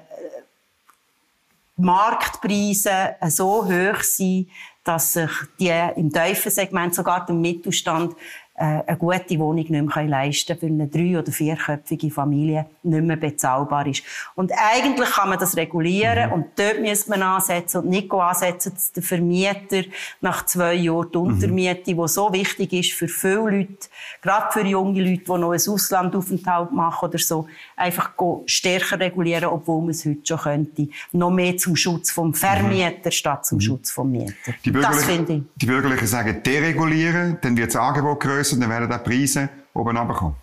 Marktpreise 1.77 3.17
so 3.29 3.65
hoch 3.65 4.01
sind, 4.03 4.49
dass 4.85 5.15
sich 5.15 5.31
die 5.59 5.73
im 5.97 6.12
tiefen 6.12 6.51
Segment, 6.51 6.95
sogar 6.95 7.29
im 7.29 7.41
Mittelstand, 7.41 8.12
äh, 8.12 8.17
eine 8.59 8.97
gute 8.97 9.38
Wohnung 9.38 9.57
nicht 9.57 9.71
mehr 9.71 10.05
leisten 10.07 10.59
können, 10.59 10.79
für 10.79 10.83
eine 10.83 10.88
drei- 10.88 11.19
oder 11.19 11.31
vierköpfige 11.31 12.11
Familie 12.11 12.66
nicht 12.83 13.03
mehr 13.03 13.16
bezahlbar 13.16 13.87
ist. 13.87 14.03
Und 14.35 14.51
eigentlich 14.57 15.11
kann 15.11 15.29
man 15.29 15.38
das 15.38 15.57
regulieren 15.57 16.29
mhm. 16.29 16.33
und 16.33 16.47
dort 16.57 16.81
müsste 16.81 17.11
man 17.11 17.23
ansetzen 17.23 17.83
und 17.83 17.88
nicht 17.88 18.11
ansetzen, 18.11 18.73
dass 18.73 18.92
der 18.92 19.03
Vermieter 19.03 19.83
nach 20.23 20.47
zwei 20.47 20.75
Jahren 20.75 21.11
die 21.12 21.19
Untermiete, 21.19 21.95
mhm. 21.95 22.03
die 22.03 22.09
so 22.09 22.33
wichtig 22.33 22.73
ist 22.73 22.92
für 22.92 23.09
viele 23.09 23.37
Leute, 23.37 23.88
gerade 24.23 24.53
für 24.53 24.64
junge 24.64 25.03
Leute, 25.03 25.25
die 25.25 25.31
noch 25.31 25.51
einen 25.51 25.69
Auslandaufenthalt 25.69 26.73
machen 26.73 27.09
oder 27.09 27.19
so, 27.19 27.47
einfach 27.77 28.12
stärker 28.47 28.99
regulieren, 28.99 29.47
obwohl 29.47 29.83
man 29.83 29.90
es 29.90 30.07
heute 30.07 30.21
schon 30.25 30.38
könnte. 30.38 30.88
Noch 31.12 31.31
mehr 31.31 31.57
zum 31.59 31.77
Schutz 31.77 32.11
vom 32.11 32.33
Vermieter 32.33 32.97
mhm. 33.05 33.11
statt 33.11 33.45
zum 33.45 33.59
mhm. 33.59 33.62
Schutz 33.62 33.90
vom 33.90 34.11
Mieter. 34.11 34.33
Die 34.64 34.73
das 34.73 35.05
finde 35.05 35.33
ich. 35.35 35.42
Die 35.57 35.66
Bürgerlichen 35.66 36.07
sagen 36.07 36.42
deregulieren, 36.42 37.38
dann 37.42 37.57
wird 37.57 37.75
das 37.75 37.77
Angebot 37.77 38.21
größer 38.21 38.46
grösser, 38.47 38.61
dann 38.61 38.71
werden 38.71 38.93
auch 38.93 39.03
die 39.03 39.11
Preise 39.11 39.49
oben 39.75 39.97
runterkommen. 39.97 40.37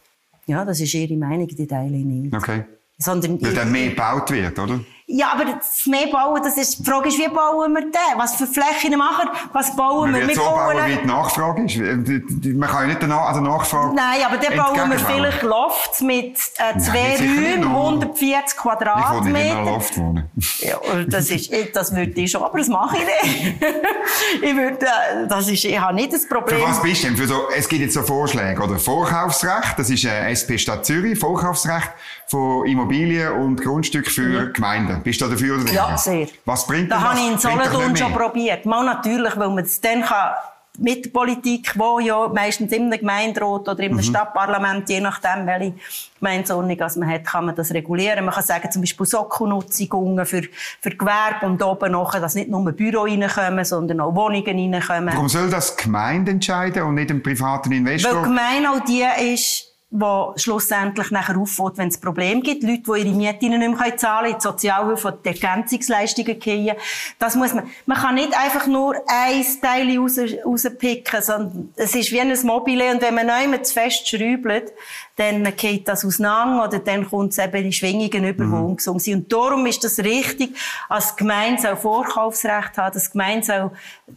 Ja, 0.46 0.66
das 0.66 0.80
ist 0.80 0.94
Ihre 0.94 1.16
Meinung, 1.16 1.48
die 1.48 1.68
teile 1.68 1.96
ich 1.96 2.06
nicht. 2.06 2.36
Okay. 2.36 2.64
Sondern 2.98 3.42
Weil 3.42 3.54
dann 3.54 3.72
mehr 3.72 3.90
gebaut 3.90 4.30
wird, 4.32 4.58
oder? 4.60 4.80
Ja, 5.06 5.34
aber 5.34 5.46
das 5.46 5.86
mehr 5.86 6.08
bauen, 6.08 6.42
das 6.44 6.58
ist, 6.58 6.80
die 6.80 6.84
Frage 6.84 7.10
ist, 7.10 7.18
wie 7.18 7.28
bauen 7.28 7.74
wir 7.74 7.82
den? 7.82 8.18
Was 8.18 8.36
für 8.36 8.48
Flächen 8.48 8.98
machen 8.98 9.28
wir? 9.32 9.50
Was 9.52 9.76
bauen 9.76 10.14
wir? 10.14 10.22
Wir 10.22 10.30
wir 10.30 10.36
so 10.36 10.42
bauen, 10.42 10.78
wie 10.86 10.96
die 10.96 11.08
Nachfrage 11.08 11.64
ist. 11.64 11.78
Man 11.78 12.70
kann 12.70 12.82
ja 12.84 12.88
nicht 12.88 13.04
an 13.04 13.10
der 13.10 13.42
Nachfrage 13.42 13.96
Nein, 13.96 14.22
aber 14.26 14.38
dann 14.38 14.56
bauen 14.56 14.90
wir 14.92 15.00
vielleicht 15.00 15.42
Lofts 15.42 16.02
mit 16.02 16.38
äh, 16.58 16.78
zwei 16.80 17.18
Räumen, 17.18 17.64
140 17.66 18.58
Quadratmeter. 18.58 19.18
Ich 19.18 19.26
will 19.26 19.34
nicht 19.34 19.52
in 19.52 19.58
einem 19.58 19.66
Loft 19.66 19.98
wohnen. 19.98 20.30
ja, 20.60 20.78
das 21.08 21.30
ist, 21.30 21.52
das 21.74 21.94
würde 21.94 22.22
ich 22.22 22.32
schon, 22.32 22.44
aber 22.44 22.58
das 22.58 22.68
mache 22.70 22.98
ich 22.98 23.04
nicht. 23.04 23.56
ich 24.42 24.56
würde, 24.56 24.86
äh, 24.86 25.28
das 25.28 25.50
ist, 25.50 25.66
ich 25.66 25.80
habe 25.80 25.96
nicht 25.96 26.14
das 26.14 26.28
Problem. 26.28 26.60
Für 26.60 26.66
was 26.66 26.82
bist 26.82 27.04
du 27.04 27.08
denn? 27.08 27.18
Für 27.18 27.28
so, 27.28 27.50
es 27.56 27.68
gibt 27.68 27.82
jetzt 27.82 27.94
so 27.94 28.04
Vorschläge, 28.04 28.62
oder? 28.62 28.80
Vorkaufsrecht, 28.80 29.78
das 29.78 29.90
ist 29.90 30.06
äh, 30.06 30.32
SP 30.32 30.56
Stadt 30.58 30.86
Zürich, 30.86 31.20
Vorkaufsrecht 31.20 31.92
von 32.28 32.66
Immobilien 32.66 33.34
und 33.34 33.62
Grundstücken 33.62 34.12
für 34.12 34.34
ja. 34.34 34.46
Gemeinden. 34.46 34.93
Bist 35.04 35.22
du 35.22 35.28
dafür 35.28 35.62
oder 35.62 35.72
Ja, 35.72 35.98
sehr. 35.98 36.28
Was 36.46 36.66
bringt 36.68 36.92
da 36.92 36.96
das? 36.96 37.04
Da 37.04 37.10
habe 37.10 37.20
ich 37.20 37.32
in 37.32 37.38
Solothurn 37.38 37.96
schon 37.96 38.14
probiert. 38.14 38.66
Mal 38.66 38.84
natürlich, 38.84 39.38
weil 39.38 39.50
man 39.50 39.64
es 39.64 39.80
dann 39.80 40.02
kann 40.02 40.34
mit 40.80 41.06
der 41.06 41.12
Politik, 41.12 41.78
wo 41.78 42.00
ja 42.00 42.28
meistens 42.30 42.72
im 42.72 42.90
Gemeinderat 42.90 43.68
oder 43.68 43.80
im 43.80 43.94
mhm. 43.94 44.02
Stadtparlament, 44.02 44.90
je 44.90 45.02
nachdem, 45.02 45.46
welche 45.46 45.74
Gemeindeordnung 46.20 46.78
man 46.98 47.10
hat, 47.10 47.26
kann 47.26 47.46
man 47.46 47.56
das 47.56 47.72
regulieren. 47.72 48.26
Man 48.26 48.34
kann 48.34 48.44
sagen, 48.44 48.72
zum 48.72 48.82
Beispiel 48.82 49.06
Sockelnutzungen 49.06 50.26
für, 50.26 50.42
für 50.82 50.90
Gewerbe 50.90 51.46
und 51.46 51.62
oben 51.62 51.92
noch, 51.92 52.14
dass 52.14 52.34
nicht 52.36 52.50
nur 52.50 52.72
Büro 52.72 53.04
reinkommen, 53.04 53.64
sondern 53.64 54.02
auch 54.02 54.16
Wohnungen 54.16 54.74
reinkommen. 54.74 55.14
Warum 55.14 55.30
soll 55.30 55.50
das 55.50 55.78
Gemeinde 55.78 56.32
entscheiden 56.32 56.84
und 56.84 56.96
nicht 56.96 57.12
ein 57.12 57.22
privater 57.22 57.70
Investor? 57.72 58.16
Weil 58.16 58.24
Gemeinde 58.24 58.70
auch 58.72 58.80
die 58.80 59.06
ist, 59.34 59.73
wo 59.96 60.34
schlussendlich 60.38 61.12
nachher 61.12 61.38
auffällt, 61.38 61.78
wenn 61.78 61.90
es 61.90 62.00
Probleme 62.00 62.42
gibt. 62.42 62.64
Leute, 62.64 62.82
die 62.82 63.00
ihre 63.00 63.16
Mieten 63.16 63.60
nicht 63.60 63.80
mehr 63.80 63.96
zahlen 63.96 64.26
können, 64.26 64.38
die 64.40 64.42
Sozialhilfe 64.42 65.20
die 65.24 65.30
Ergänzungsleistungen 65.30 66.40
kriegen. 66.40 66.76
Das 67.20 67.36
muss 67.36 67.54
man, 67.54 67.70
man 67.86 67.98
kann 68.00 68.16
nicht 68.16 68.36
einfach 68.36 68.66
nur 68.66 68.96
ein 69.08 69.46
Teil 69.62 69.96
raus, 70.00 70.18
rauspicken, 70.18 71.22
sondern 71.22 71.70
es 71.76 71.94
ist 71.94 72.12
wie 72.12 72.20
ein 72.20 72.34
Mobile 72.44 72.92
und 72.92 73.04
wenn 73.04 73.14
man 73.14 73.28
neu 73.28 73.56
zu 73.60 73.72
fest 73.72 74.08
schraubt, 74.08 74.74
dann 75.16 75.44
geht 75.56 75.88
das 75.88 76.04
auseinander 76.04 76.66
oder 76.68 76.80
dann 76.80 77.08
kommt 77.08 77.34
es 77.34 77.38
eben 77.38 77.66
in 77.66 77.72
Schwingungen 77.72 78.26
über, 78.26 78.46
mhm. 78.46 78.66
ungesund 78.66 79.02
sind. 79.04 79.16
Und 79.16 79.32
darum 79.32 79.64
ist 79.68 79.84
das 79.84 80.00
richtig, 80.00 80.58
als 80.90 81.16
Gemeinde 81.16 81.62
soll 81.62 81.76
Vorkaufsrecht 81.76 82.78
haben, 82.78 82.94
das 82.96 83.12
Gemeinde 83.12 83.46
soll, 83.46 83.72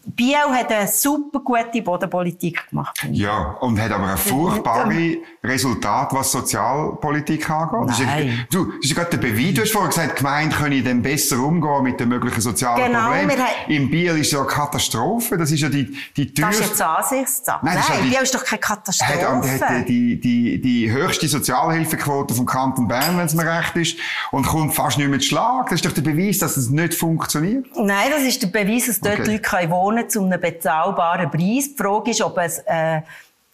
Biel 0.07 0.37
hat 0.37 0.73
eine 0.73 0.89
super 0.89 1.41
gute 1.41 1.83
Bodenpolitik 1.83 2.71
gemacht. 2.71 3.07
Ja, 3.11 3.57
und 3.61 3.79
hat 3.79 3.93
aber 3.93 4.07
ein 4.07 4.17
furchtbare 4.17 5.19
Resultat, 5.67 6.13
was 6.13 6.31
Sozialpolitik 6.31 7.51
angeht. 7.51 7.91
Ist, 7.91 8.55
du, 8.55 8.67
das 8.67 8.85
ist 8.85 8.95
gerade 8.95 9.11
der 9.11 9.19
Beweis, 9.19 9.55
du 9.55 9.63
hast 9.63 9.73
vorhin 9.73 9.91
gesagt, 9.91 10.13
die 10.13 10.23
Gemeinde 10.23 10.57
könne 10.57 10.83
dann 10.83 11.03
besser 11.03 11.39
umgehen 11.39 11.83
mit 11.83 11.99
den 11.99 12.09
möglichen 12.09 12.41
sozialen 12.41 12.93
genau, 12.93 13.09
Problemen. 13.09 13.37
In 13.69 13.91
Biel 13.91 14.17
ist 14.19 14.33
ja 14.33 14.41
eine 14.41 14.49
Katastrophe, 14.49 15.37
das 15.37 15.51
ist 15.51 15.61
ja 15.61 15.69
die, 15.69 15.97
die 16.17 16.33
teuerste... 16.33 16.61
Das 16.61 16.61
ist 16.61 16.69
jetzt 16.71 16.83
Ansichtssache. 16.83 17.65
Nein, 17.65 17.79
Nein 17.89 18.11
Biel 18.11 18.19
ist 18.23 18.35
doch 18.35 18.45
keine 18.45 18.61
Katastrophe. 18.61 19.61
Hat, 19.61 19.61
hat 19.63 19.89
die, 19.89 20.21
die, 20.21 20.61
die 20.61 20.77
die 20.87 20.93
höchste 20.93 21.27
Sozialhilfequote 21.27 22.35
vom 22.35 22.47
Kanton 22.47 22.87
Bern, 22.87 23.17
wenn 23.17 23.27
es 23.27 23.35
mir 23.35 23.47
recht 23.47 23.77
ist, 23.77 23.99
und 24.31 24.47
kommt 24.47 24.75
fast 24.75 24.99
nicht 24.99 25.09
mehr 25.09 25.19
zu 25.19 25.27
Schlag. 25.27 25.65
Das 25.67 25.81
ist 25.81 25.85
doch 25.85 25.93
der 25.93 26.03
Beweis, 26.03 26.39
dass 26.39 26.57
es 26.57 26.71
nicht 26.71 26.95
funktioniert. 26.95 27.67
Nein, 27.77 28.11
das 28.11 28.23
ist 28.23 28.43
der 28.43 28.49
Beweis, 28.49 28.87
dass 28.87 29.01
dort 29.01 29.21
okay. 29.21 29.33
Leute 29.33 29.43
können 29.43 29.71
wohnen 29.71 30.09
zu 30.09 30.23
einem 30.23 30.41
bezahlbaren 30.41 31.31
Preis. 31.31 31.71
Die 31.71 31.75
Frage 31.77 32.11
ist, 32.11 32.23
ob 32.23 32.39
es 32.39 32.59
äh, 32.67 33.01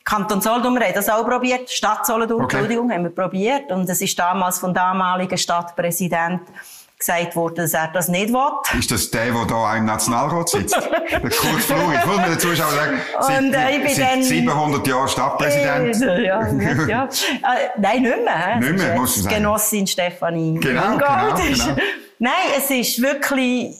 Kanton 0.05 0.41
Solothurn, 0.41 0.75
wir 0.75 0.87
haben 0.87 0.95
das 0.95 1.09
auch 1.09 1.25
probiert, 1.27 1.71
Stadt 1.71 2.07
Solothurn, 2.07 2.45
okay. 2.45 2.57
Entschuldigung, 2.57 2.91
haben 2.91 3.05
wir 3.05 3.11
probiert. 3.11 3.71
Und 3.71 3.88
es 3.88 4.01
ist 4.01 4.19
damals 4.19 4.59
vom 4.59 4.75
damaligen 4.75 5.38
Stadtpräsident 5.38 6.43
gesagt 7.03 7.37
worden, 7.37 7.57
dass 7.57 7.75
er 7.75 7.88
das 7.88 8.09
nicht 8.09 8.33
will. 8.33 8.79
Ist 8.79 8.91
das 8.91 9.11
der, 9.11 9.33
der 9.33 9.45
da 9.45 9.77
im 9.77 9.85
Nationalrat 9.85 10.49
sitzt? 10.49 10.77
der 11.11 11.21
Kurt 11.21 11.62
Flur. 11.62 11.95
Ich 11.95 12.07
muss 12.07 12.17
mir 12.17 12.29
den 12.29 12.38
Zuschauern 12.38 12.75
sagen, 12.75 13.01
seit, 13.21 13.41
Und, 13.41 13.55
äh, 13.55 13.77
ich 13.77 13.85
bin 13.85 13.95
seit 13.95 14.12
dann, 14.12 14.23
700 14.23 14.87
Jahren 14.87 15.09
Stadtpräsident. 15.09 16.03
Äh, 16.03 16.25
ja, 16.27 16.49
ja. 16.87 17.05
Äh, 17.05 17.09
nein, 17.79 18.03
nicht 18.03 18.25
mehr. 18.25 18.57
Nicht 18.59 18.79
mehr, 18.79 18.95
muss 18.97 19.17
man 19.17 19.25
sagen. 19.25 19.37
Genossin 19.37 19.87
Stefanie 19.87 20.61
genau, 20.61 20.97
genau, 20.97 21.35
genau. 21.35 21.77
Nein, 22.19 22.33
es 22.57 22.71
ist 22.71 23.03
wirklich, 23.03 23.75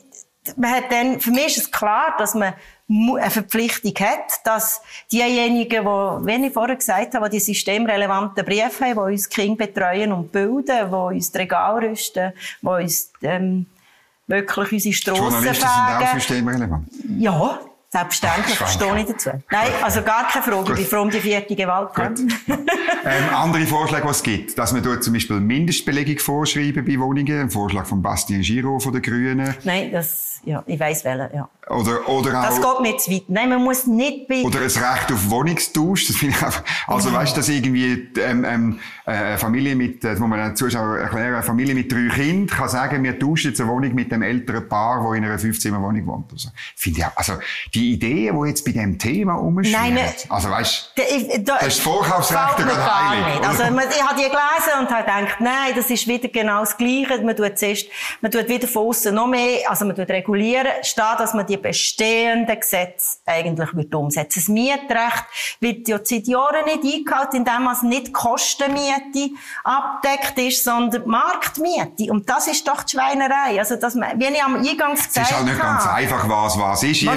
man 0.57 0.71
hat 0.71 0.85
dann, 0.91 1.21
für 1.21 1.31
mich 1.31 1.57
ist 1.57 1.59
es 1.59 1.71
klar, 1.71 2.17
dass 2.19 2.35
man 2.35 2.55
eine 2.93 3.31
Verpflichtung 3.31 3.95
hat, 4.07 4.45
dass 4.45 4.83
diejenigen, 5.11 5.69
die, 5.69 5.87
wie 5.87 6.47
ich 6.47 6.53
vorher 6.53 6.77
gesagt 6.77 7.15
habe, 7.15 7.31
die 7.31 7.41
systemrelevanten 7.41 8.45
Briefe 8.45 8.85
haben, 8.85 8.95
die 8.95 9.13
uns 9.13 9.29
Kinder 9.29 9.67
betreuen 9.67 10.13
und 10.13 10.31
bilden, 10.31 10.65
die 10.67 10.95
uns 10.95 11.33
die 11.33 11.39
Regale 11.39 11.89
rüsten, 11.89 12.33
die 12.61 12.67
uns 12.67 13.11
ähm, 13.23 13.67
wirklich 14.27 14.73
unsere 14.73 14.95
Strassen 14.95 15.23
Journalisten 15.23 15.67
sind 15.67 16.09
auch 16.09 16.15
systemrelevant? 16.15 16.89
Ja, 17.19 17.61
Selbstverständlich, 17.93 18.57
verstehe 18.57 19.01
ich 19.01 19.07
dazu. 19.07 19.31
Nein, 19.51 19.69
also 19.83 20.01
gar 20.01 20.27
keine 20.27 20.43
Frage, 20.43 20.73
ich 20.73 20.79
bin 20.79 20.87
froh 20.87 21.03
um 21.03 21.11
die 21.11 21.21
vierte 21.21 21.55
Gewalt. 21.55 21.91
ähm, 22.49 23.35
andere 23.35 23.67
Vorschläge, 23.67 24.05
die 24.05 24.11
es 24.11 24.23
gibt, 24.23 24.57
dass 24.59 24.73
man 24.73 24.83
dort 24.83 25.05
zum 25.05 25.13
Beispiel 25.13 25.39
Mindestbelegung 25.41 26.19
vorschreiben 26.19 26.87
bei 26.87 26.99
Wohnungen, 26.99 27.39
ein 27.39 27.51
Vorschlag 27.51 27.85
von 27.85 28.01
Bastien 28.01 28.41
Giraud 28.41 28.83
von 28.83 28.95
den 28.95 29.03
Grünen. 29.03 29.55
Nein, 29.65 29.93
das, 29.93 30.41
ja, 30.43 30.65
ich 30.67 30.81
weiss 30.81 31.05
welchen, 31.05 31.37
ja. 31.37 31.51
Oder, 31.69 32.09
oder 32.09 32.41
auch, 32.41 32.47
das 32.47 32.61
geht 32.61 32.81
mir 32.81 32.97
zu 32.97 33.11
weit. 33.13 33.25
Nein, 33.29 33.51
man 33.51 33.63
muss 33.63 33.87
nicht 33.87 34.27
bei... 34.27 34.43
Oder 34.43 34.61
ein 34.61 34.65
Recht 34.65 35.13
auf 35.13 35.31
Wohnungstausch, 35.31 36.07
das 36.07 36.17
finde 36.17 36.35
ich 36.37 36.43
auch, 36.43 36.63
also 36.87 37.11
ja. 37.11 37.15
weißt 37.17 37.37
du, 37.37 37.41
dass 37.41 37.49
irgendwie, 37.51 38.09
ähm, 38.19 38.45
ähm, 38.45 38.81
äh, 39.05 39.11
eine 39.11 39.39
Familie 39.39 39.77
mit, 39.77 40.03
das 40.03 40.19
muss 40.19 40.29
man 40.29 40.39
den 40.39 40.57
Zuschauern 40.57 40.99
erklären, 40.99 41.35
eine 41.35 41.43
Familie 41.43 41.75
mit 41.75 41.93
drei 41.93 42.09
Kindern 42.09 42.47
kann 42.47 42.69
sagen, 42.69 43.05
wir 43.05 43.19
tauschen 43.19 43.51
jetzt 43.51 43.61
eine 43.61 43.71
Wohnung 43.71 43.95
mit 43.95 44.11
dem 44.11 44.23
älteren 44.23 44.67
Paar, 44.69 45.05
das 45.05 45.17
in 45.17 45.25
einer 45.25 45.39
15-Wohnung 45.39 46.07
wohnt. 46.07 46.33
Also, 46.33 46.49
finde 46.75 47.01
ich 47.01 47.07
auch, 47.07 47.17
also, 47.17 47.35
die 47.75 47.82
Ideen, 47.83 48.41
die 48.41 48.49
jetzt 48.49 48.65
bei 48.65 48.73
diesem 48.73 48.99
Thema 48.99 49.35
umschwirren, 49.35 49.99
also 50.29 50.51
weißt 50.51 50.93
du, 50.97 51.43
das 51.45 51.67
ist 51.67 51.81
Vorkaufsrecht 51.81 52.57
gar 52.59 53.15
nicht. 53.15 53.47
Also, 53.47 53.63
ich 53.65 54.03
habe 54.03 54.15
die 54.17 54.23
gelesen 54.23 54.81
und 54.81 54.91
habe 54.91 55.03
gedacht, 55.03 55.41
nein, 55.41 55.73
das 55.75 55.91
ist 55.91 56.07
wieder 56.07 56.29
genau 56.29 56.61
das 56.61 56.77
Gleiche. 56.77 57.23
Man 57.23 57.37
tut 57.37 57.59
zuerst, 57.59 57.87
man 58.21 58.31
tut 58.31 58.49
wieder 58.49 58.67
von 58.69 58.89
außen 58.89 59.15
noch 59.15 59.27
mehr, 59.27 59.69
also 59.69 59.85
man 59.85 59.97
tut 59.97 60.09
regulieren, 60.09 60.69
statt 60.83 61.21
dass 61.21 61.35
man 61.35 61.47
die 61.47 61.57
bestehenden 61.57 62.59
Gesetze 62.59 63.19
eigentlich 63.27 63.75
wird 63.75 63.95
umsetzen. 63.95 64.41
Das 64.41 64.49
Mietrecht 64.49 65.25
wird 65.61 65.89
ja 65.89 65.99
seit 66.03 66.27
Jahren 66.27 66.65
nicht 66.65 66.95
eingehalten, 66.95 67.37
indem 67.37 67.69
es 67.73 67.83
nicht 67.83 68.13
Kostenmiete 68.13 69.31
abdeckt 69.65 70.39
ist, 70.39 70.65
sondern 70.65 71.07
Marktmiete. 71.07 72.11
Und 72.11 72.29
das 72.29 72.47
ist 72.47 72.67
doch 72.67 72.83
die 72.83 72.97
Schweinerei. 72.97 73.59
Also, 73.59 73.77
dass 73.77 73.95
man, 73.95 74.19
wie 74.19 74.27
ich 74.27 74.43
am 74.43 74.57
Eingangs 74.57 75.09
gesagt 75.09 75.17
habe. 75.17 75.23
Es 75.23 75.31
ist 75.31 75.37
halt 75.37 75.47
nicht 75.47 75.61
ganz 75.61 75.87
einfach, 75.87 76.29
was 76.29 76.59
was 76.59 76.83
ist. 76.83 77.03
Ja, 77.03 77.15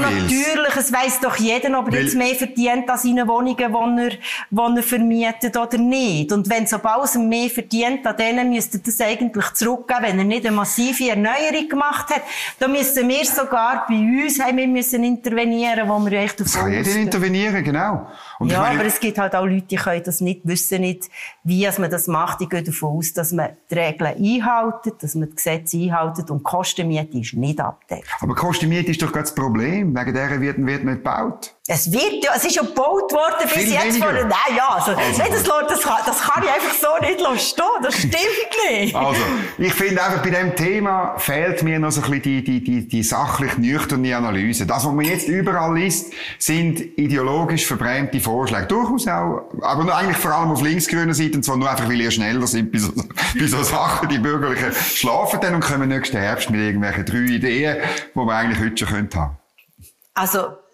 natürlich, 0.56 0.76
es 0.78 0.94
weiss 0.94 1.20
doch 1.20 1.36
jeder, 1.38 1.78
ob 1.80 1.92
er 1.94 2.02
jetzt 2.02 2.16
mehr 2.16 2.36
verdient 2.36 2.90
an 2.90 2.98
seinen 2.98 3.28
Wohnungen, 3.28 3.56
die 3.58 4.04
er, 4.04 4.10
die 4.50 4.78
er 4.78 4.84
vermietet 4.84 5.58
oder 5.58 5.78
nicht. 5.78 6.32
Und 6.32 6.50
wenn 6.50 6.68
sobald 6.68 7.14
er 7.14 7.22
mehr 7.22 7.50
verdient, 7.50 8.06
an 8.06 8.18
denen 8.18 8.50
müsste 8.50 8.80
das 8.80 9.00
eigentlich 9.02 9.46
zurückgeben, 9.54 10.04
wenn 10.04 10.20
er 10.20 10.26
nicht 10.26 10.46
eine 10.46 10.56
massive 10.56 11.10
Erneuerung 11.10 11.70
gemacht 11.70 12.10
hat. 12.10 12.22
Da 12.60 12.68
müssen 12.68 13.08
wir 13.08 13.26
sogar 13.26 13.86
bei 13.88 13.96
uns 13.96 14.40
haben 14.40 14.58
wir 14.58 14.68
müssen 14.68 15.04
intervenieren, 15.04 15.88
wo 15.88 16.00
wir 16.00 16.20
echt 16.20 16.40
Das 16.40 16.54
kann 16.54 16.72
jeder 16.72 16.96
intervenieren, 16.96 17.64
genau. 17.64 18.08
Und 18.40 18.52
ja, 18.52 18.60
meine, 18.60 18.80
aber 18.80 18.88
es 18.88 19.00
gibt 19.00 19.18
halt 19.18 19.36
auch 19.36 19.46
Leute, 19.46 19.66
die 19.68 19.76
können 19.76 20.04
das 20.04 20.22
nicht, 20.22 20.42
wissen 20.44 20.82
nicht, 20.82 21.10
wie 21.44 21.68
man 21.78 21.90
das 21.90 22.08
macht. 22.08 22.42
Ich 22.42 22.50
gehe 22.50 22.64
davon 22.64 22.98
aus, 22.98 23.14
dass 23.14 23.32
man 23.32 23.50
die 23.70 23.76
Regeln 23.76 24.16
einhält, 24.16 25.02
dass 25.02 25.16
man 25.16 25.30
die 25.30 25.36
Gesetze 25.36 25.78
einhält 25.78 26.30
und 26.30 26.40
die 26.40 26.44
Kostenmiete 26.44 27.18
ist 27.18 27.34
nicht 27.34 27.60
abdeckt. 27.60 28.08
Aber 28.20 28.34
die 28.34 28.40
Kostenmiete 28.40 28.92
ist 28.92 29.02
doch 29.02 29.12
gerade 29.12 29.24
das 29.24 29.36
Problem. 29.36 29.96
Wegen 29.96 30.14
der 30.14 30.42
wird, 30.42 30.66
wird 30.66 30.84
nicht 30.84 30.98
gebaut. 30.98 31.56
Es 31.68 31.92
wird 31.92 32.24
ja, 32.24 32.34
es 32.36 32.46
ist 32.46 32.56
ja 32.56 32.62
gebaut 32.62 33.12
worden 33.12 33.38
bis 33.42 33.52
Viel 33.54 33.72
jetzt 33.72 33.86
weniger. 33.86 34.06
vor, 34.06 34.14
nein, 34.14 34.56
ja, 34.56 34.68
also, 34.70 34.92
Also 34.92 35.18
nein, 35.18 35.32
das, 35.32 35.44
das, 35.44 35.82
kann, 35.82 35.98
das 36.06 36.22
kann 36.22 36.44
ich 36.44 36.50
einfach 36.52 36.74
so 36.80 37.04
nicht 37.04 37.42
stehen, 37.42 37.66
das 37.82 37.96
stimmt 37.96 38.70
nicht. 38.70 38.96
Also, 38.96 39.22
ich 39.58 39.74
finde 39.74 40.04
einfach, 40.04 40.22
bei 40.22 40.30
dem 40.30 40.56
Thema 40.56 41.18
fehlt 41.18 41.64
mir 41.64 41.80
noch 41.80 41.90
so 41.90 42.02
ein 42.02 42.12
bisschen 42.12 42.22
die, 42.22 42.44
die, 42.44 42.64
die, 42.64 42.88
die 42.88 43.02
sachlich 43.02 43.58
nüchterne 43.58 44.16
Analyse. 44.16 44.68
Das, 44.68 44.86
was 44.86 44.94
man 44.94 45.06
jetzt 45.06 45.28
überall 45.28 45.76
liest, 45.76 46.14
sind 46.38 46.82
ideologisch 47.00 47.66
verbrämte 47.66 48.20
Vorschläge. 48.20 48.68
Durchaus 48.68 49.08
auch, 49.08 49.50
aber 49.62 49.86
nur 49.86 49.96
eigentlich 49.96 50.18
vor 50.18 50.34
allem 50.36 50.52
auf 50.52 50.62
linksgrüner 50.62 51.16
Seite, 51.16 51.38
und 51.38 51.44
zwar 51.44 51.58
nur 51.58 51.68
einfach, 51.68 51.90
weil 51.90 52.00
ihr 52.00 52.12
schneller 52.12 52.46
sind 52.46 52.72
bei 52.72 52.78
so, 52.78 52.92
bei 53.40 53.48
so 53.48 53.64
Sachen. 53.64 54.08
Die 54.10 54.20
Bürgerlichen 54.20 54.72
schlafen 54.72 55.40
dann 55.42 55.56
und 55.56 55.62
kommen 55.62 55.90
nächsten 55.90 56.18
Herbst 56.18 56.48
mit 56.52 56.62
irgendwelchen 56.62 57.06
drei 57.06 57.18
Ideen, 57.18 57.78
die 58.14 58.20
man 58.20 58.30
eigentlich 58.30 58.60
heute 58.60 58.78
schon 58.78 58.88
könnte 58.96 59.18
haben. 59.20 59.38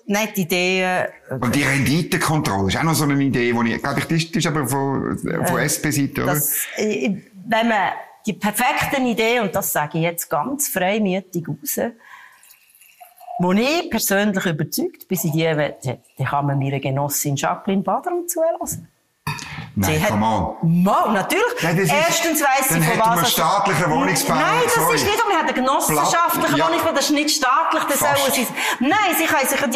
Nette 0.06 0.42
Ideen, 0.42 1.08
Und 1.30 1.56
die 1.56 1.64
Renditekontrolle 1.64 2.70
ist 2.70 2.78
auch 2.78 2.84
noch 2.84 2.94
so 2.94 3.04
eine 3.04 3.22
Idee, 3.22 3.54
die 3.54 3.74
ich, 3.74 3.82
glaube 3.82 4.00
ich, 4.00 4.08
das 4.08 4.24
ist 4.24 4.48
aber 4.48 4.68
von, 4.68 5.18
von 5.18 5.60
SP-Seite, 5.60 6.24
oder? 6.24 6.34
das, 6.34 6.66
äh, 6.78 7.16
wenn 7.48 7.68
man 7.68 7.92
die 8.26 8.34
perfekten 8.34 9.06
Ideen, 9.06 9.44
und 9.44 9.56
das 9.56 9.72
sage 9.72 9.98
ich 9.98 10.04
jetzt 10.04 10.30
ganz 10.30 10.68
freimütig 10.68 11.48
raus, 11.48 11.80
wo 13.40 13.54
ich 13.54 13.90
persönlich 13.90 14.46
überzeugt 14.46 15.08
bin, 15.08 15.18
sind 15.18 15.34
die, 15.34 15.44
dann 15.44 16.28
kann 16.28 16.46
man 16.46 16.60
meiner 16.60 16.80
Genossin 16.80 17.36
Jacqueline 17.36 17.82
Badram 17.82 18.28
zulassen. 18.28 18.88
Nein, 19.74 19.94
Sie 19.96 20.02
hat- 20.04 20.10
come 20.10 20.26
on. 20.26 20.84
Mal, 20.84 21.12
natürlich. 21.14 21.44
Nein, 21.64 21.78
Erstens 21.78 22.42
weiss 22.42 22.68
sie, 22.70 22.74
dann 22.74 22.84
von 22.84 23.00
was... 23.00 23.22
es- 23.22 23.32
staatlichen 23.32 23.90
Wohnungsbau, 23.90 24.34
Nein, 24.36 24.60
das 24.66 24.74
sorry. 24.76 24.96
ist 24.96 25.06
nicht, 25.06 25.18
wir 25.18 25.38
haben 25.38 25.46
einen 25.48 25.56
genossenschaftlichen 25.56 26.48
Platt- 26.48 26.58
ja. 26.58 26.68
Wohnungsbau, 26.68 26.92
das 26.92 27.06
ist 27.06 27.12
nicht 27.12 27.30
staatlich, 27.32 27.84
das 27.84 28.00
sollen 28.00 28.34
sie... 28.34 28.48
Nein, 28.82 29.16
sie 29.18 29.26
können 29.26 29.48
sich 29.48 29.62
ja 29.62 29.68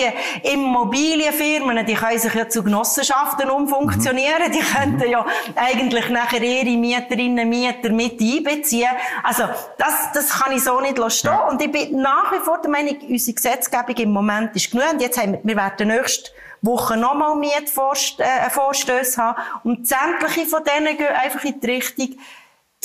die 0.43 0.50
Immobilienfirmen, 0.50 1.86
die 1.86 1.93
können 1.93 2.20
sich 2.20 2.34
ja 2.34 2.50
zu 2.50 2.62
Genossenschaften 2.64 3.50
umfunktionieren, 3.50 4.52
die 4.52 4.60
könnten 4.60 5.10
ja 5.10 5.26
eigentlich 5.56 6.10
nachher 6.10 6.41
ihre 6.41 6.78
Mieterinnen 6.78 7.46
und 7.46 7.50
Mieter 7.50 7.89
mit 7.91 8.20
einbeziehen. 8.20 8.89
Also, 9.24 9.43
das, 9.78 10.12
das 10.14 10.30
kann 10.30 10.52
ich 10.52 10.64
so 10.64 10.80
nicht 10.82 10.98
stehen. 11.14 11.32
Ja. 11.32 11.48
Und 11.48 11.62
ich 11.62 11.72
bin 11.72 12.02
nach 12.02 12.32
wie 12.34 12.39
vor 12.43 12.60
der 12.62 12.70
Meinung, 12.70 12.98
unsere 13.10 13.34
Gesetzgebung 13.36 13.96
im 13.96 14.12
Moment 14.12 14.56
ist 14.56 14.72
genug. 14.72 14.91
Und 14.91 15.02
jetzt 15.02 15.18
haben 15.22 15.34
wir, 15.34 15.39
wir 15.43 15.56
werden 15.56 15.88
nächste 15.88 16.32
Woche 16.66 16.97
nochmal 16.97 17.36
Mietvorstöße 17.36 18.24
äh, 18.24 19.24
haben. 19.24 19.41
Und 19.63 19.88
sämtliche 19.88 20.45
von 20.45 20.63
denen 20.63 20.97
gehen 20.97 21.13
einfach 21.13 21.43
in 21.43 21.59
die 21.59 21.68
Richtung, 21.68 22.18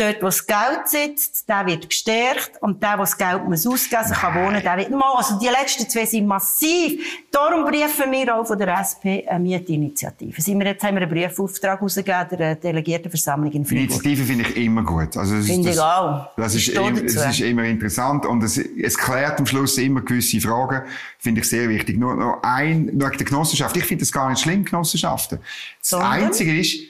dort, 0.01 0.23
wo 0.23 0.27
das 0.27 0.47
Geld 0.47 0.87
sitzt, 0.87 1.49
der 1.49 1.67
wird 1.67 1.89
gestärkt. 1.89 2.53
Und 2.61 2.83
der, 2.83 2.95
wo 2.95 3.03
das 3.03 3.17
Geld 3.17 3.45
muss 3.45 3.67
ausgeben 3.67 4.03
muss, 4.09 4.19
kann 4.19 4.35
wohnen, 4.35 4.63
der 4.63 4.77
wird 4.79 4.91
mal. 4.91 5.15
Also 5.17 5.39
die 5.39 5.47
letzten 5.47 5.89
zwei 5.89 6.07
sind 6.07 6.27
massiv. 6.27 7.01
Darum 7.31 7.65
briefen 7.65 8.11
wir 8.11 8.35
auch 8.35 8.47
von 8.47 8.59
der 8.59 8.81
SP 8.81 9.27
eine 9.29 9.41
Mietinitiative. 9.41 10.41
Sind 10.41 10.59
wir 10.59 10.67
jetzt 10.67 10.83
haben 10.83 10.95
wir 10.95 11.03
einen 11.03 11.11
Briefauftrag 11.11 11.81
rausgegeben 11.81 12.39
der 12.39 12.57
Delegiertenversammlung 12.57 13.53
in 13.53 13.65
Freiburg. 13.65 13.85
Initiative 13.85 14.25
finde 14.25 14.49
ich 14.49 14.57
immer 14.57 14.83
gut. 14.83 15.17
Also 15.17 15.37
das, 15.37 15.47
Finde 15.47 15.71
ich 15.71 15.79
auch. 15.79 16.29
Das 16.37 16.55
ist, 16.55 16.69
es 16.69 17.15
dazu. 17.15 17.29
ist 17.31 17.41
immer 17.41 17.65
interessant 17.65 18.25
und 18.27 18.43
es, 18.43 18.57
es 18.57 18.97
klärt 18.97 19.39
am 19.39 19.47
Schluss 19.47 19.79
immer 19.79 20.01
gewisse 20.01 20.41
Fragen. 20.41 20.83
Finde 21.19 21.43
ich 21.43 21.49
sehr 21.49 21.69
wichtig. 21.69 21.99
Nur 21.99 22.15
noch 22.15 22.41
ein, 22.43 22.87
nur 22.87 23.09
wegen 23.09 23.19
der 23.19 23.27
Genossenschaft. 23.27 23.77
Ich 23.77 23.85
finde 23.85 24.03
das 24.03 24.13
gar 24.13 24.31
nicht 24.31 24.41
schlimm, 24.41 24.65
Genossenschaften. 24.65 25.39
Das 25.81 25.91
Sondern? 25.91 26.11
Einzige 26.11 26.59
ist, 26.59 26.90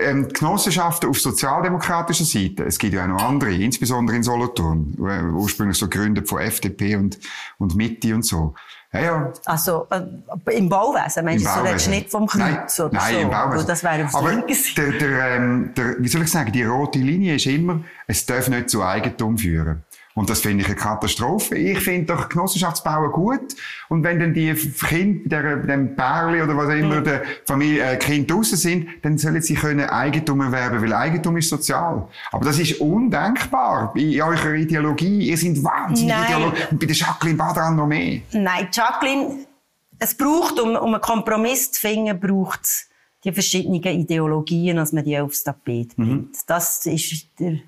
ähm, 0.00 0.28
Genossenschaften 0.28 1.10
auf 1.10 1.20
sozialdemokratischer 1.20 2.24
Seite, 2.24 2.64
es 2.64 2.78
gibt 2.78 2.94
ja 2.94 3.04
auch 3.04 3.08
noch 3.08 3.22
andere, 3.22 3.52
insbesondere 3.54 4.16
in 4.16 4.22
Solothurn, 4.22 4.94
äh, 4.98 5.22
ursprünglich 5.24 5.78
so 5.78 5.88
gegründet 5.88 6.28
von 6.28 6.40
FDP 6.40 6.96
und, 6.96 7.18
und 7.58 7.74
Mitte 7.74 8.14
und 8.14 8.22
so. 8.24 8.54
Ja, 8.92 9.00
ja, 9.00 9.32
Also, 9.44 9.86
äh, 9.90 10.56
im 10.56 10.68
Bauwesen, 10.70 11.22
meinst 11.24 11.44
du, 11.44 11.50
Im 11.50 11.56
du 11.56 11.62
Bauwesen. 11.64 11.90
nicht 11.90 12.10
vom 12.10 12.26
Kreuz 12.26 12.78
nein, 12.78 12.86
oder 12.86 12.94
nein, 12.94 13.14
so? 13.14 13.20
im 13.20 13.30
Bauwesen. 13.30 13.66
Das 13.66 13.84
wäre 13.84 14.08
Aber 14.10 14.32
der, 14.76 14.92
der, 14.92 15.36
ähm, 15.36 15.74
der, 15.76 16.02
wie 16.02 16.08
soll 16.08 16.22
ich 16.22 16.30
sagen, 16.30 16.52
die 16.52 16.62
rote 16.62 16.98
Linie 16.98 17.34
ist 17.34 17.44
immer, 17.46 17.80
es 18.06 18.24
darf 18.24 18.48
nicht 18.48 18.70
zu 18.70 18.82
Eigentum 18.82 19.36
führen. 19.36 19.84
Und 20.18 20.28
das 20.28 20.40
finde 20.40 20.62
ich 20.62 20.66
eine 20.66 20.74
Katastrophe. 20.74 21.54
Ich 21.56 21.78
finde 21.78 22.12
doch 22.12 22.28
Genossenschaftsbauen 22.28 23.12
gut. 23.12 23.54
Und 23.88 24.02
wenn 24.02 24.18
dann 24.18 24.34
die 24.34 24.52
Kinder, 24.52 25.42
der, 25.42 25.56
dem 25.58 25.94
Pärli 25.94 26.42
oder 26.42 26.56
was 26.56 26.74
immer, 26.74 27.00
der 27.00 27.22
Familie, 27.46 27.92
äh, 27.92 27.96
Kind 27.98 28.28
draussen 28.28 28.58
sind, 28.58 28.88
dann 29.02 29.16
sollen 29.16 29.40
sie 29.40 29.54
können 29.54 29.88
Eigentum 29.88 30.40
erwerben, 30.40 30.82
weil 30.82 30.92
Eigentum 30.92 31.36
ist 31.36 31.48
sozial. 31.48 32.08
Aber 32.32 32.44
das 32.44 32.58
ist 32.58 32.80
undenkbar 32.80 33.92
in 33.94 34.20
eurer 34.20 34.54
Ideologie. 34.54 35.28
Ihr 35.30 35.38
seid 35.38 35.62
wahnsinnig 35.62 36.16
ideologisch. 36.24 36.66
Und 36.72 36.80
bei 36.80 36.86
der 36.86 36.96
Jacqueline 36.96 37.38
Badran 37.38 37.76
noch 37.76 37.86
mehr. 37.86 38.20
Nein, 38.32 38.68
Jacqueline, 38.72 39.46
es 40.00 40.16
braucht, 40.16 40.58
um, 40.58 40.74
um 40.74 40.94
einen 40.94 41.00
Kompromiss 41.00 41.70
zu 41.70 41.80
finden, 41.80 42.18
braucht 42.18 42.64
es 42.64 42.88
die 43.22 43.30
verschiedenen 43.32 43.82
Ideologien, 43.82 44.78
dass 44.78 44.92
man 44.92 45.04
die 45.04 45.16
aufs 45.16 45.44
Tapet 45.44 45.96
Mhm. 45.96 46.04
bringt. 46.04 46.36
Das 46.48 46.84
ist 46.86 47.28
der, 47.38 47.58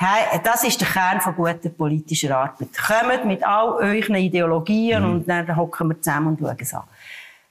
Hei- 0.00 0.38
das 0.44 0.62
ist 0.64 0.80
der 0.80 0.88
Kern 0.88 1.20
von 1.20 1.34
guter 1.34 1.70
politischer 1.70 2.36
Arbeit. 2.38 2.68
Kommt 2.86 3.24
mit 3.24 3.42
all 3.44 3.70
euren 3.72 4.14
Ideologien 4.14 5.02
Mhm. 5.02 5.10
und 5.10 5.28
dann 5.28 5.56
hocken 5.56 5.88
wir 5.88 6.00
zusammen 6.00 6.28
und 6.28 6.40
schauen 6.40 6.56
es 6.60 6.72
an. 6.74 6.84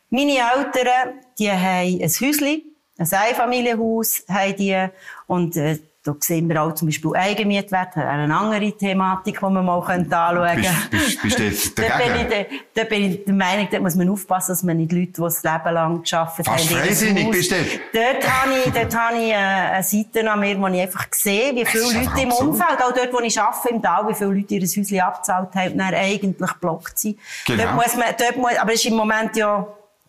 Meine 0.09 0.31
Eltern, 0.31 1.13
die 1.37 1.51
haben 1.51 2.01
ein 2.01 2.09
Häuschen, 2.09 2.61
ein 2.97 3.07
Einfamilienhaus, 3.11 4.23
haben 4.29 4.55
die, 4.55 4.87
und, 5.27 5.57
äh, 5.57 5.77
da 6.07 6.15
sehen 6.19 6.47
wir 6.47 6.61
auch 6.61 6.73
zum 6.73 6.87
Beispiel 6.87 7.11
Eigenmietwert, 7.15 7.97
eine 7.97 8.33
andere 8.33 8.71
Thematik, 8.71 9.39
die 9.39 9.45
man 9.45 9.65
mal 9.65 9.77
anschauen 9.79 10.05
könnte. 10.05 10.69
Bist, 10.89 11.21
bist, 11.21 11.37
bist 11.37 11.77
du 11.77 11.81
Da 11.81 11.97
bin, 11.97 12.21
ich 12.21 12.27
der, 12.27 12.45
da 12.73 12.83
bin 12.85 13.11
ich 13.11 13.25
der 13.25 13.33
Meinung, 13.33 13.67
da 13.69 13.79
muss 13.79 13.95
man 13.95 14.09
aufpassen, 14.09 14.51
dass 14.53 14.63
man 14.63 14.77
nicht 14.77 14.91
Leute, 14.91 15.11
die 15.11 15.21
das 15.21 15.43
Leben 15.43 15.73
lang 15.73 16.03
gearbeitet 16.03 16.45
Fast 16.45 16.69
haben. 16.69 16.75
ihrem 16.75 16.85
freisinnig 16.85 17.31
bist 17.31 17.51
du. 17.51 17.55
Dort 17.93 18.31
habe 18.31 18.51
ich, 18.65 18.71
dort 18.71 18.95
habe 18.95 19.17
ich 19.17 19.31
äh, 19.31 19.35
eine 19.35 19.83
Seite 19.83 20.31
an 20.31 20.39
mir, 20.39 20.59
wo 20.59 20.67
ich 20.67 20.81
einfach 20.81 21.07
sehe, 21.11 21.55
wie 21.55 21.65
viele 21.65 21.83
Leute 21.83 22.21
im 22.21 22.29
absurd. 22.29 22.47
Umfeld, 22.47 22.83
auch 22.83 22.93
dort, 22.93 23.13
wo 23.13 23.19
ich 23.19 23.41
arbeite, 23.41 23.69
im 23.69 23.81
Tal, 23.81 24.07
wie 24.07 24.13
viele 24.13 24.29
Leute 24.31 24.55
ihr 24.55 24.61
Häuschen 24.61 24.99
abgezahlt 25.01 25.55
haben 25.55 25.71
und 25.73 25.77
dann 25.77 25.93
eigentlich 25.93 26.53
geblockt 26.53 26.99
sind. 26.99 27.19
Genau. 27.45 27.63
Dort 27.63 27.75
muss 27.75 27.95
man, 27.95 28.05
dort 28.17 28.37
muss, 28.37 28.57
aber 28.57 28.73
es 28.73 28.79
ist 28.79 28.85
im 28.85 28.95
Moment 28.95 29.35
ja 29.35 29.67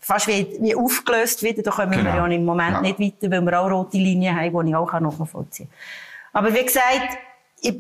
fast 0.09 0.27
wie, 0.27 0.57
wie 0.61 0.75
aufgelöst 0.75 1.43
wieder. 1.43 1.63
Da 1.63 1.71
kommen 1.71 1.93
Genau. 1.93 2.05
wir 2.13 2.17
ja 2.17 2.27
im 2.27 2.45
Moment 2.45 2.73
Ja. 2.77 2.81
nicht 2.81 2.99
weiter, 2.99 3.31
weil 3.31 3.43
wir 3.43 3.61
auch 3.61 3.71
rote 3.71 3.99
Linien 3.99 4.35
haben, 4.35 4.65
die 4.65 4.71
ich 4.71 4.77
auch 4.77 5.01
nachvollziehen 5.01 5.69
kann. 5.69 6.45
Aber 6.45 6.55
wie 6.55 6.65
gesagt, 6.65 7.19
ich, 7.61 7.75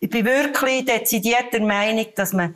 ich 0.00 0.08
bin 0.10 0.24
wirklich 0.24 0.84
dezidiert 0.86 1.52
der 1.52 1.60
Meinung, 1.60 2.06
dass 2.16 2.32
man 2.32 2.54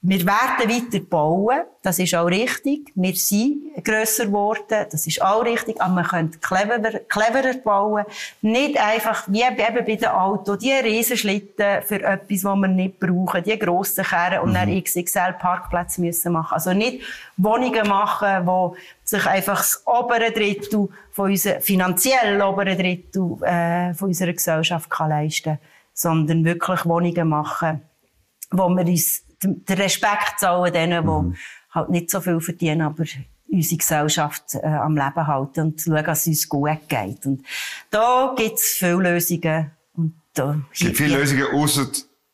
wir 0.00 0.20
werden 0.20 0.70
weiter 0.70 1.04
bauen. 1.04 1.62
Das 1.82 1.98
ist 1.98 2.14
auch 2.14 2.26
richtig. 2.26 2.92
Wir 2.94 3.14
sind 3.16 3.84
grösser 3.84 4.26
geworden. 4.26 4.86
Das 4.92 5.04
ist 5.08 5.20
auch 5.20 5.44
richtig. 5.44 5.80
Aber 5.82 5.92
man 5.92 6.06
könnte 6.06 6.38
cleverer, 6.38 7.00
cleverer 7.00 7.54
bauen. 7.54 8.04
Nicht 8.40 8.78
einfach, 8.78 9.24
wie 9.26 9.42
eben 9.42 9.84
bei 9.84 9.96
den 9.96 10.06
Autos, 10.06 10.58
die 10.58 10.70
Riesenschlitten 10.70 11.82
für 11.82 12.00
etwas, 12.00 12.44
was 12.44 12.56
wir 12.56 12.68
nicht 12.68 13.00
brauchen. 13.00 13.42
Die 13.42 13.58
grossen 13.58 14.04
Kerren 14.04 14.40
und 14.44 14.54
dann 14.54 14.70
XXL 14.82 15.32
Parkplätze 15.32 16.00
müssen 16.00 16.32
machen. 16.32 16.54
Also 16.54 16.72
nicht 16.72 17.02
Wohnungen 17.36 17.88
machen, 17.88 18.46
wo 18.46 18.76
sich 19.02 19.26
einfach 19.26 19.58
das 19.58 19.82
obere 19.84 20.30
Drittel 20.30 20.88
von 21.10 21.30
unserer, 21.30 21.60
finanziell 21.60 22.40
obere 22.40 22.76
Drittel, 22.76 23.36
äh, 23.42 23.94
von 23.94 24.08
unserer 24.08 24.32
Gesellschaft 24.32 24.88
kann 24.90 25.08
leisten. 25.08 25.58
Sondern 25.92 26.44
wirklich 26.44 26.86
Wohnungen 26.86 27.28
machen, 27.28 27.82
wo 28.52 28.68
wir 28.68 28.86
uns 28.86 29.24
den 29.42 29.78
Respekt 29.78 30.40
zahlen 30.40 30.72
denen, 30.72 31.04
die 31.04 31.36
halt 31.70 31.90
nicht 31.90 32.10
so 32.10 32.20
viel 32.20 32.40
verdienen, 32.40 32.82
aber 32.82 33.04
unsere 33.50 33.78
Gesellschaft 33.78 34.54
äh, 34.54 34.66
am 34.66 34.96
Leben 34.96 35.26
halten 35.26 35.60
und 35.60 35.80
schauen, 35.80 36.04
dass 36.04 36.20
es 36.22 36.26
uns 36.26 36.48
gut 36.48 36.88
geht. 36.88 37.24
Und 37.26 37.44
da 37.90 38.34
gibt 38.36 38.58
es 38.58 38.76
viele 38.78 39.14
Lösungen. 39.14 39.70
Und 39.94 40.14
da, 40.34 40.60
Es 40.72 40.78
gibt 40.80 40.96
viele 40.96 41.18
Lösungen, 41.18 41.46
außer 41.52 41.86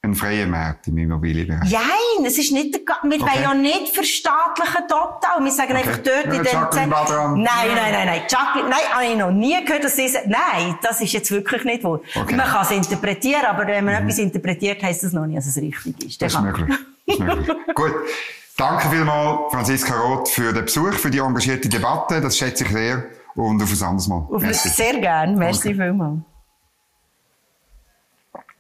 einen 0.05 0.15
freien 0.15 0.51
Markt 0.51 0.87
im 0.89 0.99
Immobilienbereich. 0.99 1.71
Nein, 1.71 2.25
es 2.27 2.39
ist 2.39 2.53
nicht 2.53 2.75
wir 2.75 2.85
Okay. 3.05 3.21
wollen 3.23 3.43
ja 3.43 3.55
nicht 3.55 3.95
verstaatlichen 3.95 4.87
total. 4.89 5.43
Wir 5.45 5.51
sagen 5.51 5.73
einfach 5.75 5.99
dort 5.99 6.27
Ja, 6.27 6.33
in 6.33 6.43
dem 6.43 6.91
Badran. 6.91 7.35
Nein, 7.35 7.47
nein, 7.75 7.93
nein, 7.93 8.07
nein. 8.07 8.23
Jacqueline, 8.29 8.69
nein, 8.71 8.79
habe 8.93 9.05
ich 9.05 9.17
noch 9.17 9.31
nie 9.31 9.65
gehört, 9.65 9.85
dass 9.85 9.97
sie 9.97 10.09
sagen, 10.09 10.31
nein, 10.31 10.77
das 10.83 11.01
ist 11.01 11.13
jetzt 11.13 11.31
wirklich 11.31 11.65
nicht 11.65 11.85
wahr. 11.85 12.01
Okay. 12.15 12.33
Mhm. 12.33 12.37
Man 12.37 12.47
kann 12.47 12.63
es 12.63 12.71
interpretieren, 12.71 13.45
aber 13.47 13.67
wenn 13.67 13.85
man 13.85 13.95
etwas 13.95 14.19
interpretiert, 14.19 14.83
heisst 14.83 15.03
das 15.03 15.13
noch 15.13 15.27
nicht, 15.27 15.39
dass 15.39 15.47
es 15.47 15.57
richtig 15.57 16.05
ist. 16.05 16.23
Das 16.23 16.35
ist 16.35 16.41
möglich. 16.41 16.67
Das 17.07 17.17
ist 17.17 17.21
möglich. 17.21 17.57
Gut. 17.75 17.95
Danke 18.57 18.89
vielmals, 18.89 19.53
Franziska 19.53 19.95
Roth, 20.01 20.29
für 20.29 20.53
den 20.53 20.65
Besuch, 20.65 20.93
für 20.93 21.11
die 21.11 21.19
engagierte 21.19 21.69
Debatte. 21.69 22.21
Das 22.21 22.39
schätze 22.39 22.65
ich 22.65 22.71
sehr. 22.71 23.05
Und 23.35 23.61
auf 23.61 23.69
ein 23.73 23.83
anderes 23.83 24.07
Mal. 24.07 24.27
Auf 24.31 24.41
Merci. 24.43 24.69
Sehr 24.69 25.01
gern. 25.01 25.35
Merci 25.37 25.71
Danke. 25.71 25.83
vielmals. 25.83 26.34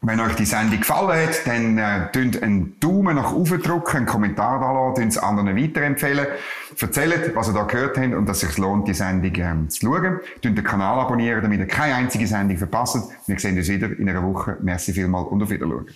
Wenn 0.06 0.20
euch 0.20 0.34
die 0.34 0.44
Sendung 0.44 0.80
gefallen 0.80 1.28
hat, 1.28 1.46
dann 1.46 1.78
äh, 1.78 2.12
drückt 2.12 2.42
einen 2.42 2.78
Daumen 2.78 3.16
nach 3.16 3.32
oben 3.32 3.62
drücken, 3.62 3.96
einen 3.96 4.06
Kommentar 4.06 4.60
da 4.60 4.70
lassen, 4.70 5.08
es 5.08 5.16
anderen 5.16 5.56
weiterempfehlen. 5.56 6.26
Erzählt, 6.78 7.34
was 7.34 7.48
ihr 7.48 7.54
da 7.54 7.62
gehört 7.62 7.96
habt 7.96 8.12
und 8.12 8.28
dass 8.28 8.42
es 8.42 8.50
sich 8.50 8.58
lohnt, 8.58 8.86
die 8.86 8.92
Sendung 8.92 9.32
ähm, 9.36 9.70
zu 9.70 9.86
schauen. 9.86 10.20
Drückt 10.42 10.58
den 10.58 10.62
Kanal 10.62 10.98
abonnieren, 11.00 11.40
damit 11.40 11.58
ihr 11.58 11.66
keine 11.66 11.94
einzige 11.94 12.26
Sendung 12.26 12.58
verpasst. 12.58 12.98
Wir 13.26 13.38
sehen 13.38 13.56
uns 13.56 13.66
wieder 13.66 13.98
in 13.98 14.06
einer 14.10 14.22
Woche. 14.22 14.58
Merci 14.60 14.92
vielmals 14.92 15.28
und 15.28 15.42
auf 15.42 15.48
Wiedersehen. 15.48 15.86